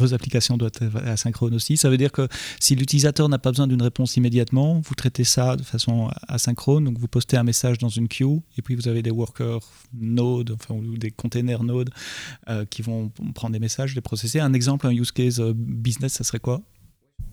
vos 0.00 0.14
applications 0.14 0.56
doivent 0.56 0.72
être 0.80 0.96
asynchrones 1.06 1.54
aussi. 1.54 1.76
Ça 1.76 1.90
veut 1.90 1.96
dire 1.96 2.12
que 2.12 2.26
si 2.58 2.74
l'utilisateur 2.74 3.28
n'a 3.28 3.38
pas 3.38 3.50
besoin 3.50 3.66
d'une 3.66 3.82
réponse 3.82 4.16
immédiatement, 4.16 4.80
vous 4.80 4.94
traitez 4.94 5.24
ça 5.24 5.56
de 5.56 5.62
façon 5.62 6.10
asynchrone, 6.26 6.84
donc 6.84 6.98
vous 6.98 7.08
postez 7.08 7.36
un 7.36 7.44
message 7.44 7.78
dans 7.78 7.88
une 7.88 8.08
queue, 8.08 8.40
et 8.56 8.62
puis 8.62 8.74
vous 8.74 8.88
avez 8.88 9.02
des 9.02 9.10
workers 9.10 9.60
Node, 9.92 10.52
enfin, 10.52 10.74
ou 10.74 10.96
des 10.96 11.10
containers 11.10 11.62
Node 11.62 11.90
euh, 12.48 12.64
qui 12.64 12.82
vont 12.82 13.10
prendre 13.34 13.52
des 13.52 13.58
messages, 13.58 13.94
les 13.94 14.00
processer. 14.00 14.40
Un 14.40 14.52
exemple, 14.52 14.86
un 14.86 14.92
use 14.92 15.12
case 15.12 15.40
euh, 15.40 15.52
business, 15.54 16.14
ça 16.14 16.24
serait 16.24 16.40
quoi? 16.40 16.62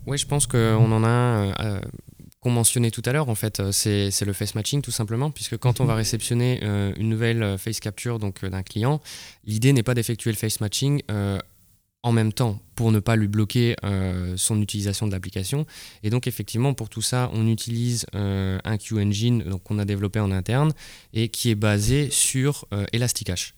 Oui, 0.08 0.16
je 0.16 0.26
pense 0.26 0.46
qu'on 0.46 0.90
en 0.92 1.04
a 1.04 1.08
un 1.08 1.50
euh, 1.60 1.80
qu'on 2.40 2.50
mentionnait 2.50 2.90
tout 2.90 3.02
à 3.04 3.12
l'heure, 3.12 3.28
en 3.28 3.34
fait, 3.34 3.60
euh, 3.60 3.72
c'est 3.72 4.24
le 4.24 4.32
face 4.32 4.54
matching 4.54 4.80
tout 4.80 4.90
simplement, 4.90 5.30
puisque 5.30 5.58
quand 5.58 5.80
on 5.80 5.84
va 5.84 5.94
réceptionner 5.94 6.60
euh, 6.62 6.92
une 6.96 7.08
nouvelle 7.08 7.58
face 7.58 7.80
capture 7.80 8.18
donc 8.18 8.44
d'un 8.44 8.62
client, 8.62 9.00
l'idée 9.44 9.72
n'est 9.72 9.82
pas 9.82 9.94
d'effectuer 9.94 10.30
le 10.30 10.36
face 10.36 10.60
matching 10.60 11.02
en 12.04 12.12
même 12.12 12.32
temps 12.32 12.62
pour 12.74 12.92
ne 12.92 13.00
pas 13.00 13.16
lui 13.16 13.26
bloquer 13.26 13.74
son 14.36 14.62
utilisation 14.62 15.08
de 15.08 15.12
l'application. 15.12 15.66
Et 16.04 16.10
donc 16.10 16.28
effectivement 16.28 16.72
pour 16.72 16.88
tout 16.88 17.02
ça, 17.02 17.28
on 17.34 17.48
utilise 17.48 18.06
un 18.12 18.78
Q 18.78 19.02
Engine 19.02 19.58
qu'on 19.64 19.80
a 19.80 19.84
développé 19.84 20.20
en 20.20 20.30
interne 20.30 20.72
et 21.12 21.28
qui 21.28 21.50
est 21.50 21.56
basé 21.56 22.08
sur 22.10 22.66
Elasticache. 22.92 23.57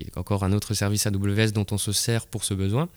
Voilà 0.00 0.20
encore 0.20 0.44
un 0.44 0.52
autre 0.52 0.74
service 0.74 1.06
AWS 1.06 1.52
dont 1.52 1.66
on 1.70 1.78
se 1.78 1.92
sert 1.92 2.26
pour 2.26 2.44
ce 2.44 2.54
besoin. 2.54 2.88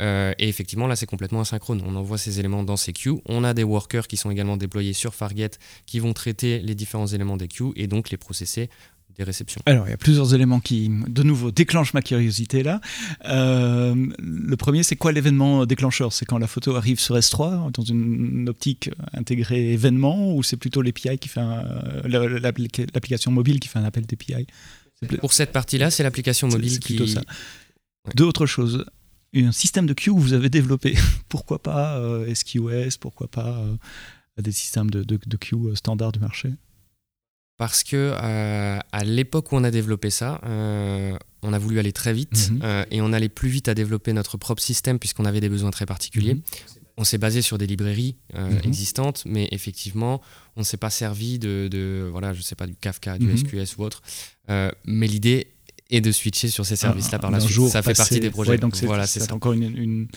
Euh, 0.00 0.32
et 0.38 0.48
effectivement, 0.48 0.86
là, 0.86 0.96
c'est 0.96 1.06
complètement 1.06 1.40
asynchrone. 1.40 1.82
On 1.86 1.94
envoie 1.96 2.18
ces 2.18 2.40
éléments 2.40 2.62
dans 2.62 2.76
ces 2.76 2.92
queues. 2.92 3.16
On 3.26 3.44
a 3.44 3.54
des 3.54 3.64
workers 3.64 4.06
qui 4.06 4.16
sont 4.16 4.30
également 4.30 4.56
déployés 4.56 4.92
sur 4.92 5.14
Fargate 5.14 5.58
qui 5.86 5.98
vont 6.00 6.12
traiter 6.12 6.60
les 6.60 6.74
différents 6.74 7.06
éléments 7.06 7.36
des 7.36 7.48
queues 7.48 7.72
et 7.76 7.86
donc 7.86 8.10
les 8.10 8.16
processer 8.16 8.70
des 9.18 9.24
réceptions. 9.24 9.60
Alors, 9.66 9.86
il 9.88 9.90
y 9.90 9.92
a 9.92 9.98
plusieurs 9.98 10.34
éléments 10.34 10.60
qui, 10.60 10.88
de 10.88 11.22
nouveau, 11.22 11.50
déclenchent 11.50 11.94
ma 11.94 12.00
curiosité 12.00 12.62
là. 12.62 12.80
Euh, 13.26 13.94
le 14.18 14.56
premier, 14.56 14.84
c'est 14.84 14.96
quoi 14.96 15.10
l'événement 15.12 15.66
déclencheur? 15.66 16.12
C'est 16.12 16.24
quand 16.24 16.38
la 16.38 16.46
photo 16.46 16.76
arrive 16.76 17.00
sur 17.00 17.16
S3 17.16 17.72
dans 17.72 17.82
une 17.82 18.48
optique 18.48 18.88
intégrée 19.12 19.72
événement 19.72 20.32
ou 20.34 20.42
c'est 20.44 20.56
plutôt 20.56 20.80
l'API 20.80 21.18
qui 21.18 21.28
fait 21.28 21.40
l'application 22.04 23.32
mobile 23.32 23.58
qui 23.58 23.68
fait 23.68 23.80
un 23.80 23.84
appel 23.84 24.06
d'API 24.06 24.46
pour 25.20 25.32
cette 25.32 25.52
partie-là, 25.52 25.90
c'est 25.90 26.02
l'application 26.02 26.48
mobile 26.48 26.78
qui. 26.78 27.16
Deux 28.14 28.24
autres 28.24 28.46
choses. 28.46 28.84
Un 29.34 29.52
système 29.52 29.86
de 29.86 29.92
queue 29.92 30.12
que 30.12 30.18
vous 30.18 30.32
avez 30.32 30.48
développé. 30.48 30.96
pourquoi 31.28 31.62
pas 31.62 31.98
euh, 31.98 32.34
SQS 32.34 32.98
Pourquoi 32.98 33.28
pas 33.28 33.58
euh, 33.58 33.76
des 34.42 34.52
systèmes 34.52 34.90
de, 34.90 35.04
de, 35.04 35.18
de 35.24 35.36
queue 35.36 35.56
euh, 35.56 35.74
standard 35.74 36.12
du 36.12 36.18
marché? 36.18 36.50
Parce 37.56 37.84
que 37.84 38.14
à 38.16 39.04
l'époque 39.04 39.52
où 39.52 39.56
on 39.56 39.64
a 39.64 39.70
développé 39.70 40.08
ça, 40.08 40.40
on 41.42 41.52
a 41.52 41.58
voulu 41.58 41.78
aller 41.78 41.92
très 41.92 42.14
vite 42.14 42.50
mhm. 42.52 42.86
et 42.90 43.02
on 43.02 43.12
allait 43.12 43.28
plus 43.28 43.50
vite 43.50 43.68
à 43.68 43.74
développer 43.74 44.14
notre 44.14 44.38
propre 44.38 44.62
système 44.62 44.98
puisqu'on 44.98 45.26
avait 45.26 45.42
des 45.42 45.50
besoins 45.50 45.70
très 45.70 45.84
particuliers. 45.84 46.36
Mhm. 46.36 46.42
On 46.96 47.04
s'est 47.04 47.18
basé 47.18 47.42
sur 47.42 47.58
des 47.58 47.66
librairies 47.66 48.16
mhm. 48.34 48.60
existantes, 48.64 49.22
mais 49.26 49.48
effectivement, 49.52 50.20
on 50.56 50.60
ne 50.60 50.64
s'est 50.64 50.76
pas 50.76 50.90
servi 50.90 51.38
de, 51.38 51.68
de, 51.70 52.08
voilà, 52.10 52.32
je 52.32 52.42
sais 52.42 52.54
pas, 52.54 52.66
du 52.66 52.74
Kafka, 52.74 53.18
du 53.18 53.36
SQS 53.36 53.76
ou 53.78 53.84
autre. 53.84 54.02
Euh, 54.50 54.70
mais 54.84 55.06
l'idée 55.06 55.48
est 55.90 56.00
de 56.00 56.12
switcher 56.12 56.48
sur 56.48 56.64
ces 56.64 56.76
services-là 56.76 57.18
par 57.18 57.30
la 57.30 57.40
suite. 57.40 57.68
Ça 57.68 57.82
fait 57.82 57.94
partie 57.94 58.20
des 58.20 58.30
projets. 58.30 58.58
donc 58.58 58.76
voilà, 58.84 59.06
c'est 59.06 59.32
encore 59.32 59.52
une, 59.52 59.76
une 59.76 60.08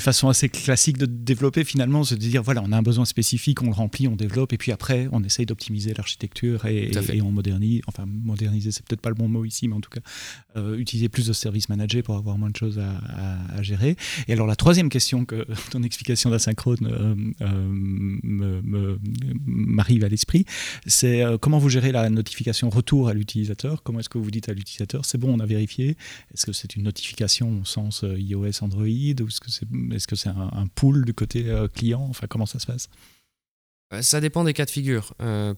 façon 0.00 0.28
assez 0.28 0.48
classique 0.48 0.96
de 0.96 1.06
développer 1.06 1.64
finalement, 1.64 2.04
c'est 2.04 2.14
de 2.14 2.20
dire 2.20 2.42
voilà, 2.42 2.62
on 2.64 2.72
a 2.72 2.76
un 2.76 2.82
besoin 2.82 3.04
spécifique, 3.04 3.62
on 3.62 3.66
le 3.66 3.72
remplit, 3.72 4.06
on 4.08 4.16
développe, 4.16 4.52
et 4.52 4.58
puis 4.58 4.72
après, 4.72 5.08
on 5.12 5.22
essaye 5.22 5.44
d'optimiser 5.46 5.92
l'architecture 5.94 6.66
et, 6.66 6.90
on 7.22 7.30
modernise. 7.30 7.82
Enfin, 7.86 8.04
moderniser, 8.06 8.70
c'est 8.70 8.84
peut-être 8.84 9.00
pas 9.00 9.10
le 9.10 9.14
bon 9.14 9.28
mot 9.28 9.44
ici, 9.44 9.68
mais 9.68 9.74
en 9.74 9.80
tout 9.80 9.90
cas, 9.90 10.00
euh, 10.56 10.76
utiliser 10.76 11.08
plus 11.08 11.26
de 11.26 11.32
services 11.32 11.68
managés 11.68 12.02
pour 12.02 12.16
avoir 12.16 12.38
moins 12.38 12.50
de 12.50 12.56
choses 12.56 12.78
à, 12.78 13.62
gérer. 13.62 13.96
Et 14.28 14.32
alors, 14.32 14.46
la 14.46 14.56
troisième 14.56 14.88
question 14.88 15.24
que 15.24 15.46
ton 15.70 15.82
explication 15.82 16.30
d'asynchrone 16.30 16.78
euh, 16.84 17.14
euh 17.42 18.96
m'arrive 19.44 20.04
à 20.04 20.08
l'esprit, 20.08 20.44
c'est 20.86 21.22
comment 21.40 21.58
vous 21.58 21.68
gérez 21.68 21.92
la 21.92 22.08
notification 22.10 22.70
retour 22.70 23.08
à 23.08 23.14
l'utilisateur? 23.14 23.82
Comment 23.82 24.00
est-ce 24.00 24.08
que 24.08 24.18
vous 24.18 24.30
dites 24.30 24.48
à 24.48 24.52
l'utilisateur 24.52 25.04
c'est 25.04 25.18
bon, 25.18 25.34
on 25.34 25.40
a 25.40 25.46
vérifié? 25.46 25.96
Est-ce 26.34 26.46
que 26.46 26.52
c'est 26.52 26.76
une 26.76 26.82
notification 26.82 27.60
au 27.60 27.64
sens 27.64 28.04
iOS, 28.04 28.62
Android 28.62 28.84
ou 28.84 29.28
est-ce 29.28 29.40
que 29.40 29.50
c'est 29.50 29.68
est-ce 29.92 30.06
que 30.06 30.16
c'est 30.16 30.28
un, 30.28 30.66
pool 30.74 31.04
du 31.04 31.14
côté 31.14 31.48
euh, 31.48 31.68
client? 31.68 32.06
Enfin, 32.08 32.26
comment 32.28 32.46
ça 32.46 32.58
se 32.58 32.66
passe? 32.66 32.88
Ça 34.00 34.20
dépend 34.22 34.42
des 34.44 34.54
cas 34.54 34.64
de 34.64 34.70
figure. 34.70 35.14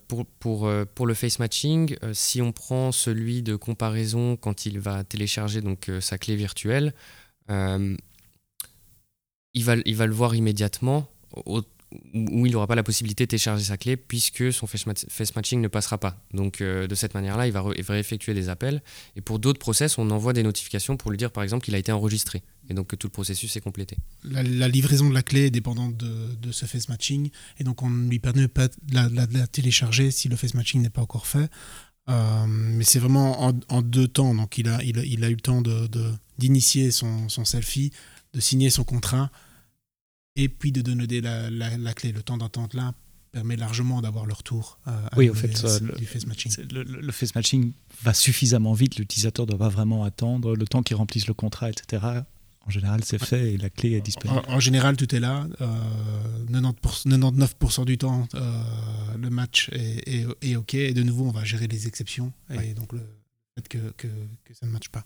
pour, 0.08 0.26
pour, 0.26 0.68
pour, 0.96 1.06
le 1.06 1.14
face 1.14 1.38
matching, 1.38 1.94
si 2.12 2.42
on 2.42 2.50
prend 2.50 2.90
celui 2.90 3.44
de 3.44 3.54
comparaison 3.54 4.36
quand 4.36 4.66
il 4.66 4.80
va 4.80 5.04
télécharger 5.04 5.60
donc, 5.60 5.88
sa 6.00 6.18
clé 6.18 6.34
virtuelle, 6.34 6.94
il, 7.48 7.96
va, 9.54 9.76
il 9.84 9.94
va 9.94 10.06
le 10.06 10.12
voir 10.12 10.34
immédiatement 10.34 11.08
où 12.14 12.46
il 12.46 12.52
n'aura 12.52 12.66
pas 12.66 12.74
la 12.74 12.82
possibilité 12.82 13.24
de 13.24 13.28
télécharger 13.28 13.64
sa 13.64 13.76
clé 13.76 13.96
puisque 13.96 14.52
son 14.52 14.66
face 14.66 15.34
matching 15.36 15.60
ne 15.60 15.68
passera 15.68 15.98
pas. 15.98 16.22
Donc 16.32 16.60
euh, 16.60 16.86
de 16.86 16.94
cette 16.94 17.14
manière-là, 17.14 17.46
il 17.46 17.52
va, 17.52 17.98
effectuer 17.98 18.34
des 18.34 18.48
appels. 18.48 18.82
Et 19.16 19.20
pour 19.20 19.38
d'autres 19.38 19.58
process, 19.58 19.98
on 19.98 20.10
envoie 20.10 20.32
des 20.32 20.42
notifications 20.42 20.96
pour 20.96 21.10
lui 21.10 21.18
dire 21.18 21.30
par 21.30 21.42
exemple 21.42 21.64
qu'il 21.64 21.74
a 21.74 21.78
été 21.78 21.92
enregistré 21.92 22.42
et 22.70 22.74
donc 22.74 22.88
que 22.88 22.96
tout 22.96 23.08
le 23.08 23.12
processus 23.12 23.56
est 23.56 23.60
complété. 23.60 23.96
La, 24.24 24.68
livraison 24.68 25.08
de 25.08 25.14
la 25.14 25.22
clé 25.22 25.46
est 25.46 25.50
dépendante 25.50 25.96
de, 25.96 26.52
ce 26.52 26.66
face 26.66 26.88
matching 26.88 27.30
et 27.58 27.64
donc 27.64 27.82
on 27.82 27.90
ne 27.90 28.08
lui 28.08 28.18
permet 28.18 28.48
pas 28.48 28.68
de 28.68 28.94
la, 28.94 29.46
télécharger 29.46 30.10
si 30.10 30.28
le 30.28 30.36
face 30.36 30.54
matching 30.54 30.82
n'est 30.82 30.90
pas 30.90 31.02
encore 31.02 31.26
fait. 31.26 31.50
Euh, 32.10 32.46
mais 32.46 32.84
c'est 32.84 32.98
vraiment 32.98 33.54
en, 33.68 33.82
deux 33.82 34.08
temps. 34.08 34.34
Donc 34.34 34.58
il 34.58 34.68
a, 34.68 34.82
eu 34.84 34.92
le 34.92 35.36
temps 35.36 35.62
d'initier 36.38 36.90
son 36.90 37.28
selfie, 37.28 37.92
de 38.32 38.40
signer 38.40 38.70
son 38.70 38.84
contrat 38.84 39.30
et 40.36 40.48
puis 40.48 40.72
de 40.72 40.82
donner 40.82 41.20
la, 41.20 41.50
la, 41.50 41.94
clé. 41.94 42.12
Le 42.12 42.22
temps 42.22 42.36
d'attente 42.36 42.74
là 42.74 42.94
permet 43.32 43.56
largement 43.56 44.00
d'avoir 44.00 44.26
le 44.26 44.32
retour 44.32 44.78
euh, 44.86 44.92
oui, 45.16 45.28
au 45.28 45.34
fait, 45.34 45.48
du 45.48 46.06
face 46.06 46.26
matching. 46.26 46.52
Le, 46.70 47.12
face 47.12 47.34
matching 47.34 47.72
va 48.02 48.14
suffisamment 48.14 48.74
vite, 48.74 48.96
l'utilisateur 48.96 49.46
ne 49.46 49.50
doit 49.50 49.58
pas 49.58 49.68
vraiment 49.68 50.04
attendre 50.04 50.54
le 50.54 50.66
temps 50.66 50.82
qu'il 50.82 50.96
remplisse 50.96 51.26
le 51.26 51.34
contrat, 51.34 51.70
etc. 51.70 52.22
En 52.66 52.70
général, 52.70 53.04
c'est 53.04 53.22
fait 53.22 53.54
et 53.54 53.56
la 53.58 53.68
clé 53.68 53.92
est 53.92 54.00
disponible. 54.00 54.40
En, 54.48 54.60
général, 54.60 54.96
tout 54.96 55.12
est 55.14 55.20
là. 55.20 55.46
90 56.50 56.54
euh, 57.06 57.18
99% 57.18 57.84
du 57.84 57.98
temps, 57.98 58.26
euh, 58.34 58.62
le 59.20 59.28
match 59.30 59.68
est, 59.72 60.26
est, 60.40 60.56
OK. 60.56 60.74
Et 60.74 60.94
de 60.94 61.02
nouveau, 61.02 61.26
on 61.26 61.30
va 61.30 61.44
gérer 61.44 61.66
les 61.66 61.86
exceptions. 61.86 62.32
Et 62.50 62.72
donc, 62.72 62.92
le 62.92 63.00
fait 63.54 63.68
que, 63.68 63.78
que, 63.96 64.08
que 64.44 64.54
ça 64.54 64.66
ne 64.66 64.70
matche 64.70 64.88
pas. 64.88 65.04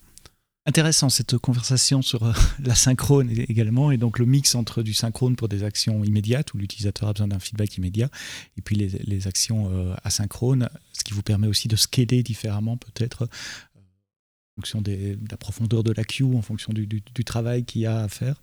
Intéressant 0.68 1.09
cette 1.09 1.38
conversation 1.38 2.02
sur 2.02 2.24
euh, 2.24 2.33
la 2.62 2.74
synchrone 2.74 3.31
également, 3.31 3.90
et 3.90 3.96
donc 3.96 4.18
le 4.18 4.26
mix 4.26 4.54
entre 4.54 4.83
du 4.83 4.92
synchrone 4.92 5.35
pour 5.35 5.48
des 5.48 5.64
actions 5.64 6.04
immédiates 6.04 6.52
où 6.52 6.59
l'utilisateur 6.59 7.09
a 7.09 7.14
besoin 7.14 7.28
d'un 7.28 7.38
feedback 7.38 7.78
immédiat, 7.78 8.11
et 8.59 8.61
puis 8.61 8.76
les, 8.76 9.26
actions 9.26 9.72
euh, 9.72 9.94
asynchrones, 10.04 10.68
ce 10.92 11.04
qui 11.04 11.14
vous 11.14 11.22
permet 11.22 11.46
aussi 11.46 11.68
de 11.68 11.76
scaler 11.76 12.22
différemment 12.22 12.76
peut-être 12.76 13.22
euh, 13.22 13.78
en 13.78 14.61
fonction 14.61 14.83
de 14.83 15.18
la 15.31 15.38
profondeur 15.38 15.83
de 15.83 15.92
la 15.92 16.04
queue, 16.04 16.26
en 16.26 16.42
fonction 16.42 16.74
du, 16.74 16.87
du 16.87 17.24
travail 17.24 17.64
qu'il 17.64 17.81
y 17.81 17.87
a 17.87 18.02
à 18.02 18.09
faire. 18.09 18.42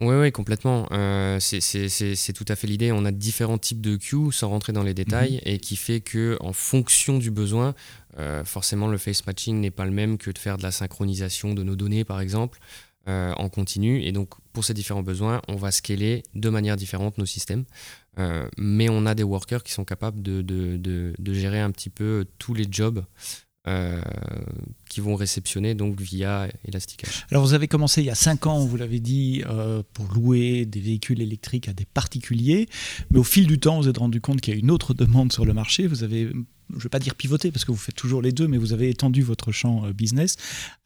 Oui, 0.00 0.14
oui, 0.14 0.30
complètement. 0.30 0.86
Euh, 0.92 1.40
c'est 1.40 2.32
tout 2.32 2.44
à 2.46 2.54
fait 2.54 2.68
l'idée. 2.68 2.92
On 2.92 3.04
a 3.04 3.10
différents 3.10 3.58
types 3.58 3.80
de 3.80 3.96
queues, 3.96 4.30
sans 4.30 4.48
rentrer 4.48 4.72
dans 4.72 4.84
les 4.84 4.94
détails, 4.94 5.34
mhm. 5.44 5.52
et 5.52 5.58
qui 5.58 5.74
fait 5.74 6.00
que, 6.00 6.36
en 6.40 6.52
fonction 6.52 7.18
du 7.18 7.32
besoin, 7.32 7.74
euh, 8.18 8.44
forcément, 8.44 8.86
le 8.86 8.96
face 8.96 9.26
matching 9.26 9.60
n'est 9.60 9.72
pas 9.72 9.84
le 9.84 9.90
même 9.90 10.16
que 10.16 10.30
de 10.30 10.38
faire 10.38 10.56
de 10.56 10.62
la 10.62 10.70
synchronisation 10.70 11.52
de 11.52 11.64
nos 11.64 11.74
données, 11.74 12.04
par 12.04 12.20
exemple, 12.20 12.60
euh, 13.08 13.32
en 13.38 13.48
continu. 13.48 14.00
Et 14.04 14.12
donc, 14.12 14.34
pour 14.52 14.64
ces 14.64 14.72
différents 14.72 15.02
besoins, 15.02 15.42
on 15.48 15.56
va 15.56 15.72
scaler 15.72 16.22
de 16.34 16.48
manière 16.48 16.76
différente 16.76 17.18
nos 17.18 17.26
systèmes. 17.26 17.64
mais 18.56 18.88
on 18.88 19.06
a 19.06 19.14
des 19.14 19.22
workers 19.22 19.62
qui 19.62 19.72
sont 19.72 19.84
capables 19.84 20.22
de, 20.22 20.42
de, 20.42 20.76
de, 20.76 21.14
de 21.18 21.32
gérer 21.32 21.60
un 21.60 21.70
petit 21.70 21.90
peu 21.90 22.26
tous 22.38 22.52
les 22.52 22.66
jobs 22.68 23.04
euh, 23.68 24.00
qui 24.88 25.02
vont 25.02 25.14
réceptionner 25.14 25.74
donc 25.74 26.00
via 26.00 26.48
Elasticache. 26.64 27.26
Alors 27.30 27.44
vous 27.44 27.52
avez 27.52 27.68
commencé 27.68 28.00
il 28.00 28.06
y 28.06 28.10
a 28.10 28.14
5 28.14 28.46
ans, 28.46 28.64
vous 28.64 28.78
l'avez 28.78 28.98
dit, 28.98 29.42
euh, 29.46 29.82
pour 29.92 30.06
louer 30.14 30.64
des 30.64 30.80
véhicules 30.80 31.20
électriques 31.20 31.68
à 31.68 31.74
des 31.74 31.84
particuliers, 31.84 32.66
mais 33.10 33.18
au 33.18 33.24
fil 33.24 33.46
du 33.46 33.58
temps, 33.60 33.76
vous 33.76 33.82
vous 33.82 33.88
êtes 33.90 33.98
rendu 33.98 34.22
compte 34.22 34.40
qu'il 34.40 34.54
y 34.54 34.56
a 34.56 34.60
une 34.60 34.70
autre 34.70 34.94
demande 34.94 35.34
sur 35.34 35.44
le 35.44 35.52
marché. 35.52 35.86
Vous 35.86 36.02
avez, 36.02 36.30
je 36.70 36.76
ne 36.76 36.80
vais 36.80 36.88
pas 36.88 36.98
dire 36.98 37.14
pivoter 37.14 37.50
parce 37.50 37.66
que 37.66 37.70
vous 37.70 37.76
faites 37.76 37.94
toujours 37.94 38.22
les 38.22 38.32
deux, 38.32 38.48
mais 38.48 38.56
vous 38.56 38.72
avez 38.72 38.88
étendu 38.88 39.20
votre 39.20 39.52
champ 39.52 39.84
euh, 39.84 39.92
business 39.92 40.36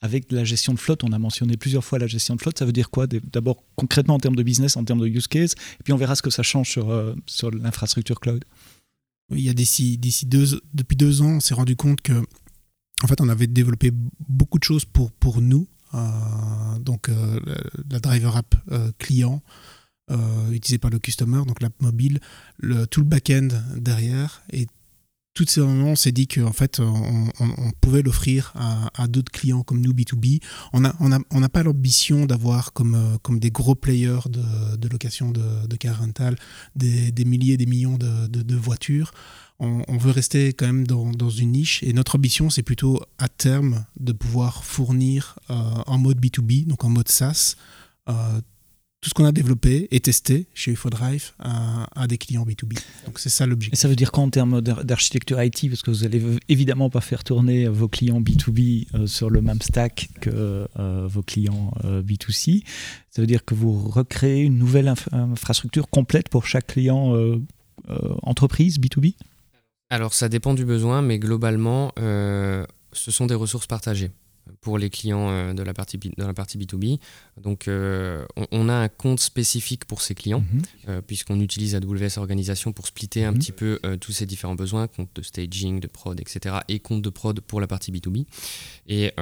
avec 0.01 0.33
la 0.33 0.43
gestion 0.43 0.75
de 0.75 0.81
flotte. 0.81 1.05
On 1.05 1.13
a 1.13 1.19
mentionné 1.21 1.57
plusieurs 1.57 1.85
fois 1.85 2.01
la 2.01 2.09
gestion 2.09 2.35
de 2.35 2.41
flotte. 2.41 2.59
Ça 2.59 2.65
veut 2.65 2.73
dire 2.73 2.91
quoi? 2.91 3.07
D'abord 3.07 3.63
concrètement 3.77 4.15
en 4.15 4.19
termes 4.19 4.37
de 4.37 4.43
business, 4.43 4.77
en 4.77 4.83
termes 4.83 5.01
de 5.01 5.07
use 5.07 5.29
case, 5.29 5.53
et 5.79 5.85
puis 5.85 5.93
on 5.93 5.99
verra 5.99 6.17
ce 6.17 6.23
que 6.23 6.31
ça 6.31 6.43
change 6.43 6.69
sur, 6.69 7.15
sur 7.27 7.53
l'infrastructure 7.53 8.19
cloud. 8.19 8.45
il 9.31 9.41
y 9.41 9.51
a 9.51 9.55
d'ici 9.55 9.99
deux, 10.27 10.61
depuis 10.75 10.97
deux 10.97 11.23
ans, 11.23 11.37
on 11.37 11.41
s'est 11.41 11.55
rendu 11.55 11.77
compte 11.77 12.01
que 12.01 12.25
en 13.03 13.07
fait, 13.07 13.21
on 13.21 13.29
avait 13.29 13.47
développé 13.47 13.91
beaucoup 14.29 14.59
de 14.59 14.65
choses 14.65 14.85
pour, 14.85 15.11
pour 15.13 15.41
nous. 15.41 15.67
Euh, 15.95 16.79
donc, 16.79 17.09
euh, 17.09 17.41
la 17.91 17.99
driver 17.99 18.37
app 18.37 18.55
euh, 18.71 18.91
client, 18.99 19.43
utilisée 20.51 20.77
par 20.77 20.91
le 20.91 20.99
customer, 20.99 21.43
donc 21.47 21.63
l'app 21.63 21.73
mobile, 21.81 22.21
le, 22.59 22.87
tout 22.87 23.01
le 23.01 23.07
back-end 23.07 23.49
derrière. 23.77 24.43
Et 24.53 24.67
tous 25.33 25.47
ces 25.49 25.63
moments, 25.63 25.93
on 25.93 25.97
s'est 25.97 26.13
dit 26.13 26.27
qu'en 26.27 26.53
fait, 26.53 26.81
on, 26.81 27.71
pouvait 27.81 28.03
l'offrir 28.03 28.53
à, 28.55 29.09
d'autres 29.09 29.33
clients 29.33 29.63
comme 29.63 29.81
nous, 29.81 29.95
B2B. 29.95 30.43
On 30.75 30.81
n'a 30.81 31.49
pas 31.49 31.63
l'ambition 31.63 32.27
d'avoir 32.27 32.75
comme, 32.75 33.19
comme 33.23 33.41
des 33.41 33.51
gros 33.51 33.75
players 33.75 34.29
de, 34.29 34.89
location 34.89 35.31
de, 35.31 35.77
car 35.77 36.01
rental 36.01 36.37
des, 36.77 37.25
milliers, 37.25 37.57
des 37.57 37.65
millions 37.65 37.97
de 37.97 38.55
voitures 38.55 39.13
on, 39.63 39.97
veut 39.97 40.11
rester 40.11 40.53
quand 40.53 40.67
même 40.67 40.87
dans, 40.87 41.31
une 41.31 41.53
niche 41.53 41.83
et 41.83 41.93
notre 41.93 42.17
ambition 42.17 42.51
c'est 42.51 42.63
plutôt 42.63 43.01
à 43.19 43.29
terme 43.29 43.85
de 43.99 44.13
pouvoir 44.13 44.65
fournir 44.65 45.39
euh, 45.51 45.55
en 45.87 45.99
mode 45.99 46.21
B2B, 46.21 46.67
donc 46.67 46.85
en 46.85 46.89
mode 46.89 47.09
SaaS, 47.09 47.55
euh, 48.09 48.41
tout 49.01 49.09
ce 49.09 49.15
qu'on 49.15 49.25
a 49.25 49.33
développé 49.33 49.89
et 49.91 50.01
testé 50.01 50.47
chez 50.55 50.73
UFODrive 50.73 51.33
à, 51.39 51.87
à 52.01 52.07
des 52.07 52.19
clients 52.19 52.45
B2B. 52.45 52.79
Donc 53.07 53.19
c'est 53.19 53.29
ça 53.29 53.47
l'objectif. 53.47 53.79
Et 53.79 53.81
ça 53.81 53.89
veut 53.89 53.97
dire 53.97 54.13
qu'en 54.13 54.31
termes 54.31 54.61
d'architecture 54.61 55.43
IT, 55.43 55.69
parce 55.69 55.83
que 55.83 55.91
vous 55.91 56.05
allez 56.05 56.23
évidemment 56.49 56.89
pas 56.89 57.01
faire 57.01 57.25
tourner 57.25 57.67
vos 57.67 57.89
clients 57.89 58.21
B2B 58.21 58.87
euh, 58.95 59.07
sur 59.07 59.31
le 59.31 59.43
même 59.43 59.61
stack 59.61 60.09
que 60.21 60.69
vos 61.07 61.23
clients 61.23 61.73
B2C, 61.85 62.65
ça 63.11 63.23
veut 63.23 63.27
dire 63.27 63.45
que 63.45 63.55
vous 63.55 63.89
recréez 63.89 64.43
une 64.43 64.59
nouvelle 64.59 64.93
infrastructure 65.13 65.89
complète 65.89 66.29
pour 66.29 66.47
chaque 66.47 66.69
client 66.69 67.17
entreprise 68.23 68.79
B2B 68.79 69.15
alors 69.93 70.15
ça 70.15 70.31
dépend 70.31 70.55
du 70.55 70.65
besoin, 70.65 71.03
mais 71.03 71.19
globalement, 71.19 71.93
euh, 72.01 72.65
ce 72.95 73.11
sont 73.11 73.27
des 73.27 73.35
ressources 73.35 73.67
partagées 73.67 74.11
pour 74.63 74.79
les 74.79 74.89
clients 74.89 75.29
euh, 75.29 75.53
de 75.53 75.63
la 75.63 75.75
partie, 75.75 76.01
dans 76.17 76.27
la 76.27 76.33
partie 76.33 76.57
B2B. 76.57 76.99
Donc 77.37 77.69
euh, 77.69 78.25
on, 78.53 78.71
a 78.71 78.73
un 78.73 78.89
compte 78.89 79.21
spécifique 79.21 79.85
pour 79.85 80.01
ces 80.01 80.15
clients, 80.15 80.43
mhm. 80.89 81.03
puisqu'on 81.03 81.39
utilise 81.41 81.75
AWS 81.75 82.17
Organisation 82.17 82.73
pour 82.73 82.87
splitter 82.87 83.27
un 83.27 83.33
mhm. 83.33 83.39
petit 83.39 83.53
peu 83.53 83.79
tous 84.01 84.13
ces 84.13 84.25
différents 84.25 84.55
besoins, 84.55 84.87
compte 84.87 85.11
de 85.15 85.21
staging, 85.21 85.79
de 85.79 85.89
prod, 85.89 86.19
etc. 86.19 86.57
et 86.69 86.79
compte 86.79 87.03
de 87.03 87.11
prod 87.11 87.39
pour 87.43 87.61
la 87.61 87.67
partie 87.67 87.93
B2B. 87.93 88.25
Et 88.89 89.13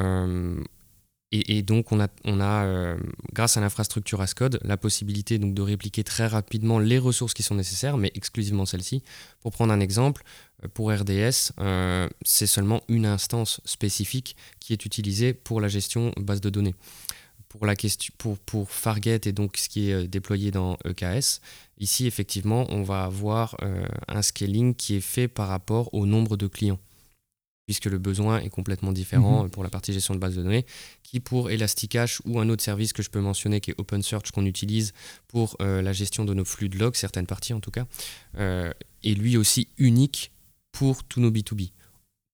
et, 1.33 1.62
donc, 1.62 1.93
on 1.93 2.01
a, 2.01 2.09
on 2.25 2.40
a 2.40 2.64
euh, 2.64 2.99
grâce 3.33 3.57
à 3.57 3.61
l'infrastructure 3.61 4.21
Ascode, 4.21 4.59
la 4.64 4.77
possibilité 4.77 5.38
donc, 5.38 5.55
de 5.55 5.62
répliquer 5.62 6.03
très 6.03 6.27
rapidement 6.27 6.81
les 6.81 6.99
ressources 6.99 7.35
qui 7.35 7.45
sont 7.45 7.55
nécessaires, 7.55 7.97
mais 7.97 8.11
exclusivement 8.16 8.66
celles-ci. 8.66 9.05
Pour 9.40 9.53
prendre 9.53 9.73
un 9.73 9.79
exemple, 9.79 10.25
euh, 10.64 10.69
pour 10.75 10.90
RDS, 10.90 11.53
euh, 11.61 12.09
c'est 12.23 12.49
seulement 12.49 12.83
une 12.88 13.07
instance 13.07 13.61
spécifique 13.64 14.35
qui 14.59 14.73
est 14.73 14.85
utilisée 14.85 15.33
pour 15.33 15.61
la 15.61 15.69
gestion 15.69 16.12
base 16.16 16.40
de 16.40 16.51
données. 16.51 16.75
Pour, 17.49 17.64
la 17.64 17.77
question, 17.77 18.12
pour, 18.19 18.37
pour 18.38 18.69
Fargate 18.73 19.29
et 19.29 19.33
donc 19.33 19.57
ce 19.57 19.69
qui 19.69 19.90
est 19.90 20.09
déployé 20.09 20.51
dans 20.51 20.79
EKS, 20.85 21.40
ici, 21.79 22.09
effectivement, 22.09 22.66
on 22.71 22.83
va 22.83 23.05
avoir 23.05 23.57
un 24.07 24.23
scaling 24.23 24.75
qui 24.75 24.97
est 24.97 25.01
fait 25.01 25.27
par 25.27 25.49
rapport 25.49 25.93
au 25.93 26.07
nombre 26.07 26.37
de 26.37 26.47
clients 26.47 26.79
puisque 27.66 27.87
le 27.87 27.99
besoin 27.99 28.40
est 28.40 28.49
complètement 28.49 28.92
différent 28.92 29.44
mhm. 29.44 29.51
pour 29.51 29.62
la 29.62 29.70
partie 29.70 29.92
gestion 29.92 30.14
de 30.14 30.18
base 30.18 30.35
de 30.35 30.42
données, 30.42 30.66
qui 31.03 31.20
pour 31.20 31.51
Elasticache 31.51 32.20
ou 32.25 32.40
un 32.40 32.49
autre 32.49 32.62
service 32.62 32.92
que 32.92 33.03
je 33.03 33.11
peux 33.11 33.20
mentionner 33.20 33.61
qui 33.61 33.70
est 33.70 33.75
OpenSearch 33.79 34.31
qu'on 34.33 34.46
utilise 34.46 34.92
pour 35.29 35.57
euh, 35.61 35.83
la 35.83 35.92
gestion 35.92 36.25
de 36.25 36.35
nos 36.35 36.44
flux 36.44 36.68
de 36.68 36.79
logs, 36.79 36.96
certaines 36.96 37.27
parties 37.27 37.55
en 37.55 37.61
tout 37.61 37.70
cas, 37.70 37.87
euh, 38.38 38.73
est 39.05 39.14
lui 39.14 39.37
aussi 39.37 39.68
unique 39.79 40.33
pour 40.73 41.05
tous 41.05 41.20
nos 41.20 41.31
B2B. 41.31 41.73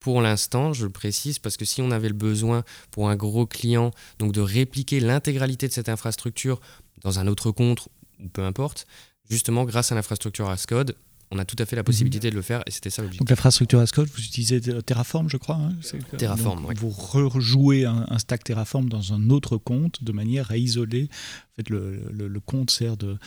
Pour 0.00 0.20
l'instant, 0.20 0.72
je 0.72 0.84
le 0.84 0.90
précise 0.90 1.38
parce 1.38 1.56
que 1.56 1.64
si 1.64 1.82
on 1.82 1.90
avait 1.90 2.08
le 2.08 2.14
besoin 2.14 2.64
pour 2.90 3.10
un 3.10 3.16
gros 3.16 3.46
client 3.46 3.90
donc 4.18 4.32
de 4.32 4.40
répliquer 4.40 5.00
l'intégralité 5.00 5.66
de 5.68 5.72
cette 5.72 5.88
infrastructure 5.88 6.60
dans 7.02 7.18
un 7.18 7.26
autre 7.26 7.50
compte 7.50 7.88
ou 8.20 8.28
peu 8.28 8.42
importe, 8.44 8.86
justement 9.28 9.64
grâce 9.64 9.92
à 9.92 9.94
l'infrastructure 9.94 10.48
Ascode, 10.48 10.96
on 11.30 11.38
a 11.38 11.44
tout 11.44 11.56
à 11.58 11.66
fait 11.66 11.76
la 11.76 11.82
mhm. 11.82 11.86
possibilité 11.86 12.30
de 12.30 12.36
le 12.36 12.42
faire 12.42 12.62
et 12.66 12.70
c'était 12.70 12.90
ça 12.90 13.02
l'objectif. 13.02 13.20
Donc 13.20 13.30
l'infrastructure 13.30 13.80
as 13.80 13.90
code, 13.90 14.08
vous 14.08 14.22
utilisez 14.22 14.60
Terraform, 14.60 15.28
je 15.28 15.36
crois. 15.36 15.56
Hein, 15.56 15.72
Terraform, 16.18 16.64
oui. 16.66 16.74
Vous 16.78 16.90
rejouez 16.90 17.84
un, 17.84 18.18
stack 18.18 18.44
Terraform 18.44 18.88
dans 18.88 19.12
un 19.12 19.30
autre 19.30 19.56
compte 19.56 20.02
de 20.04 20.12
manière 20.12 20.50
à 20.50 20.56
isoler 20.56 21.08
fait, 21.56 21.70
le, 21.70 22.40
compte 22.44 22.70
sert 22.70 22.96
de, 22.96 23.18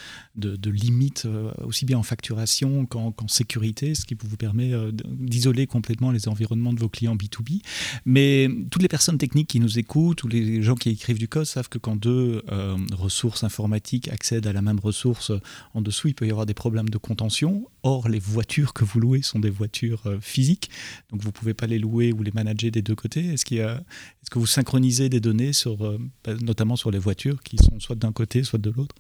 limite 0.70 1.24
euh, 1.26 1.52
aussi 1.64 1.86
bien 1.86 1.98
en 1.98 2.04
facturation 2.04 2.86
qu'en 2.86 3.14
sécurité, 3.28 3.96
ce 3.96 4.06
qui 4.06 4.16
vous 4.20 4.38
permet 4.38 4.74
euh, 4.74 4.92
d'isoler 4.92 5.68
complètement 5.68 6.12
les 6.12 6.28
environnements 6.28 6.74
de 6.74 6.80
vos 6.80 6.90
clients 6.90 7.16
B2B. 7.16 7.62
Mais 8.06 8.48
toutes 8.70 8.82
les 8.82 8.88
personnes 8.88 9.18
techniques 9.18 9.48
qui 9.48 9.60
nous 9.60 9.80
écoutent, 9.80 10.18
tous 10.18 10.28
les 10.28 10.62
gens 10.62 10.76
qui 10.76 10.90
écrivent 10.90 11.18
du 11.18 11.28
code 11.28 11.46
savent 11.46 11.70
que 11.70 11.78
quand 11.78 11.96
deux 11.96 12.44
euh, 12.52 12.78
ressources 12.94 13.44
informatiques 13.44 14.08
accèdent 14.10 14.48
à 14.48 14.54
la 14.54 14.62
même 14.62 14.80
ressource 14.80 15.32
en 15.74 15.82
dessous, 15.82 16.10
il 16.10 16.14
peut 16.14 16.28
y 16.28 16.32
avoir 16.32 16.46
des 16.46 16.54
problèmes 16.54 16.90
de 16.90 16.98
contention. 16.98 17.68
Or, 17.84 18.10
les 18.10 18.20
voitures 18.20 18.74
que 18.74 18.84
vous 18.84 19.00
louez 19.00 19.22
sont 19.22 19.40
des 19.40 19.50
voitures 19.50 20.04
physiques, 20.22 20.70
donc 21.12 21.22
vous 21.22 21.30
ne 21.30 21.34
pouvez 21.34 21.54
pas 21.54 21.66
les 21.66 21.80
louer 21.80 22.12
ou 22.12 22.24
les 22.24 22.32
manager 22.32 22.72
des 22.72 22.82
deux 22.82 22.96
côtés. 22.96 23.26
Est-ce 23.26 23.46
qu'il 23.46 23.60
est-ce 23.60 24.30
que 24.30 24.40
vous 24.40 24.46
synchronisez 24.46 25.08
des 25.10 25.22
données 25.22 25.54
sur, 25.54 25.78
bah, 25.78 26.34
notamment 26.42 26.76
sur 26.76 26.92
les 26.92 27.00
voitures 27.00 27.42
qui 27.42 27.58
sont 27.58 27.80
soit 27.80 27.96
d'un 27.96 28.12
côté, 28.20 28.44
soit 28.44 28.60
de 28.60 28.70
l'autre 28.70 28.96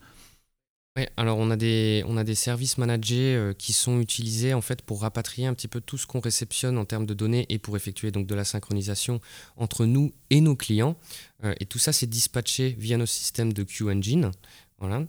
oui, 0.97 1.05
alors 1.17 1.37
on 1.37 1.51
a 1.51 1.55
des, 1.55 2.03
on 2.07 2.17
a 2.17 2.23
des 2.23 2.33
services 2.33 2.79
managés 2.79 3.35
euh, 3.35 3.53
qui 3.53 3.73
sont 3.73 3.99
utilisés 4.01 4.55
en 4.55 4.61
fait 4.61 4.81
pour 4.81 5.01
rapatrier 5.01 5.45
un 5.45 5.53
petit 5.53 5.67
peu 5.67 5.81
tout 5.81 5.99
ce 5.99 6.07
qu'on 6.07 6.19
réceptionne 6.19 6.79
en 6.79 6.85
termes 6.85 7.05
de 7.05 7.13
données 7.13 7.45
et 7.49 7.59
pour 7.59 7.77
effectuer 7.77 8.11
donc 8.11 8.25
de 8.25 8.33
la 8.33 8.43
synchronisation 8.43 9.21
entre 9.55 9.85
nous 9.85 10.11
et 10.31 10.41
nos 10.41 10.55
clients. 10.55 10.97
Euh, 11.43 11.53
et 11.59 11.67
tout 11.67 11.77
ça 11.77 11.93
c'est 11.93 12.07
dispatché 12.07 12.75
via 12.77 12.97
nos 12.97 13.05
systèmes 13.05 13.53
de 13.53 13.63
QEngine. 13.63 14.31
Voilà. 14.79 15.05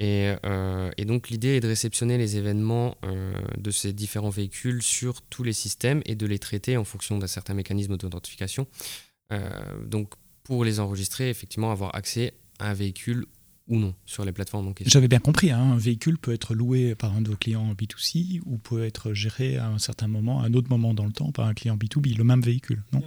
Et, 0.00 0.34
euh, 0.44 0.90
et 0.96 1.04
donc 1.04 1.30
l'idée 1.30 1.56
est 1.56 1.60
de 1.60 1.68
réceptionner 1.68 2.18
les 2.18 2.36
événements 2.36 2.96
de 3.56 3.70
ces 3.70 3.92
différents 3.92 4.30
véhicules 4.30 4.82
sur 4.82 5.22
tous 5.22 5.44
les 5.44 5.52
systèmes 5.52 6.02
et 6.06 6.16
de 6.16 6.26
les 6.26 6.38
traiter 6.38 6.76
en 6.76 6.84
fonction 6.84 7.18
d'un 7.18 7.28
certain 7.28 7.54
mécanisme 7.54 7.96
d'authentification. 7.96 8.66
donc 9.84 10.14
pour 10.42 10.64
les 10.64 10.80
enregistrer, 10.80 11.28
effectivement 11.28 11.70
avoir 11.70 11.94
accès 11.94 12.32
à 12.58 12.70
un 12.70 12.74
véhicule 12.74 13.26
ou 13.70 13.78
non 13.78 13.94
sur 14.04 14.24
les 14.24 14.32
plateformes. 14.32 14.74
J'avais 14.84 15.08
bien 15.08 15.20
compris, 15.20 15.50
hein, 15.50 15.72
un 15.72 15.78
véhicule 15.78 16.18
peut 16.18 16.32
être 16.32 16.54
loué 16.54 16.94
par 16.94 17.14
un 17.14 17.22
de 17.22 17.30
vos 17.30 17.36
clients 17.36 17.72
B2C 17.72 18.40
ou 18.44 18.58
peut 18.58 18.84
être 18.84 19.14
géré 19.14 19.56
à 19.56 19.68
un 19.68 19.78
certain 19.78 20.08
moment, 20.08 20.42
à 20.42 20.46
un 20.46 20.54
autre 20.54 20.68
moment 20.68 20.92
dans 20.92 21.06
le 21.06 21.12
temps 21.12 21.32
par 21.32 21.46
un 21.46 21.54
client 21.54 21.76
B2B, 21.76 22.16
le 22.18 22.24
même 22.24 22.42
véhicule, 22.42 22.82
non? 22.92 23.02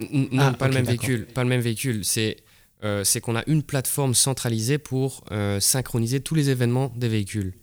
Non, 0.00 0.28
ah, 0.38 0.52
pas, 0.52 0.68
le 0.68 0.74
même 0.74 0.84
véhicule, 0.84 1.26
pas 1.26 1.42
le 1.42 1.48
même 1.48 1.60
véhicule. 1.60 2.04
C'est 2.04 2.38
euh, 2.84 3.04
qu'on 3.22 3.36
a 3.36 3.42
une 3.46 3.62
plateforme 3.62 4.14
centralisée 4.14 4.78
pour 4.78 5.24
euh, 5.30 5.60
synchroniser 5.60 6.20
tous 6.20 6.34
les 6.34 6.50
événements 6.50 6.92
des 6.96 7.08
véhicules. 7.08 7.54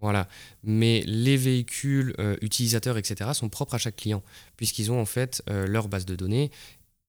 Voilà. 0.00 0.28
Mais 0.62 1.02
les 1.06 1.36
véhicules 1.36 2.14
euh, 2.18 2.36
utilisateurs, 2.42 2.96
etc., 2.96 3.30
sont 3.34 3.48
propres 3.48 3.74
à 3.74 3.78
chaque 3.78 3.96
client, 3.96 4.22
puisqu'ils 4.56 4.92
ont 4.92 5.00
en 5.00 5.04
fait 5.04 5.42
leur 5.48 5.88
base 5.88 6.06
de 6.06 6.14
données 6.14 6.50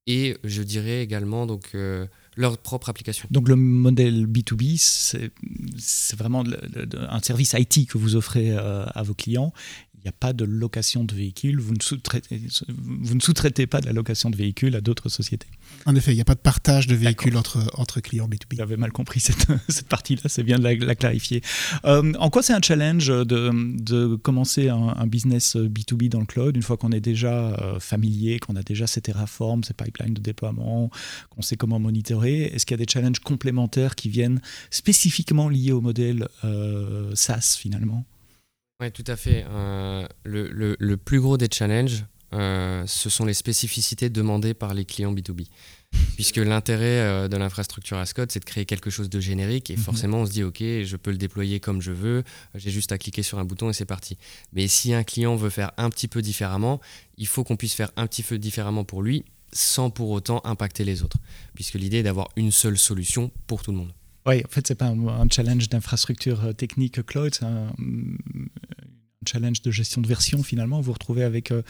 et 0.08 0.36
je 0.44 0.64
dirais 0.64 1.02
également 1.04 1.46
donc 1.46 1.76
leur 2.36 2.58
propre 2.58 2.90
application. 2.90 3.28
Donc 3.32 3.50
le 3.50 3.56
modèle 3.56 4.26
B2B, 4.26 4.78
c'est 4.78 6.16
vraiment 6.16 6.44
un 6.94 7.20
service 7.20 7.54
IT 7.58 7.88
que 7.88 7.98
vous 7.98 8.16
offrez 8.16 8.52
euh, 8.52 8.86
à 8.94 9.04
vos 9.04 9.14
clients 9.14 9.54
n'y 10.06 10.10
a 10.10 10.14
pas 10.14 10.34
de 10.34 10.46
location 10.46 11.04
de 11.04 11.14
véhicules, 11.14 11.60
vous 11.60 11.74
ne 11.74 11.82
sous-traitez, 11.82 12.42
vous 12.70 13.16
ne 13.16 13.20
sous-traitez 13.20 13.68
pas 13.68 13.82
de 13.82 13.86
la 13.86 13.94
location 13.94 14.30
de 14.30 14.36
véhicules 14.36 14.76
à 14.76 14.82
d'autres 14.82 15.10
sociétés. 15.10 15.48
En 15.86 15.96
effet, 15.96 16.12
il 16.12 16.16
n'y 16.16 16.22
a 16.22 16.26
pas 16.26 16.36
de 16.36 16.40
partage 16.40 16.88
de 16.88 16.96
véhicules 16.96 17.38
entre, 17.38 17.70
entre 17.76 18.00
clients 18.00 18.28
B2B. 18.28 18.58
J'avais 18.58 18.78
mal 18.78 18.92
compris 18.92 19.20
cette, 19.20 19.48
cette 19.70 19.88
partie-là, 19.88 20.24
c'est 20.26 20.44
bien 20.44 20.58
de 20.58 20.64
la, 20.64 20.96
clarifier. 20.96 21.42
Euh, 21.86 22.14
en 22.20 22.30
quoi 22.30 22.42
c'est 22.42 22.54
un 22.54 22.62
challenge 22.62 23.08
de, 23.08 23.52
de 23.82 24.16
commencer 24.16 24.70
un, 24.70 25.08
business 25.08 25.56
B2B 25.56 26.10
dans 26.10 26.20
le 26.20 26.26
cloud 26.26 26.56
une 26.56 26.64
fois 26.64 26.78
qu'on 26.78 26.92
est 26.92 27.02
déjà 27.02 27.56
euh, 27.56 27.80
familier, 27.80 28.40
qu'on 28.40 28.56
a 28.56 28.64
déjà 28.64 28.88
ces 28.88 29.02
Terraform, 29.02 29.64
ces 29.64 29.74
pipelines 29.74 30.14
de 30.14 30.22
déploiement, 30.22 30.90
qu'on 31.30 31.42
sait 31.42 31.58
comment 31.58 31.80
monitorer? 31.80 32.44
Est-ce 32.44 32.66
qu'il 32.66 32.78
y 32.78 32.82
a 32.82 32.86
des 32.86 32.92
challenges 32.92 33.20
complémentaires 33.20 33.96
qui 33.96 34.10
viennent 34.10 34.42
spécifiquement 34.70 35.50
liés 35.50 35.72
au 35.72 35.82
modèle 35.82 36.28
euh, 36.44 37.14
SaaS 37.16 37.58
finalement? 37.60 38.06
Oui, 38.82 38.92
tout 38.92 39.04
à 39.08 39.16
fait. 39.16 39.46
Euh, 39.50 40.08
le, 40.24 40.96
plus 40.96 41.22
gros 41.22 41.38
des 41.38 41.48
challenges, 41.52 42.04
euh, 42.34 42.84
ce 42.88 43.10
sont 43.10 43.26
les 43.26 43.34
spécificités 43.34 44.10
demandées 44.10 44.54
par 44.54 44.74
les 44.74 44.86
clients 44.86 45.14
B2B. 45.14 45.48
Puisque 46.16 46.38
l'intérêt 46.38 47.00
euh, 47.00 47.28
de 47.28 47.38
l'infrastructure 47.38 47.98
Ascode, 47.98 48.32
c'est 48.32 48.40
de 48.40 48.46
créer 48.46 48.66
quelque 48.66 48.90
chose 48.90 49.10
de 49.10 49.20
générique 49.20 49.70
et 49.70 49.76
mhm. 49.76 49.84
forcément 49.84 50.20
on 50.20 50.26
se 50.26 50.32
dit 50.32 50.44
ok, 50.44 50.60
je 50.60 50.96
peux 50.96 51.12
le 51.12 51.18
déployer 51.18 51.60
comme 51.60 51.82
je 51.82 51.92
veux, 51.92 52.24
j'ai 52.56 52.72
juste 52.72 52.94
à 52.94 52.98
cliquer 52.98 53.24
sur 53.24 53.40
un 53.40 53.46
bouton 53.46 53.70
et 53.70 53.74
c'est 53.74 53.86
parti. 53.86 54.18
Mais 54.54 54.68
si 54.68 54.94
un 54.94 55.04
client 55.04 55.36
veut 55.36 55.50
faire 55.50 55.74
un 55.78 55.90
petit 55.90 56.08
peu 56.08 56.22
différemment, 56.22 56.80
il 57.18 57.28
faut 57.28 57.44
qu'on 57.44 57.58
puisse 57.58 57.74
faire 57.74 57.92
un 57.98 58.08
petit 58.08 58.24
peu 58.24 58.38
différemment 58.38 58.86
pour 58.86 59.02
lui 59.02 59.26
sans 59.54 59.90
pour 59.90 60.12
autant 60.12 60.42
impacter 60.46 60.86
les 60.86 61.04
autres. 61.04 61.18
Puisque 61.54 61.76
l'idée 61.76 61.98
est 61.98 62.04
d'avoir 62.04 62.30
une 62.38 62.52
seule 62.52 62.78
solution 62.78 63.32
pour 63.48 63.62
tout 63.62 63.72
le 63.72 63.78
monde. 63.78 63.92
Oui, 64.26 64.44
en 64.46 64.50
fait, 64.50 64.68
c'est 64.68 64.76
pas 64.76 64.88
un, 64.88 65.28
challenge 65.30 65.70
d'infrastructure 65.70 66.46
euh, 66.46 66.54
technique 66.54 67.04
cloud, 67.06 67.34
c'est 67.34 67.46
un, 67.46 67.74
challenge 69.28 69.62
de 69.62 69.72
gestion 69.72 70.02
de 70.02 70.08
version 70.08 70.42
finalement. 70.42 70.78
Vous 70.78 70.86
vous 70.86 70.94
retrouvez 70.94 71.24
avec 71.24 71.52
euh, 71.52 71.62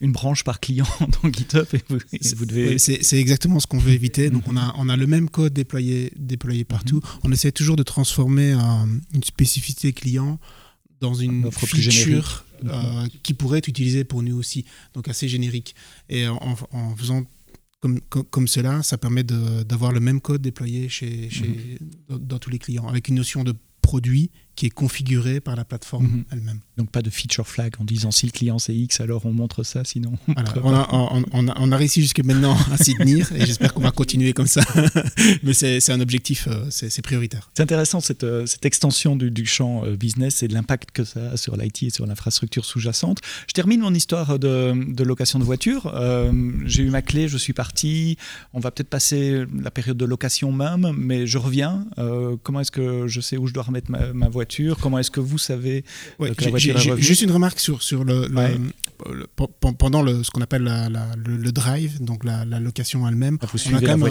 une 0.00 0.12
branche 0.12 0.44
par 0.44 0.60
client 0.60 0.86
dans 1.22 1.32
GitHub 1.32 1.66
et 1.72 1.82
vous, 1.88 2.46
devez. 2.46 2.78
C'est 2.78 3.18
exactement 3.18 3.60
ce 3.60 3.66
qu'on 3.66 3.78
veut 3.78 3.92
éviter. 3.92 4.30
Donc 4.30 4.42
on 4.46 4.56
a, 4.56 4.74
on 4.76 4.88
a 4.88 4.96
le 4.96 5.06
même 5.06 5.30
code 5.30 5.54
déployé, 5.54 6.12
déployé 6.16 6.64
partout. 6.64 6.96
Mhm. 6.96 7.20
On 7.24 7.32
essaie 7.32 7.52
toujours 7.52 7.76
de 7.76 7.82
transformer 7.82 8.52
euh, 8.52 8.58
une 9.14 9.24
spécificité 9.24 9.92
client 9.92 10.38
dans 11.00 11.14
une 11.14 11.50
feature 11.50 12.44
mhm. 12.62 13.08
qui 13.22 13.32
pourrait 13.32 13.58
être 13.58 13.68
utilisée 13.68 14.04
pour 14.04 14.22
nous 14.22 14.36
aussi, 14.36 14.64
donc 14.92 15.08
assez 15.08 15.28
générique. 15.28 15.74
Et 16.10 16.28
en, 16.28 16.56
en 16.72 16.96
faisant 16.96 17.24
comme, 17.80 18.00
comme, 18.00 18.48
cela, 18.48 18.82
ça 18.82 18.98
permet 18.98 19.22
d'avoir 19.22 19.92
le 19.92 20.00
même 20.00 20.20
code 20.20 20.42
déployé 20.42 20.88
chez, 20.88 21.30
chez, 21.30 21.78
mhm. 22.08 22.18
dans, 22.18 22.38
tous 22.38 22.50
les 22.50 22.58
clients, 22.58 22.88
avec 22.88 23.08
une 23.08 23.14
notion 23.14 23.44
de 23.44 23.54
produit 23.82 24.30
qui 24.58 24.66
est 24.66 24.70
configuré 24.70 25.38
par 25.38 25.54
la 25.54 25.64
plateforme 25.64 26.06
mhm. 26.06 26.24
elle-même. 26.32 26.58
Donc 26.76 26.90
pas 26.90 27.00
de 27.00 27.10
feature 27.10 27.46
flag 27.46 27.74
en 27.78 27.84
disant 27.84 28.10
si 28.10 28.26
le 28.26 28.32
client 28.32 28.58
c'est 28.58 28.74
X, 28.74 29.00
alors 29.00 29.24
on 29.24 29.32
montre 29.32 29.62
ça, 29.62 29.84
sinon. 29.84 30.14
On, 30.26 30.74
a, 30.74 31.22
on, 31.32 31.70
a, 31.72 31.76
réussi 31.76 32.02
jusque 32.02 32.24
maintenant 32.24 32.56
à 32.72 32.76
s'y 32.76 32.96
tenir 32.96 33.30
et 33.32 33.46
j'espère 33.46 33.72
qu'on 33.72 33.82
va 33.82 33.92
continuer 33.92 34.32
comme 34.32 34.48
ça. 34.48 34.62
Mais 35.44 35.52
c'est 35.52 35.92
un 35.92 36.00
objectif, 36.00 36.48
euh, 36.48 36.66
c'est 36.70 37.02
prioritaire. 37.02 37.48
C'est 37.54 37.62
intéressant 37.62 38.00
cette, 38.00 38.24
euh, 38.24 38.46
cette, 38.46 38.66
extension 38.66 39.14
du, 39.14 39.30
du 39.30 39.46
champ 39.46 39.84
euh, 39.84 39.94
business 39.94 40.42
et 40.42 40.48
de 40.48 40.54
l'impact 40.54 40.90
que 40.90 41.04
ça 41.04 41.30
a 41.30 41.36
sur 41.36 41.56
l'IT 41.56 41.84
et 41.84 41.90
sur 41.90 42.04
l'infrastructure 42.04 42.64
sous-jacente. 42.64 43.20
Je 43.46 43.52
termine 43.52 43.80
mon 43.80 43.94
histoire 43.94 44.40
de, 44.40 44.74
de 44.92 45.04
location 45.04 45.38
de 45.38 45.44
voiture. 45.44 45.94
J'ai 46.64 46.82
eu 46.82 46.90
ma 46.90 47.02
clé, 47.02 47.28
je 47.28 47.38
suis 47.38 47.52
parti. 47.52 48.16
On 48.52 48.58
va 48.58 48.72
peut-être 48.72 48.90
passer 48.90 49.44
la 49.56 49.70
période 49.70 49.96
de 49.96 50.04
location 50.04 50.50
même, 50.50 50.92
mais 50.98 51.28
je 51.28 51.38
reviens. 51.38 51.86
comment 52.42 52.58
est-ce 52.58 52.72
que 52.72 53.06
je 53.06 53.20
sais 53.20 53.36
où 53.36 53.46
je 53.46 53.54
dois 53.54 53.62
remettre 53.62 53.88
ma, 53.92 54.12
ma 54.12 54.28
voiture? 54.28 54.47
Comment 54.80 54.98
est-ce 54.98 55.10
que 55.10 55.20
vous 55.20 55.38
savez 55.38 55.84
ouais, 56.18 56.32
Juste 56.96 57.22
une 57.22 57.30
remarque 57.30 57.60
sur, 57.60 57.82
sur 57.82 58.04
le, 58.04 58.28
pendant 59.78 60.02
le, 60.02 60.22
ce 60.22 60.30
qu'on 60.30 60.40
appelle 60.40 60.64
le, 60.64 61.52
drive, 61.52 62.02
donc 62.02 62.24
la, 62.24 62.44
location 62.44 63.06
elle-même. 63.08 63.38
Ah, 63.42 63.46
on, 63.52 63.74
a 63.74 63.80
quand 63.80 63.98
même, 63.98 64.10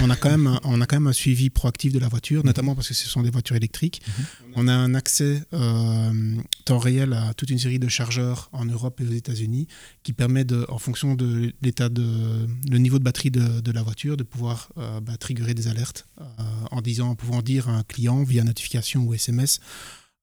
on, 0.00 0.10
a, 0.10 0.16
quand 0.16 0.30
même, 0.30 0.58
on 0.64 0.80
a 0.80 0.86
quand 0.86 0.96
même 0.96 1.06
un 1.06 1.12
suivi 1.12 1.50
proactif 1.50 1.92
de 1.92 1.98
la 1.98 2.08
voiture, 2.08 2.44
notamment 2.44 2.74
parce 2.74 2.88
que 2.88 2.94
ce 2.94 3.08
sont 3.08 3.22
des 3.22 3.30
voitures 3.30 3.56
électriques. 3.56 4.00
Mhm. 4.06 4.24
On 4.56 4.68
a 4.68 4.72
un 4.72 4.94
accès 4.94 5.42
euh, 5.52 6.34
temps 6.64 6.78
réel 6.78 7.12
à 7.12 7.34
toute 7.34 7.50
une 7.50 7.58
série 7.58 7.78
de 7.78 7.88
chargeurs 7.88 8.48
en 8.52 8.64
Europe 8.64 9.00
et 9.00 9.04
aux 9.04 9.12
États-Unis 9.12 9.68
qui 10.02 10.12
permet, 10.12 10.44
de, 10.44 10.66
en 10.68 10.78
fonction 10.78 11.14
de 11.14 11.52
l'état 11.62 11.88
de 11.88 12.46
le 12.70 12.78
niveau 12.78 12.98
de 12.98 13.04
batterie 13.04 13.30
de, 13.30 13.72
la 13.72 13.82
voiture, 13.82 14.16
de 14.16 14.22
pouvoir 14.22 14.70
euh, 14.78 15.00
bah, 15.00 15.16
triggerer 15.18 15.54
des 15.54 15.68
alertes 15.68 16.06
euh, 16.20 16.24
en 16.70 16.80
disant, 16.80 17.10
en 17.10 17.14
pouvant 17.14 17.42
dire 17.42 17.68
à 17.68 17.72
un 17.72 17.82
client 17.82 18.22
via 18.22 18.44
notification 18.44 19.04
ou 19.04 19.14
SMS 19.14 19.60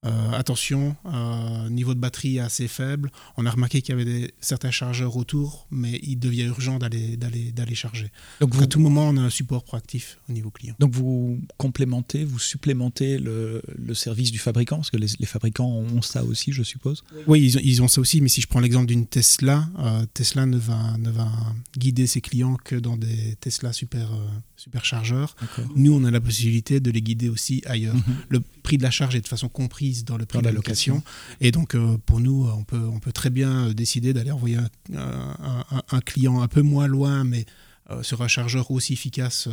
euh, 0.04 0.32
attention, 0.32 0.94
euh, 1.06 1.68
niveau 1.70 1.94
de 1.94 1.98
batterie 1.98 2.38
assez 2.38 2.68
faible. 2.68 3.10
On 3.36 3.46
a 3.46 3.50
remarqué 3.50 3.80
qu'il 3.80 3.90
y 3.90 4.00
avait 4.00 4.04
des, 4.04 4.34
certains 4.40 4.70
chargeurs 4.70 5.16
autour, 5.16 5.66
mais 5.70 5.98
il 6.02 6.18
devient 6.18 6.44
urgent 6.44 6.78
d'aller, 6.78 7.16
d'aller, 7.16 7.50
d'aller 7.50 7.74
charger. 7.74 8.12
Donc, 8.40 8.54
à 8.60 8.66
tout 8.66 8.78
moment, 8.78 9.08
on 9.08 9.16
a 9.16 9.22
un 9.22 9.30
support 9.30 9.64
proactif 9.64 10.18
au 10.28 10.32
niveau 10.32 10.50
client. 10.50 10.74
Donc 10.78 10.92
vous 10.92 11.40
complémentez, 11.56 12.24
vous 12.24 12.38
supplémentez 12.38 13.18
le, 13.18 13.62
le 13.74 13.94
service 13.94 14.30
du 14.30 14.38
fabricant, 14.38 14.76
parce 14.76 14.90
que 14.90 14.96
les, 14.96 15.08
les, 15.18 15.26
fabricants 15.26 15.68
ont 15.68 16.02
ça 16.02 16.22
aussi, 16.24 16.52
je 16.52 16.62
suppose. 16.62 17.02
Oui, 17.26 17.42
ils 17.42 17.56
ont, 17.56 17.60
ils 17.64 17.82
ont 17.82 17.88
ça 17.88 18.00
aussi, 18.00 18.20
mais 18.20 18.28
si 18.28 18.40
je 18.40 18.46
prends 18.46 18.60
l'exemple 18.60 18.86
d'une 18.86 19.06
Tesla, 19.06 19.68
euh, 19.78 20.04
Tesla 20.14 20.46
ne 20.46 20.58
va, 20.58 20.96
ne 20.98 21.10
va 21.10 21.28
guider 21.76 22.06
ses 22.06 22.20
clients 22.20 22.56
que 22.56 22.76
dans 22.76 22.96
des 22.96 23.36
Tesla 23.40 23.72
super, 23.72 24.08
super 24.56 24.84
chargeurs. 24.84 25.36
Nous, 25.74 25.92
on 25.92 26.04
a 26.04 26.10
la 26.10 26.20
possibilité 26.20 26.80
de 26.80 26.90
les 26.90 27.02
guider 27.02 27.28
aussi 27.28 27.62
ailleurs. 27.66 27.94
Mhm. 27.94 28.02
Le 28.28 28.40
prix 28.62 28.78
de 28.78 28.82
la 28.82 28.90
charge 28.90 29.14
est 29.14 29.20
de 29.20 29.28
façon 29.28 29.48
comprise 29.48 30.04
dans 30.04 30.16
le 30.16 30.26
prix 30.26 30.38
de 30.38 30.44
la 30.44 30.52
location. 30.52 31.02
Et 31.40 31.52
donc, 31.52 31.74
euh, 31.74 31.98
pour 32.06 32.20
nous, 32.20 32.48
on 32.48 32.64
peut, 32.64 32.80
on 32.92 32.98
peut 32.98 33.12
très 33.12 33.30
bien 33.30 33.72
décider 33.72 34.12
d'aller 34.12 34.30
envoyer 34.30 34.58
un, 34.94 36.00
client 36.00 36.40
un 36.40 36.48
peu 36.48 36.62
moins 36.62 36.86
loin, 36.86 37.24
mais 37.24 37.44
euh, 37.90 38.02
sur 38.02 38.22
un 38.22 38.28
chargeur 38.28 38.70
aussi 38.70 38.94
efficace 38.94 39.46
euh, 39.46 39.52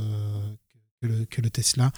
que 1.02 1.08
le, 1.08 1.26
que, 1.26 1.42
le, 1.42 1.50
Tesla. 1.50 1.92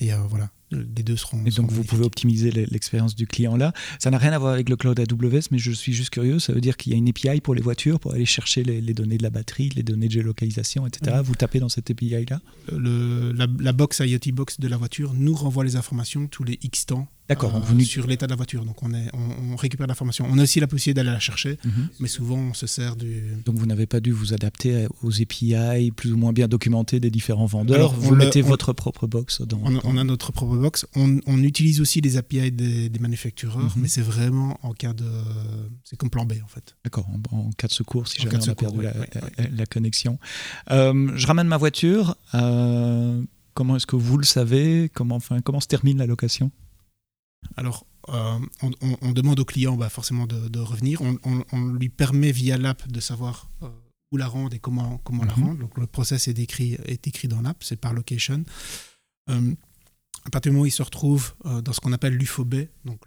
Et 0.00 0.10
voilà, 0.28 0.50
les 0.70 1.02
deux 1.02 1.16
seront. 1.16 1.44
Et 1.44 1.50
donc 1.50 1.70
vous 1.70 1.84
pouvez 1.84 2.04
optimiser 2.04 2.50
l'expérience 2.50 3.14
du 3.14 3.26
client 3.26 3.56
là. 3.56 3.72
Ça 3.98 4.10
n'a 4.10 4.16
rien 4.16 4.32
à 4.32 4.38
voir 4.38 4.54
avec 4.54 4.70
le 4.70 4.76
cloud 4.76 4.98
AWS, 4.98 5.48
mais 5.50 5.58
je 5.58 5.72
suis 5.72 5.92
juste 5.92 6.10
curieux. 6.10 6.38
Ça 6.38 6.54
veut 6.54 6.62
dire 6.62 6.78
qu'il 6.78 6.92
y 6.92 6.94
a 6.94 6.98
une 6.98 7.08
API 7.08 7.42
pour 7.42 7.54
les 7.54 7.60
voitures 7.60 8.00
pour 8.00 8.14
aller 8.14 8.24
chercher 8.24 8.62
les, 8.62 8.94
données 8.94 9.18
de 9.18 9.22
la 9.22 9.30
batterie, 9.30 9.68
les 9.76 9.82
données 9.82 10.06
de 10.06 10.12
géolocalisation, 10.12 10.86
etc. 10.86 11.20
Vous 11.22 11.34
tapez 11.34 11.60
dans 11.60 11.68
cette 11.68 11.90
API 11.90 12.24
là. 12.30 12.40
la, 12.72 13.46
la 13.58 13.72
box 13.72 14.00
IoT 14.00 14.32
box 14.32 14.58
de 14.58 14.68
la 14.68 14.78
voiture 14.78 15.12
nous 15.12 15.34
renvoie 15.34 15.64
les 15.64 15.76
informations 15.76 16.26
tous 16.28 16.44
les 16.44 16.58
X 16.62 16.86
temps 16.86 17.08
D'accord. 17.30 17.54
Euh, 17.54 17.80
sur 17.84 18.08
l'état 18.08 18.26
de 18.26 18.32
la 18.32 18.36
voiture. 18.36 18.64
Donc 18.64 18.82
on, 18.82 18.92
est, 18.92 19.08
on, 19.14 19.54
récupère 19.54 19.86
l'information. 19.86 20.26
On 20.28 20.36
a 20.38 20.42
aussi 20.42 20.58
la 20.58 20.66
possibilité 20.66 20.94
d'aller 20.94 21.12
la 21.12 21.20
chercher, 21.20 21.58
mhm. 21.64 21.88
mais 22.00 22.08
souvent 22.08 22.36
on 22.36 22.54
se 22.54 22.66
sert 22.66 22.96
du. 22.96 23.22
Donc 23.44 23.56
vous 23.56 23.66
n'avez 23.66 23.86
pas 23.86 24.00
dû 24.00 24.10
vous 24.10 24.34
adapter 24.34 24.88
aux 25.02 25.22
API 25.22 25.92
plus 25.94 26.12
ou 26.12 26.16
moins 26.16 26.32
bien 26.32 26.48
documentés 26.48 26.98
des 26.98 27.10
différents 27.10 27.46
vendeurs. 27.46 27.94
vous 27.94 28.16
mettez 28.16 28.42
votre 28.42 28.72
propre 28.72 29.06
box 29.06 29.42
dans. 29.42 29.60
On, 29.84 29.96
a 29.96 30.02
notre 30.02 30.32
propre 30.32 30.56
box. 30.56 30.86
On, 30.96 31.40
utilise 31.40 31.80
aussi 31.80 32.00
les 32.00 32.16
API 32.16 32.50
des, 32.50 32.88
des 32.88 32.98
manufactureurs, 32.98 33.62
mhm. 33.76 33.82
mais 33.82 33.88
c'est 33.88 34.02
vraiment 34.02 34.58
en 34.62 34.72
cas 34.72 34.92
de. 34.92 35.06
C'est 35.84 35.96
comme 35.96 36.10
plan 36.10 36.26
B 36.26 36.34
en 36.44 36.48
fait. 36.48 36.74
D'accord. 36.84 37.06
En, 37.30 37.50
cas 37.56 37.68
de 37.68 37.72
secours, 37.72 38.08
si 38.08 38.20
jamais 38.20 38.36
on 38.44 38.48
a 38.50 38.54
perdu 38.56 38.80
la, 38.82 39.66
connexion. 39.66 40.18
Euh, 40.72 41.12
je 41.14 41.26
ramène 41.28 41.46
ma 41.46 41.58
voiture. 41.58 42.16
Euh, 42.34 43.22
comment 43.54 43.76
est-ce 43.76 43.86
que 43.86 43.96
vous 43.96 44.18
le 44.18 44.24
savez? 44.24 44.90
Comment, 44.92 45.16
enfin, 45.16 45.40
comment 45.42 45.60
se 45.60 45.68
termine 45.68 45.98
la 45.98 46.06
location? 46.06 46.50
Alors, 47.56 47.86
euh, 48.08 48.38
on, 49.02 49.12
demande 49.12 49.40
au 49.40 49.44
client 49.44 49.76
bah, 49.76 49.88
forcément 49.88 50.26
de, 50.26 50.58
revenir. 50.58 51.00
On, 51.02 51.66
lui 51.66 51.88
permet 51.88 52.32
via 52.32 52.56
l'app 52.56 52.88
de 52.88 53.00
savoir 53.00 53.50
euh, 53.62 53.68
où 54.12 54.16
la 54.16 54.26
rendre 54.26 54.54
et 54.54 54.58
comment, 54.58 54.98
comment 54.98 55.24
la 55.24 55.36
mhm. 55.36 55.44
rendre. 55.44 55.60
Donc, 55.60 55.78
le 55.78 55.86
process 55.86 56.28
est 56.28 56.38
écrit, 56.38 56.74
est 56.86 57.06
écrit 57.06 57.28
dans 57.28 57.40
l'app, 57.40 57.62
c'est 57.62 57.76
par 57.76 57.92
location. 57.92 58.44
Euh, 59.28 59.54
à 60.24 60.30
partir 60.30 60.50
du 60.50 60.54
moment 60.54 60.64
où 60.64 60.66
il 60.66 60.72
se 60.72 60.82
retrouve 60.82 61.34
dans 61.44 61.72
ce 61.72 61.80
qu'on 61.80 61.92
appelle 61.92 62.14
l'UFOB, 62.14 62.66
donc 62.84 63.00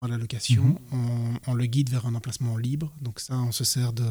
dans 0.00 0.08
la 0.08 0.16
location, 0.16 0.78
mhm. 0.90 1.38
on, 1.46 1.54
le 1.54 1.66
guide 1.66 1.90
vers 1.90 2.06
un 2.06 2.14
emplacement 2.14 2.56
libre. 2.56 2.94
Donc 3.02 3.20
ça, 3.20 3.36
on 3.38 3.52
se 3.52 3.64
sert 3.64 3.92
de, 3.92 4.06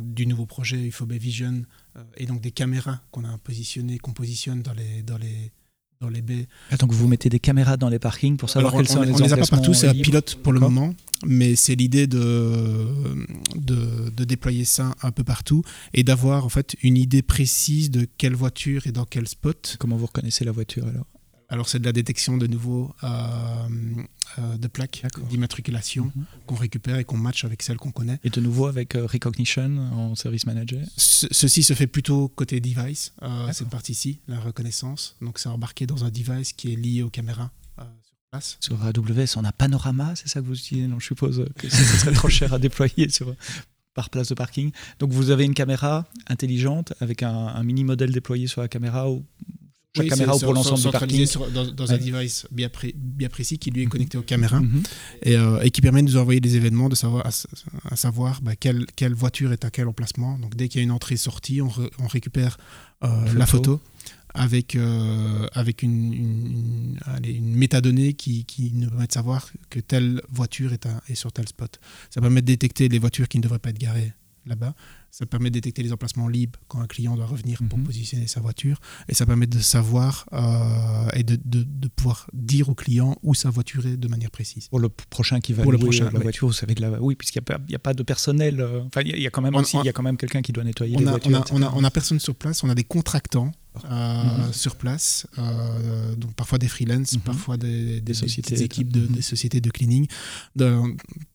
du 0.00 0.26
nouveau 0.26 0.46
projet 0.46 0.82
UFOB 0.82 1.12
Vision 1.12 1.62
et 2.16 2.26
donc 2.26 2.40
des 2.40 2.50
caméras 2.50 3.02
qu'on 3.12 3.24
a 3.24 3.38
positionnées, 3.38 3.98
qu'on 3.98 4.12
positionne 4.12 4.62
dans 4.62 4.72
les, 4.72 5.02
dans 5.02 5.18
les, 5.18 5.52
dans 6.00 6.08
les 6.08 6.22
baies. 6.22 6.46
Ah, 6.70 6.76
donc 6.78 6.92
vous 6.92 7.06
mettez 7.08 7.28
des 7.28 7.40
caméras 7.40 7.76
dans 7.76 7.90
les 7.90 7.98
parkings 7.98 8.38
pour 8.38 8.48
savoir 8.48 8.72
quels 8.72 8.88
sont 8.88 9.02
les 9.02 9.12
On 9.12 9.18
ne 9.18 9.22
les 9.22 9.32
a 9.34 9.36
pas 9.36 9.46
partout, 9.46 9.74
c'est 9.74 9.88
un 9.88 9.92
pilote 9.92 10.36
pour 10.36 10.54
le 10.54 10.60
moment, 10.60 10.94
mais 11.26 11.56
c'est 11.56 11.74
l'idée 11.74 12.06
de, 12.06 12.86
de, 13.54 14.08
de, 14.08 14.24
déployer 14.24 14.64
ça 14.64 14.94
un 15.02 15.10
peu 15.10 15.24
partout 15.24 15.62
et 15.92 16.02
d'avoir 16.02 16.46
en 16.46 16.48
fait 16.48 16.74
une 16.82 16.96
idée 16.96 17.20
précise 17.20 17.90
de 17.90 18.08
quelle 18.16 18.34
voiture 18.34 18.86
et 18.86 18.92
dans 18.92 19.04
quel 19.04 19.28
spot. 19.28 19.76
Comment 19.78 19.96
vous 19.96 20.06
reconnaissez 20.06 20.46
la 20.46 20.52
voiture 20.52 20.86
alors? 20.86 21.04
Alors 21.50 21.68
c'est 21.68 21.80
de 21.80 21.84
la 21.84 21.92
détection 21.92 22.36
de 22.38 22.46
nouveau 22.46 22.94
euh, 23.02 23.08
euh, 24.38 24.56
de 24.56 24.68
plaques 24.68 25.04
d'immatriculation 25.28 26.12
mhm. 26.14 26.24
qu'on 26.46 26.54
récupère 26.54 26.96
et 26.96 27.04
qu'on 27.04 27.16
match 27.16 27.44
avec 27.44 27.62
celles 27.62 27.76
qu'on 27.76 27.90
connaît. 27.90 28.20
Et 28.24 28.30
de 28.30 28.40
nouveau 28.40 28.66
avec 28.66 28.94
euh, 28.94 29.04
Recognition 29.06 29.76
en 29.92 30.14
Service 30.14 30.46
Manager 30.46 30.80
Ceci 30.96 31.62
se 31.62 31.74
fait 31.74 31.88
plutôt 31.88 32.28
côté 32.28 32.60
device, 32.60 33.12
cette 33.52 33.68
partie-ci, 33.68 34.20
la 34.28 34.38
reconnaissance. 34.38 35.16
Donc 35.20 35.38
c'est 35.38 35.48
embarqué 35.48 35.86
dans 35.86 36.04
un 36.04 36.10
device 36.10 36.52
qui 36.52 36.72
est 36.72 36.76
lié 36.76 37.02
aux 37.02 37.10
caméras 37.10 37.50
sur 37.76 38.16
place. 38.30 38.56
Sur 38.60 38.82
AWS, 38.84 39.36
on 39.36 39.44
a 39.44 39.52
Panorama, 39.52 40.14
c'est 40.14 40.28
ça 40.28 40.40
que 40.40 40.46
vous 40.46 40.56
utilisez 40.56 40.86
Non, 40.86 41.00
je 41.00 41.06
suppose 41.06 41.44
que 41.56 41.68
ce 41.68 41.76
serait 41.98 42.12
trop 42.12 42.28
cher 42.28 42.54
à 42.54 42.58
déployer 42.58 43.08
sur, 43.08 43.34
par 43.94 44.10
place 44.10 44.28
de 44.28 44.34
parking. 44.34 44.70
Donc 45.00 45.10
vous 45.10 45.30
avez 45.30 45.44
une 45.44 45.54
caméra 45.54 46.06
intelligente 46.28 46.92
avec 47.00 47.22
un, 47.22 47.32
un 47.32 47.62
mini 47.64 47.84
modèle 47.84 48.12
déployé 48.12 48.46
sur 48.46 48.60
la 48.60 48.68
caméra 48.68 49.10
où 49.10 49.24
chaque 49.96 50.08
caméra 50.08 50.36
ou 50.36 50.38
pour 50.38 50.52
l'ensemble 50.52 50.80
du 50.80 50.90
parking. 50.90 51.26
Sur, 51.26 51.50
dans, 51.50 51.66
dans 51.66 51.92
un 51.92 51.98
device 51.98 52.46
bien, 52.50 52.70
bien, 52.94 53.28
précis 53.28 53.58
qui 53.58 53.70
lui 53.70 53.82
est 53.82 53.86
connecté 53.86 54.18
aux 54.18 54.22
caméras 54.22 54.60
mhm. 54.60 54.82
et, 55.22 55.36
euh, 55.36 55.60
et, 55.62 55.70
qui 55.70 55.80
permet 55.80 56.02
de 56.02 56.08
nous 56.08 56.16
envoyer 56.16 56.40
des 56.40 56.56
événements, 56.56 56.88
de 56.88 56.94
savoir, 56.94 57.26
à, 57.26 57.96
savoir 57.96 58.40
bah, 58.42 58.56
quelle, 58.56 58.86
quelle, 58.96 59.14
voiture 59.14 59.52
est 59.52 59.64
à 59.64 59.70
quel 59.70 59.88
emplacement. 59.88 60.38
Donc 60.38 60.54
dès 60.54 60.68
qu'il 60.68 60.80
y 60.80 60.82
a 60.82 60.84
une 60.84 60.92
entrée-sortie, 60.92 61.60
on, 61.60 61.70
on, 61.98 62.06
récupère 62.06 62.56
euh, 63.02 63.32
la 63.34 63.46
photo 63.46 63.80
avec, 64.34 64.76
euh, 64.76 65.48
avec 65.52 65.82
une, 65.82 66.12
une, 66.12 66.98
une, 67.24 67.54
métadonnée 67.56 68.14
qui, 68.14 68.44
qui, 68.44 68.70
nous 68.72 68.88
permet 68.88 69.08
de 69.08 69.12
savoir 69.12 69.50
que 69.70 69.80
telle 69.80 70.22
voiture 70.30 70.72
est, 70.72 70.86
est 71.08 71.14
sur 71.14 71.32
tel 71.32 71.48
spot. 71.48 71.80
Ça 72.10 72.20
permet 72.20 72.42
de 72.42 72.46
détecter 72.46 72.88
les 72.88 72.98
voitures 72.98 73.28
qui 73.28 73.38
ne 73.38 73.42
devraient 73.42 73.58
pas 73.58 73.70
être 73.70 73.78
garées 73.78 74.12
là-bas. 74.46 74.74
Ça 75.10 75.26
permet 75.26 75.50
de 75.50 75.54
détecter 75.54 75.82
les 75.82 75.92
emplacements 75.92 76.28
libres 76.28 76.58
quand 76.68 76.80
un 76.80 76.86
client 76.86 77.16
doit 77.16 77.26
revenir 77.26 77.60
pour 77.68 77.78
mhm. 77.78 77.84
positionner 77.84 78.26
sa 78.28 78.40
voiture. 78.40 78.78
Et 79.08 79.14
ça 79.14 79.26
permet 79.26 79.46
de 79.46 79.58
savoir 79.58 80.26
euh, 80.32 81.08
et 81.14 81.24
de, 81.24 81.36
de, 81.44 81.88
pouvoir 81.88 82.28
dire 82.32 82.68
au 82.68 82.74
client 82.74 83.16
où 83.22 83.34
sa 83.34 83.50
voiture 83.50 83.86
est 83.86 83.96
de 83.96 84.08
manière 84.08 84.30
précise. 84.30 84.68
Pour 84.68 84.78
le 84.78 84.88
prochain 84.88 85.40
qui 85.40 85.52
va 85.52 85.64
louer 85.64 85.72
le 85.72 85.78
prochain, 85.78 86.10
la 86.12 86.20
voiture, 86.20 86.46
vous 86.46 86.52
savez 86.52 86.74
que 86.74 86.82
la, 86.82 87.02
oui, 87.02 87.16
puisqu'il 87.16 87.42
n'y 87.68 87.74
a, 87.74 87.76
a, 87.76 87.78
pas 87.78 87.94
de 87.94 88.02
personnel. 88.02 88.60
Euh, 88.60 88.82
enfin, 88.86 89.02
il 89.04 89.18
y, 89.18 89.26
a 89.26 89.30
quand 89.30 89.42
même 89.42 89.54
aussi, 89.56 89.76
il 89.78 89.84
y 89.84 89.88
a 89.88 89.92
quand 89.92 90.02
même 90.02 90.16
quelqu'un 90.16 90.42
qui 90.42 90.52
doit 90.52 90.64
nettoyer 90.64 90.96
on 90.96 91.00
les 91.00 91.08
a, 91.08 91.10
voitures. 91.10 91.44
On 91.52 91.62
a, 91.62 91.72
on 91.74 91.84
a, 91.84 91.90
personne 91.90 92.20
sur 92.20 92.36
place. 92.36 92.62
On 92.62 92.70
a 92.70 92.74
des 92.74 92.84
contractants. 92.84 93.52
Euh, 93.88 94.46
mhm. 94.46 94.52
sur 94.52 94.74
place, 94.74 95.28
donc 96.16 96.34
parfois 96.34 96.58
des 96.58 96.66
freelances, 96.66 97.12
mhm. 97.12 97.20
parfois 97.20 97.56
des, 97.56 98.00
des, 98.00 98.14
sociétés, 98.14 98.56
des 98.56 98.62
équipes 98.64 98.90
de, 98.90 99.06
des 99.06 99.22
sociétés 99.22 99.60
de 99.60 99.70
cleaning, 99.70 100.08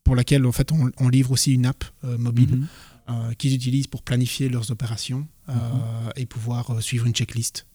pour 0.04 0.18
laquelle 0.18 0.46
en 0.46 0.52
fait 0.52 0.74
on, 0.74 0.92
on 0.98 1.08
livre 1.08 1.32
aussi 1.32 1.54
une 1.54 1.66
app 1.66 1.86
mobile 2.04 2.68
euh, 3.08 3.34
qu'ils 3.38 3.54
utilisent 3.54 3.86
pour 3.86 4.02
planifier 4.02 4.50
leurs 4.50 4.72
opérations 4.72 5.28
euh, 5.50 5.54
mhm. 5.54 6.12
et 6.16 6.26
pouvoir 6.26 6.72
euh, 6.72 6.82
suivre 6.82 7.06
une 7.06 7.14
checklist 7.14 7.68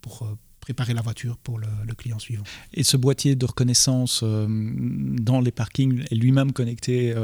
pour 0.00 0.28
préparer 0.58 0.94
la 0.94 1.00
voiture 1.00 1.36
pour 1.38 1.58
le, 1.58 1.94
client 1.94 2.18
suivant. 2.18 2.42
Et 2.74 2.82
ce 2.82 2.96
boîtier 2.96 3.36
de 3.36 3.46
reconnaissance 3.46 4.22
dans 4.22 5.40
les 5.40 5.52
parkings 5.52 6.04
est 6.10 6.14
lui-même 6.14 6.52
connecté 6.52 7.14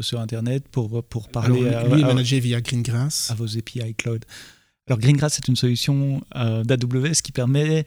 sur 0.00 0.20
Internet 0.20 0.68
pour, 0.68 1.04
pour 1.04 1.28
parler 1.28 1.68
Alors, 1.68 1.94
lui, 1.94 2.02
à, 2.02 2.06
est 2.06 2.08
managé 2.08 2.40
via 2.40 2.60
Greengrass. 2.60 3.30
À 3.30 3.34
vos 3.34 3.58
API 3.58 3.94
Cloud. 3.94 4.24
Alors 4.86 4.98
Greengrass 4.98 5.32
c'est 5.32 5.48
une 5.48 5.56
solution 5.56 6.20
d'AWS 6.34 7.22
qui 7.22 7.32
permet, 7.32 7.86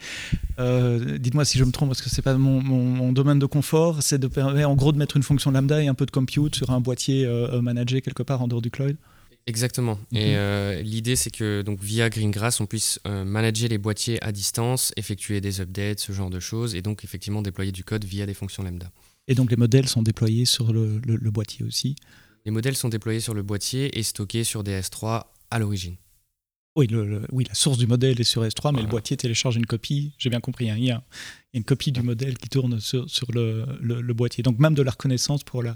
dites-moi 0.58 1.46
si 1.46 1.60
je 1.60 1.64
me 1.64 1.72
trompe 1.72 1.90
parce 1.90 2.02
que 2.02 2.10
c'est 2.10 2.24
pas 2.24 2.34
mon, 2.36 2.60
mon, 2.62 3.12
domaine 3.12 3.38
de 3.38 3.46
confort, 3.46 4.02
c'est 4.02 4.18
de 4.18 4.28
permettre 4.28 4.68
en 4.68 4.76
gros 4.76 4.92
de 4.92 4.98
mettre 4.98 5.16
une 5.16 5.22
fonction 5.22 5.52
lambda 5.52 5.84
et 5.84 5.88
un 5.88 5.94
peu 5.94 6.08
de 6.08 6.12
compute 6.12 6.56
sur 6.56 6.72
un 6.72 6.80
boîtier 6.80 7.28
managé 7.62 8.02
quelque 8.02 8.24
part 8.24 8.42
en 8.42 8.48
dehors 8.48 8.64
du 8.64 8.72
cloud. 8.72 8.98
Exactement. 9.46 10.00
Et 10.12 10.36
l'idée 10.82 11.16
c'est 11.16 11.30
que 11.30 11.62
donc 11.62 11.84
via 11.84 12.10
Greengrass 12.10 12.60
on 12.62 12.66
puisse 12.66 13.00
manager 13.06 13.70
les 13.70 13.78
boîtiers 13.78 14.24
à 14.24 14.32
distance, 14.32 14.92
effectuer 14.98 15.40
des 15.40 15.62
updates, 15.62 16.00
ce 16.00 16.14
genre 16.14 16.32
de 16.32 16.40
choses, 16.40 16.74
et 16.74 16.82
donc 16.82 17.04
effectivement 17.04 17.44
déployer 17.44 17.72
du 17.72 17.84
code 17.84 18.06
via 18.06 18.26
des 18.26 18.34
fonctions 18.34 18.64
lambda. 18.64 18.90
Et 19.28 19.36
donc 19.36 19.52
les 19.52 19.58
modèles 19.58 19.88
sont 19.88 20.02
déployés 20.02 20.46
sur 20.46 20.74
le, 20.74 21.00
le 21.06 21.32
boîtier 21.32 21.64
aussi. 21.64 21.96
Les 22.46 22.52
modèles 22.52 22.76
sont 22.76 22.90
déployés 22.90 23.20
sur 23.20 23.36
le 23.36 23.44
boîtier 23.44 24.00
et 24.00 24.02
stockés 24.02 24.44
sur 24.44 24.64
des 24.64 24.82
S3 24.82 25.26
à 25.52 25.60
l'origine. 25.60 25.98
Oui, 26.78 26.88
oui, 27.32 27.44
la 27.44 27.56
source 27.56 27.80
du 27.80 27.88
modèle 27.88 28.22
est 28.22 28.24
sur 28.24 28.44
S3, 28.44 28.72
mais 28.76 28.84
le 28.84 28.88
boîtier 28.88 29.18
télécharge 29.18 29.56
une 29.56 29.66
copie. 29.66 30.14
J'ai 30.20 30.30
bien 30.30 30.40
compris. 30.40 30.70
Hein, 30.70 30.76
il, 30.78 30.86
y 30.86 30.92
a, 30.92 31.04
une 31.56 31.64
copie 31.64 31.92
du 31.92 32.04
modèle 32.04 32.38
qui 32.38 32.50
tourne 32.50 32.80
sur, 32.80 33.10
sur 33.10 33.32
le, 33.32 33.66
le, 33.82 34.14
boîtier. 34.14 34.44
Donc 34.44 34.60
même 34.60 34.76
de 34.76 34.84
la 34.84 34.92
reconnaissance 34.92 35.44
pour 35.44 35.64
la, 35.64 35.76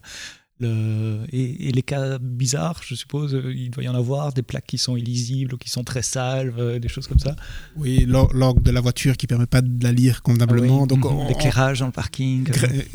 et, 0.64 1.72
les 1.72 1.82
cas 1.82 2.18
bizarres, 2.20 2.82
je 2.86 2.96
suppose, 2.96 3.34
euh, 3.34 3.54
il 3.54 3.72
doit 3.72 3.84
y 3.84 3.88
en 3.88 3.96
avoir, 3.96 4.34
des 4.34 4.42
plaques 4.42 4.66
qui 4.68 4.78
sont 4.78 4.96
illisibles 4.96 5.54
ou 5.54 5.58
qui 5.58 5.70
sont 5.70 5.84
très 5.84 6.02
sales, 6.02 6.54
euh, 6.58 6.80
des 6.80 6.88
choses 6.88 7.08
comme 7.08 7.20
ça. 7.20 7.36
Oui, 7.76 8.06
l'orgue 8.08 8.62
de 8.62 8.72
la 8.72 8.82
voiture 8.82 9.18
qui 9.18 9.26
ne 9.26 9.30
permet 9.30 9.46
pas 9.46 9.62
de 9.62 9.84
la 9.84 9.92
lire 9.92 10.22
convenablement. 10.22 10.88
Ah 10.90 11.28
L'éclairage 11.28 11.80
dans 11.80 11.88
le 11.88 11.92
parking. 11.92 12.48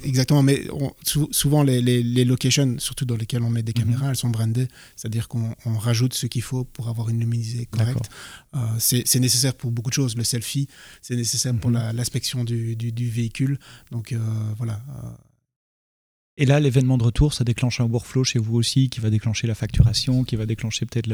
Exactement, 0.05 0.43
mais 0.43 0.67
souvent 1.31 1.63
les, 1.63 1.81
les, 1.83 2.25
locations, 2.25 2.77
surtout 2.79 3.05
dans 3.05 3.17
lesquelles 3.17 3.43
on 3.43 3.51
met 3.51 3.63
des 3.63 3.73
mhm. 3.73 3.85
caméras, 3.85 4.11
elles 4.11 4.17
sont 4.17 4.31
brandées, 4.31 4.69
c'est-à-dire 4.97 5.29
qu'on 5.29 5.55
rajoute 5.65 6.15
ce 6.15 6.27
qu'il 6.27 6.43
faut 6.43 6.65
pour 6.65 6.89
avoir 6.89 7.09
une 7.09 7.21
luminosité 7.21 7.67
correcte. 7.67 8.11
Euh, 8.55 8.59
c'est 8.79 9.21
nécessaire 9.21 9.55
pour 9.55 9.71
beaucoup 9.71 9.91
de 9.91 9.95
choses. 9.95 10.17
Le 10.17 10.25
selfie, 10.25 10.69
c'est 11.03 11.17
nécessaire 11.17 11.55
pour 11.55 11.71
mhm. 11.71 11.93
l'inspection 11.95 12.45
du, 12.45 12.77
du, 12.77 13.11
véhicule. 13.11 13.59
Donc 13.91 14.15
voilà. 14.57 14.81
Et 16.39 16.45
là, 16.45 16.61
l'événement 16.61 16.99
de 16.99 17.05
retour, 17.05 17.33
ça 17.33 17.45
déclenche 17.45 17.81
un 17.81 17.85
workflow 17.85 18.23
chez 18.23 18.39
vous 18.39 18.57
aussi 18.57 18.91
qui 18.91 19.01
va 19.01 19.09
déclencher 19.09 19.47
la 19.47 19.55
facturation, 19.55 20.23
qui 20.25 20.37
va 20.37 20.45
déclencher 20.45 20.85
peut-être 20.85 21.07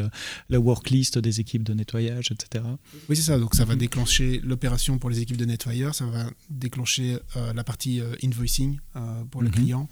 la 0.48 0.60
worklist 0.60 1.18
des 1.18 1.38
équipes 1.38 1.62
de 1.62 1.74
nettoyage, 1.74 2.32
etc. 2.32 2.64
Oui, 3.08 3.14
c'est 3.14 3.22
ça. 3.22 3.38
Donc, 3.38 3.54
ça 3.54 3.64
va 3.64 3.76
déclencher 3.76 4.40
l'opération 4.42 4.98
pour 4.98 5.10
les 5.10 5.20
équipes 5.20 5.36
de 5.36 5.44
nettoyeurs, 5.44 5.94
ça 5.94 6.06
va 6.06 6.28
déclencher 6.50 7.18
euh, 7.36 7.52
la 7.52 7.62
partie 7.62 8.00
euh, 8.00 8.16
invoicing 8.24 8.80
euh, 8.96 9.24
pour 9.24 9.42
le 9.42 9.48
mhm. 9.48 9.54
client. 9.54 9.88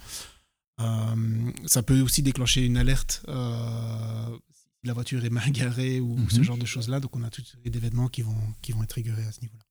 ça 1.67 1.83
peut 1.83 2.01
aussi 2.01 2.23
déclencher 2.23 2.65
une 2.65 2.77
alerte 2.77 3.23
si 3.27 4.87
la 4.87 4.95
voiture 4.95 5.25
est 5.25 5.31
mal 5.31 5.51
garée 5.53 6.01
ou 6.01 6.17
ce 6.29 6.39
mhm. 6.39 6.43
genre 6.43 6.59
de 6.59 6.67
choses-là. 6.67 6.99
Donc, 6.99 7.15
on 7.15 7.23
a 7.23 7.31
toutes 7.31 7.55
les 7.65 7.71
événements 7.77 8.09
qui 8.09 8.23
vont, 8.23 8.43
qui 8.63 8.73
vont 8.73 8.83
être 8.83 8.95
régulés 8.95 9.23
à 9.23 9.33
ce 9.33 9.43
niveau-là. 9.43 9.70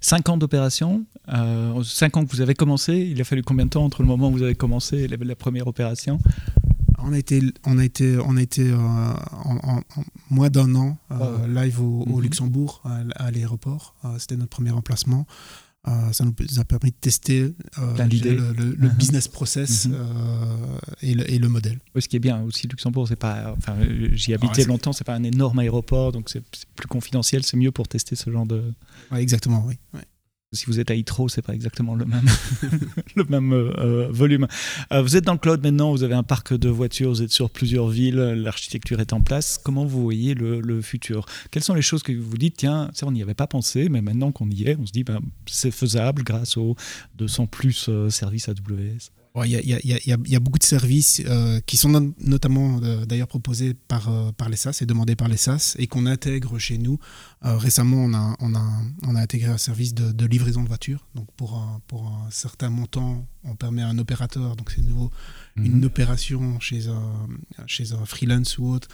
Cinq 0.00 0.28
ans 0.28 0.36
d'opération, 0.36 1.04
euh, 1.28 1.82
cinq 1.84 2.16
ans 2.16 2.24
que 2.24 2.30
vous 2.30 2.40
avez 2.40 2.54
commencé, 2.54 2.96
il 2.96 3.20
a 3.20 3.24
fallu 3.24 3.42
combien 3.42 3.66
de 3.66 3.70
temps 3.70 3.84
entre 3.84 4.02
le 4.02 4.08
moment 4.08 4.28
où 4.28 4.32
vous 4.32 4.42
avez 4.42 4.54
commencé 4.54 4.98
et 4.98 5.08
la, 5.08 5.36
première 5.36 5.66
opération? 5.66 6.18
On 7.02 7.12
a 7.12 7.18
été, 7.18 7.40
on 7.64 7.78
a 7.78 7.84
été, 7.84 8.18
on 8.18 8.36
a 8.36 8.42
été 8.42 8.70
euh, 8.70 8.76
en, 8.76 9.80
moins 10.30 10.50
d'un 10.50 10.74
an, 10.74 10.98
live 11.48 11.80
au, 11.80 12.04
mhm. 12.06 12.20
Luxembourg, 12.20 12.82
à, 13.16 13.30
l'aéroport. 13.30 13.94
C'était 14.18 14.36
notre 14.36 14.50
premier 14.50 14.72
emplacement. 14.72 15.26
Ça 15.84 16.24
nous 16.24 16.34
a 16.60 16.64
permis 16.64 16.90
de 16.90 16.96
tester 17.00 17.54
le, 17.78 18.88
business 18.98 19.28
process 19.28 19.86
mhm. 19.86 19.96
et, 21.02 21.38
le, 21.38 21.48
modèle. 21.48 21.78
ce 21.98 22.06
qui 22.06 22.16
est 22.16 22.20
bien 22.20 22.42
aussi, 22.42 22.66
Luxembourg, 22.66 23.08
c'est 23.08 23.16
pas, 23.16 23.54
enfin, 23.56 23.76
j'y 24.12 24.34
habitais 24.34 24.64
longtemps, 24.64 24.92
c'est 24.92 25.04
pas 25.04 25.14
un 25.14 25.24
énorme 25.24 25.58
aéroport, 25.58 26.12
donc 26.12 26.28
c'est 26.28 26.42
plus 26.76 26.88
confidentiel, 26.88 27.44
c'est 27.44 27.56
mieux 27.56 27.72
pour 27.72 27.88
tester 27.88 28.16
ce 28.16 28.30
genre 28.30 28.46
de. 28.46 28.72
exactement, 29.16 29.64
oui. 29.66 29.76
Si 30.52 30.66
vous 30.66 30.80
êtes 30.80 30.90
à 30.90 30.96
Heathrow, 30.96 31.28
c'est 31.28 31.42
pas 31.42 31.54
exactement 31.54 31.94
le 31.94 32.06
même, 32.06 32.28
le 33.14 33.22
même 33.22 33.52
euh, 33.52 33.72
euh, 33.78 34.08
volume. 34.10 34.48
Euh, 34.92 35.00
vous 35.00 35.16
êtes 35.16 35.22
dans 35.22 35.34
le 35.34 35.38
cloud 35.38 35.62
maintenant, 35.62 35.92
vous 35.92 36.02
avez 36.02 36.16
un 36.16 36.24
parc 36.24 36.54
de 36.54 36.68
voitures, 36.68 37.10
vous 37.10 37.22
êtes 37.22 37.30
sur 37.30 37.50
plusieurs 37.50 37.86
villes, 37.86 38.16
l'architecture 38.16 38.98
est 38.98 39.12
en 39.12 39.20
place. 39.20 39.60
Comment 39.62 39.84
vous 39.84 40.02
voyez 40.02 40.34
le, 40.34 40.82
futur? 40.82 41.24
Quelles 41.52 41.62
sont 41.62 41.74
les 41.74 41.82
choses 41.82 42.02
que 42.02 42.10
vous 42.10 42.36
dites, 42.36 42.56
tiens, 42.56 42.90
ça 42.94 43.06
on 43.06 43.12
n'y 43.12 43.22
avait 43.22 43.34
pas 43.34 43.46
pensé, 43.46 43.88
mais 43.88 44.02
maintenant 44.02 44.32
qu'on 44.32 44.50
y 44.50 44.64
est, 44.64 44.76
on 44.76 44.86
se 44.86 44.90
dit, 44.90 45.04
ben, 45.04 45.20
c'est 45.46 45.70
faisable 45.70 46.24
grâce 46.24 46.56
aux 46.56 46.74
200 47.14 47.46
plus 47.46 47.88
services 48.08 48.48
AWS 48.48 49.19
il 49.36 49.50
y, 49.52 50.34
a 50.34 50.40
beaucoup 50.40 50.58
de 50.58 50.64
services 50.64 51.22
euh, 51.24 51.60
qui 51.64 51.76
sont 51.76 52.12
notamment 52.18 52.80
euh, 52.82 53.06
d'ailleurs 53.06 53.28
proposés 53.28 53.74
par, 53.74 54.08
euh, 54.08 54.32
par 54.32 54.48
les 54.48 54.56
SAS 54.56 54.82
et 54.82 54.86
demandés 54.86 55.14
par 55.14 55.28
les 55.28 55.36
SAS 55.36 55.76
et 55.78 55.86
qu'on 55.86 56.06
intègre 56.06 56.58
chez 56.58 56.78
nous. 56.78 56.98
récemment, 57.42 57.98
on 57.98 58.12
a, 58.12 58.36
on, 58.40 58.54
a, 58.54 58.82
on 59.06 59.14
a 59.14 59.20
intégré 59.20 59.50
un 59.50 59.58
service 59.58 59.94
de, 59.94 60.26
livraison 60.26 60.62
de 60.62 60.68
voitures. 60.68 61.06
Donc 61.14 61.28
pour 61.36 61.54
un, 61.54 61.80
pour 61.86 62.06
un 62.08 62.30
certain 62.30 62.70
montant, 62.70 63.24
on 63.44 63.54
permet 63.54 63.82
à 63.82 63.88
un 63.88 63.98
opérateur, 63.98 64.56
donc 64.56 64.72
c'est 64.72 64.82
nouveau, 64.82 65.10
une 65.56 65.78
mhm. 65.78 65.84
opération 65.84 66.58
chez 66.58 66.88
un, 66.88 67.28
chez 67.66 67.92
un 67.92 68.04
freelance 68.04 68.58
ou 68.58 68.66
autre, 68.66 68.88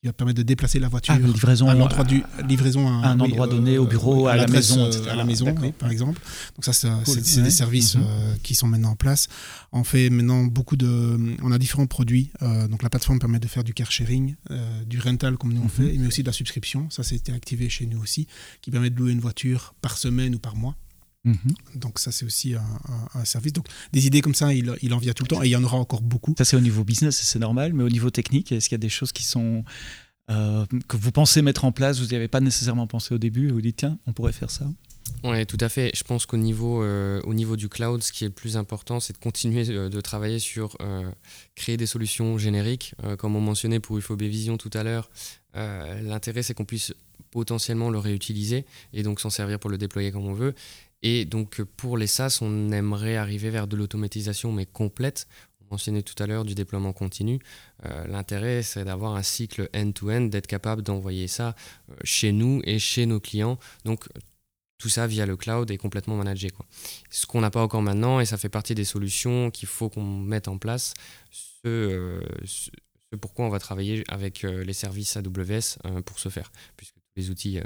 qui 0.00 0.06
va 0.06 0.12
permettre 0.12 0.38
de 0.38 0.44
déplacer 0.44 0.78
la 0.78 0.88
voiture 0.88 1.14
ah, 1.16 1.18
livraison, 1.18 1.68
à 1.68 1.72
un 1.72 1.80
endroit, 1.80 2.04
du, 2.04 2.22
livraison 2.48 2.86
à, 2.86 3.08
un 3.08 3.18
endroit 3.18 3.48
donné, 3.48 3.78
au 3.78 3.86
bureau, 3.86 4.28
à, 4.28 4.36
la 4.36 4.46
maison, 4.46 4.88
à 5.10 5.16
la 5.16 5.24
maison, 5.24 5.52
par 5.76 5.90
exemple. 5.90 6.20
Donc 6.54 6.64
ça, 6.64 6.72
c'est 6.72 7.42
des 7.42 7.50
services 7.50 7.96
mhm. 7.96 8.04
euh, 8.06 8.34
qui 8.44 8.54
sont 8.54 8.68
maintenant 8.68 8.90
en 8.90 8.96
place. 8.96 9.26
On 9.72 9.82
fait 9.82 10.08
maintenant 10.08 10.44
beaucoup 10.44 10.76
de, 10.76 11.18
on 11.42 11.50
a 11.50 11.58
différents 11.58 11.88
produits. 11.88 12.30
Euh, 12.42 12.68
donc 12.68 12.84
la 12.84 12.90
plateforme 12.90 13.18
permet 13.18 13.40
de 13.40 13.48
faire 13.48 13.64
du 13.64 13.74
car 13.74 13.90
sharing, 13.90 14.36
euh, 14.52 14.84
du 14.84 15.00
rental 15.00 15.36
comme 15.36 15.52
nous 15.52 15.62
on 15.62 15.64
mhm. 15.64 15.70
fait, 15.70 15.98
mais 15.98 16.06
aussi 16.06 16.22
de 16.22 16.28
la 16.28 16.32
subscription. 16.32 16.88
Ça, 16.90 17.02
c'était 17.02 17.32
activé 17.32 17.68
chez 17.68 17.86
nous 17.86 18.00
aussi, 18.00 18.28
qui 18.62 18.70
permet 18.70 18.90
de 18.90 18.98
louer 19.00 19.10
une 19.10 19.20
voiture 19.20 19.74
par 19.80 19.98
semaine 19.98 20.36
ou 20.36 20.38
par 20.38 20.54
mois. 20.54 20.76
Mhm. 21.28 21.54
Donc 21.74 21.98
ça, 21.98 22.10
c'est 22.10 22.24
aussi 22.24 22.54
un, 22.54 23.24
service. 23.24 23.52
Donc 23.52 23.66
des 23.92 24.06
idées 24.06 24.20
comme 24.20 24.34
ça, 24.34 24.52
il, 24.54 24.74
il 24.82 24.94
en 24.94 24.98
vient 24.98 25.12
tout 25.12 25.24
le 25.24 25.28
temps 25.28 25.42
et 25.42 25.46
il 25.46 25.50
y 25.50 25.56
en 25.56 25.64
aura 25.64 25.76
encore 25.76 26.00
beaucoup. 26.00 26.34
Ça, 26.38 26.44
c'est 26.44 26.56
au 26.56 26.60
niveau 26.60 26.84
business, 26.84 27.20
c'est 27.20 27.38
normal, 27.38 27.72
mais 27.74 27.84
au 27.84 27.88
niveau 27.90 28.10
technique, 28.10 28.52
est-ce 28.52 28.68
qu'il 28.68 28.76
y 28.76 28.80
a 28.80 28.86
des 28.86 28.88
choses 28.88 29.12
qui 29.12 29.24
sont... 29.24 29.64
Euh, 30.30 30.66
que 30.88 30.98
vous 30.98 31.10
pensez 31.10 31.40
mettre 31.40 31.64
en 31.64 31.72
place, 31.72 32.00
vous 32.00 32.06
n'y 32.06 32.14
avez 32.14 32.28
pas 32.28 32.40
nécessairement 32.40 32.86
pensé 32.86 33.14
au 33.14 33.18
début, 33.18 33.48
et 33.48 33.50
vous 33.50 33.62
dites, 33.62 33.76
tiens, 33.76 33.98
on 34.06 34.12
pourrait 34.12 34.32
faire 34.32 34.50
ça? 34.50 34.66
Oui, 35.24 35.46
tout 35.46 35.56
à 35.60 35.70
fait. 35.70 35.90
Je 35.94 36.04
pense 36.04 36.26
qu'au 36.26 36.36
niveau, 36.36 36.82
euh, 36.82 37.22
au 37.24 37.32
niveau 37.32 37.56
du 37.56 37.70
cloud, 37.70 38.02
ce 38.02 38.12
qui 38.12 38.24
est 38.24 38.28
le 38.28 38.34
plus 38.34 38.58
important, 38.58 39.00
c'est 39.00 39.14
de 39.14 39.18
continuer 39.18 39.66
euh, 39.70 39.88
de 39.88 40.00
travailler 40.02 40.38
sur 40.38 40.76
créer 41.54 41.78
des 41.78 41.86
solutions 41.86 42.36
génériques. 42.36 42.94
comme 43.18 43.36
on 43.36 43.40
mentionnait 43.40 43.80
pour 43.80 43.96
UFOB 43.96 44.22
Vision 44.22 44.58
tout 44.58 44.70
à 44.74 44.82
l'heure, 44.82 45.10
l'intérêt, 45.54 46.42
c'est 46.42 46.52
qu'on 46.52 46.66
puisse 46.66 46.92
potentiellement 47.30 47.90
le 47.90 47.98
réutiliser 47.98 48.64
et 48.92 49.02
donc 49.02 49.20
s'en 49.20 49.30
servir 49.30 49.58
pour 49.58 49.70
le 49.70 49.78
déployer 49.78 50.10
comme 50.12 50.26
on 50.26 50.34
veut. 50.34 50.54
Et 51.02 51.24
donc 51.24 51.62
pour 51.62 51.96
les 51.96 52.06
SaaS, 52.06 52.38
on 52.40 52.70
aimerait 52.72 53.16
arriver 53.16 53.50
vers 53.50 53.66
de 53.66 53.76
l'automatisation 53.76 54.52
mais 54.52 54.66
complète. 54.66 55.28
On 55.60 55.74
mentionnait 55.74 56.02
tout 56.02 56.20
à 56.22 56.26
l'heure 56.26 56.44
du 56.44 56.54
déploiement 56.54 56.92
continu. 56.92 57.38
Euh, 57.84 58.06
l'intérêt, 58.06 58.62
c'est 58.62 58.84
d'avoir 58.84 59.14
un 59.14 59.22
cycle 59.22 59.68
end-to-end, 59.74 60.22
d'être 60.22 60.46
capable 60.46 60.82
d'envoyer 60.82 61.28
ça 61.28 61.54
euh, 61.90 61.94
chez 62.04 62.32
nous 62.32 62.60
et 62.64 62.78
chez 62.78 63.06
nos 63.06 63.20
clients. 63.20 63.58
Donc 63.84 64.08
tout 64.78 64.88
ça 64.88 65.06
via 65.06 65.26
le 65.26 65.36
cloud 65.36 65.70
est 65.70 65.76
complètement 65.76 66.16
managé. 66.16 66.48
Ce 67.10 67.26
qu'on 67.26 67.40
n'a 67.40 67.50
pas 67.50 67.62
encore 67.62 67.82
maintenant, 67.82 68.20
et 68.20 68.26
ça 68.26 68.36
fait 68.36 68.48
partie 68.48 68.74
des 68.74 68.84
solutions 68.84 69.50
qu'il 69.50 69.68
faut 69.68 69.88
qu'on 69.88 70.04
mette 70.04 70.48
en 70.48 70.56
place, 70.56 70.94
ce, 71.30 71.66
euh, 71.66 72.20
pourquoi 73.20 73.44
on 73.44 73.48
va 73.48 73.58
travailler 73.58 74.04
avec 74.08 74.42
les 74.42 74.72
services 74.72 75.16
AWS 75.16 75.78
pour 76.04 76.18
ce 76.18 76.28
faire, 76.28 76.52
puisque 76.76 76.94
les 77.16 77.30
outils 77.30 77.58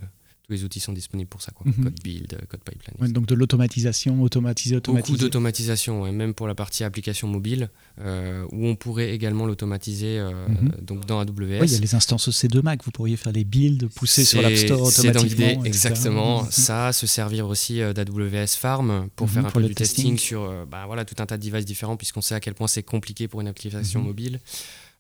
tous 0.53 0.59
les 0.59 0.65
outils 0.65 0.81
sont 0.81 0.93
disponibles 0.93 1.29
pour 1.29 1.41
ça, 1.41 1.53
quoi. 1.53 1.67
Mhm. 1.67 1.85
Code 1.85 2.01
build, 2.03 2.39
code 2.49 2.61
pipeline. 2.61 3.13
donc 3.13 3.27
de 3.27 3.35
l'automatisation, 3.35 4.23
automatiser, 4.23 4.77
automatiser. 4.77 5.13
Beaucoup 5.13 5.23
d'automatisation, 5.23 6.07
et 6.07 6.13
même 6.13 6.35
pour 6.35 6.47
la 6.47 6.55
partie 6.55 6.85
application 6.85 7.29
mobile, 7.29 7.71
euh, 8.01 8.45
où 8.53 8.67
on 8.67 8.77
pourrait 8.77 9.11
également 9.13 9.47
l'automatiser 9.47 10.19
euh, 10.19 10.31
mhm. 10.49 10.73
donc 10.83 11.07
dans 11.07 11.21
AWS. 11.21 11.61
Oui, 11.61 11.67
il 11.67 11.73
y 11.73 11.77
a 11.77 11.79
les 11.79 11.95
instances 11.95 12.29
C2 12.29 12.63
Mac, 12.63 12.85
vous 12.85 12.91
pourriez 12.91 13.17
faire 13.17 13.33
les 13.33 13.45
builds, 13.45 13.89
pousser 13.89 14.25
sur 14.25 14.43
l'App 14.43 14.57
Store 14.57 14.83
automatiquement. 14.83 15.65
exactement. 15.65 16.43
Mhm. 16.43 16.51
Ça, 16.51 16.93
se 16.93 17.07
servir 17.07 17.49
aussi 17.49 17.81
euh, 17.81 17.93
d'AWS 17.93 18.57
Farm 18.59 19.09
pour 19.17 19.31
faire 19.31 19.47
un 19.47 19.51
peu 19.51 19.63
du 19.63 19.75
testing, 19.75 20.19
sur 20.19 20.67
bah, 20.67 20.85
voilà, 20.87 21.05
tout 21.05 21.17
un 21.19 21.27
tas 21.27 21.39
de 21.39 21.43
devices 21.43 21.65
différents, 21.65 21.97
puisqu'on 21.97 22.21
sait 22.21 22.35
à 22.35 22.41
quel 22.41 22.55
point 22.55 22.67
c'est 22.69 22.83
compliqué 22.83 23.29
pour 23.29 23.41
une 23.41 23.49
application 23.49 24.03
mobile. 24.03 24.41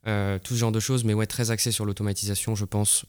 tout 0.04 0.54
ce 0.54 0.58
genre 0.58 0.72
de 0.72 0.80
choses, 0.80 1.04
mais 1.04 1.14
ouais, 1.14 1.26
très 1.26 1.50
axé 1.50 1.70
sur 1.72 1.84
l'automatisation, 1.84 2.54
je 2.54 2.64
pense, 2.64 3.04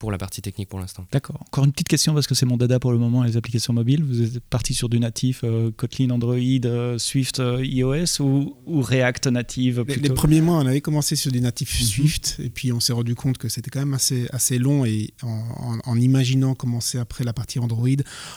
pour 0.00 0.10
la 0.10 0.18
partie 0.18 0.40
technique 0.40 0.70
pour 0.70 0.80
l'instant. 0.80 1.06
D'accord. 1.12 1.36
Encore 1.46 1.64
une 1.64 1.72
petite 1.72 1.88
question 1.88 2.14
parce 2.14 2.26
que 2.26 2.34
c'est 2.34 2.46
mon 2.46 2.56
dada 2.56 2.80
pour 2.80 2.90
le 2.90 2.98
moment, 2.98 3.22
les 3.22 3.36
applications 3.36 3.74
mobiles. 3.74 4.02
Vous 4.02 4.22
êtes 4.22 4.40
parti 4.40 4.72
sur 4.72 4.88
du 4.88 4.98
natif 4.98 5.42
euh, 5.44 5.70
Kotlin, 5.76 6.08
Android, 6.08 6.38
euh, 6.38 6.96
Swift, 6.96 7.38
euh, 7.38 7.64
iOS 7.64 8.20
ou, 8.20 8.56
React 8.80 9.26
native 9.26 9.84
les, 9.86 10.08
premiers 10.08 10.40
mois, 10.40 10.56
on 10.56 10.66
avait 10.66 10.80
commencé 10.80 11.16
sur 11.16 11.30
du 11.30 11.42
natif 11.42 11.78
mhm. 11.78 11.86
Swift 11.86 12.36
et 12.42 12.48
puis 12.48 12.72
on 12.72 12.80
s'est 12.80 12.94
rendu 12.94 13.14
compte 13.14 13.36
que 13.36 13.50
c'était 13.50 13.70
quand 13.70 13.80
même 13.80 13.92
assez, 13.92 14.26
assez 14.32 14.58
long 14.58 14.86
et 14.86 15.12
en, 15.22 15.96
imaginant 15.98 16.54
commencer 16.54 16.96
après 16.96 17.22
la 17.22 17.34
partie 17.34 17.58
Android, 17.58 17.88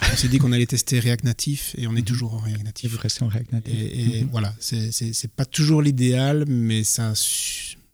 on 0.02 0.16
s'est 0.18 0.28
dit 0.28 0.40
qu'on 0.40 0.52
allait 0.52 0.66
tester 0.66 1.00
React 1.00 1.24
Natif 1.24 1.76
et 1.78 1.88
on 1.88 1.92
est 1.96 2.00
mhm. 2.00 2.04
toujours 2.04 2.34
en 2.34 2.40
React 2.40 2.66
Native. 2.66 2.92
vous 2.92 3.00
restez 3.00 3.24
en 3.24 3.30
React 3.30 3.54
Native. 3.54 3.74
Et, 3.74 4.24
mhm. 4.24 4.30
voilà, 4.32 4.54
c'est 4.60 5.32
pas 5.32 5.46
toujours 5.46 5.82
l'idéal, 5.82 6.44
mais 6.46 6.84
ça 6.84 7.14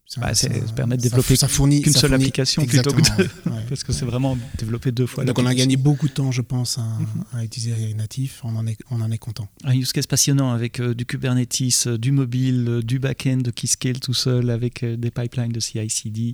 ça, 0.10 0.22
bah, 0.22 0.32
permet 0.76 0.98
de 0.98 1.04
développer 1.04 1.36
qu'une 1.38 1.94
seule 1.94 2.16
application 2.16 2.66
plutôt 2.66 2.92
que 2.92 3.02
deux, 3.16 3.30
parce 3.70 3.84
que 3.84 3.94
c'est 3.94 4.06
vraiment 4.06 4.36
développer 4.58 4.92
deux 4.92 5.06
fois. 5.06 5.24
Donc 5.24 5.38
on 5.38 5.46
a 5.46 5.54
gagné 5.54 5.78
beaucoup 5.78 6.08
de 6.08 6.14
temps, 6.14 6.32
je 6.32 6.42
pense, 6.42 6.80
à, 6.80 6.82
mhm. 6.82 7.44
utiliser 7.44 7.94
Native. 7.94 8.34
On 8.44 8.56
en 8.56 8.66
est, 8.66 8.80
on 8.90 9.02
en 9.02 9.12
est 9.12 9.20
content. 9.20 9.48
Un 9.64 9.76
use 9.76 9.92
case 9.92 10.08
passionnant 10.08 10.52
avec 10.52 10.80
euh, 10.80 10.96
du 10.96 11.06
Kubernetes, 11.06 11.86
euh, 11.86 12.00
du 12.00 12.12
mobile, 12.12 12.66
euh, 12.68 12.82
du 12.82 12.98
back-end 12.98 13.44
qui 13.54 13.68
scale 13.68 14.00
tout 14.00 14.16
seul, 14.16 14.50
avec 14.50 14.84
des 14.84 15.12
pipelines 15.12 15.52
de 15.52 15.60
CI/CD 15.60 16.34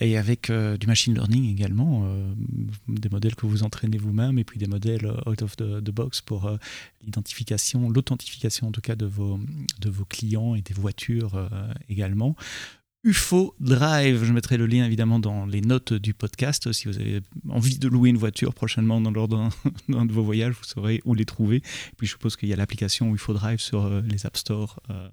et 0.00 0.18
avec 0.18 0.52
du 0.52 0.86
machine 0.86 1.14
learning 1.14 1.50
également, 1.50 2.06
des 2.88 3.08
modèles 3.08 3.36
que 3.36 3.46
vous 3.46 3.62
entraînez 3.62 3.96
vous-même 3.96 4.38
et 4.38 4.44
puis 4.44 4.58
des 4.58 4.66
modèles 4.66 5.10
out 5.26 5.40
of 5.40 5.56
the, 5.56 5.82
the 5.82 5.90
box 5.90 6.20
pour 6.20 6.50
l'identification, 7.02 7.88
l'authentification 7.88 8.68
en 8.68 8.72
tout 8.72 8.80
cas 8.82 8.96
de 8.96 9.06
vos, 9.06 9.40
de 9.80 9.88
vos 9.88 10.04
clients 10.04 10.54
et 10.54 10.60
des 10.60 10.74
voitures 10.74 11.48
également. 11.88 12.36
UFO 13.04 13.54
Drive. 13.60 14.24
Je 14.24 14.32
mettrai 14.32 14.56
le 14.56 14.66
lien 14.66 14.86
évidemment 14.86 15.18
dans 15.18 15.44
les 15.44 15.60
notes 15.60 15.92
du 15.92 16.14
podcast. 16.14 16.72
Si 16.72 16.88
vous 16.88 16.98
avez 16.98 17.20
envie 17.50 17.78
de 17.78 17.86
louer 17.86 18.08
une 18.08 18.16
voiture 18.16 18.54
prochainement 18.54 19.00
dans 19.00 19.10
lors 19.10 19.28
d'un 19.28 19.50
de 19.88 20.12
vos 20.12 20.22
voyages, 20.22 20.54
vous 20.54 20.64
saurez 20.64 21.02
où 21.04 21.14
les 21.14 21.26
trouver. 21.26 21.60
Puis 21.98 22.06
je 22.06 22.12
suppose 22.12 22.36
qu'il 22.36 22.48
y 22.48 22.54
a 22.54 22.56
l'application 22.56 23.14
UFO 23.14 23.34
Drive 23.34 23.60
sur 23.60 23.84
euh, 23.84 24.00
les 24.08 24.24
App 24.24 24.38
Store 24.38 24.80
euh, 24.90 25.08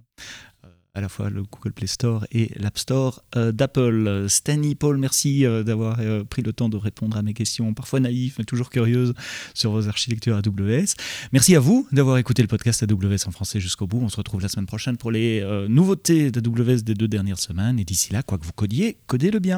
à 0.93 1.01
la 1.01 1.09
fois 1.09 1.29
le 1.29 1.43
Google 1.43 1.71
Play 1.73 1.87
Store 1.87 2.25
et 2.31 2.51
l'App 2.55 2.77
Store 2.77 3.23
euh, 3.35 3.51
d'Apple. 3.51 4.25
Stanley 4.27 4.75
Paul, 4.75 4.97
merci 4.97 5.45
euh, 5.45 5.63
d'avoir 5.63 5.97
euh, 5.99 6.23
pris 6.23 6.41
le 6.41 6.51
temps 6.51 6.69
de 6.69 6.77
répondre 6.77 7.15
à 7.17 7.21
mes 7.21 7.33
questions, 7.33 7.73
parfois 7.73 7.99
naïves, 7.99 8.35
mais 8.37 8.43
toujours 8.43 8.69
curieuses, 8.69 9.13
sur 9.53 9.71
vos 9.71 9.87
architectures 9.87 10.35
AWS. 10.35 10.95
Merci 11.31 11.55
à 11.55 11.59
vous 11.59 11.87
d'avoir 11.91 12.17
écouté 12.17 12.41
le 12.41 12.47
podcast 12.47 12.83
AWS 12.83 13.27
en 13.27 13.31
français 13.31 13.59
jusqu'au 13.59 13.87
bout. 13.87 13.99
On 14.01 14.09
se 14.09 14.17
retrouve 14.17 14.41
la 14.41 14.49
semaine 14.49 14.65
prochaine 14.65 14.97
pour 14.97 15.11
les 15.11 15.41
nouveautés 15.69 16.31
d'AWS 16.31 16.83
des 16.83 16.93
deux 16.93 17.07
dernières 17.07 17.39
semaines. 17.39 17.79
Et 17.79 17.85
d'ici 17.85 18.11
là, 18.11 18.23
quoi 18.23 18.37
que 18.37 18.45
vous 18.45 18.53
codiez, 18.53 18.97
codez-le 19.07 19.39
bien. 19.39 19.57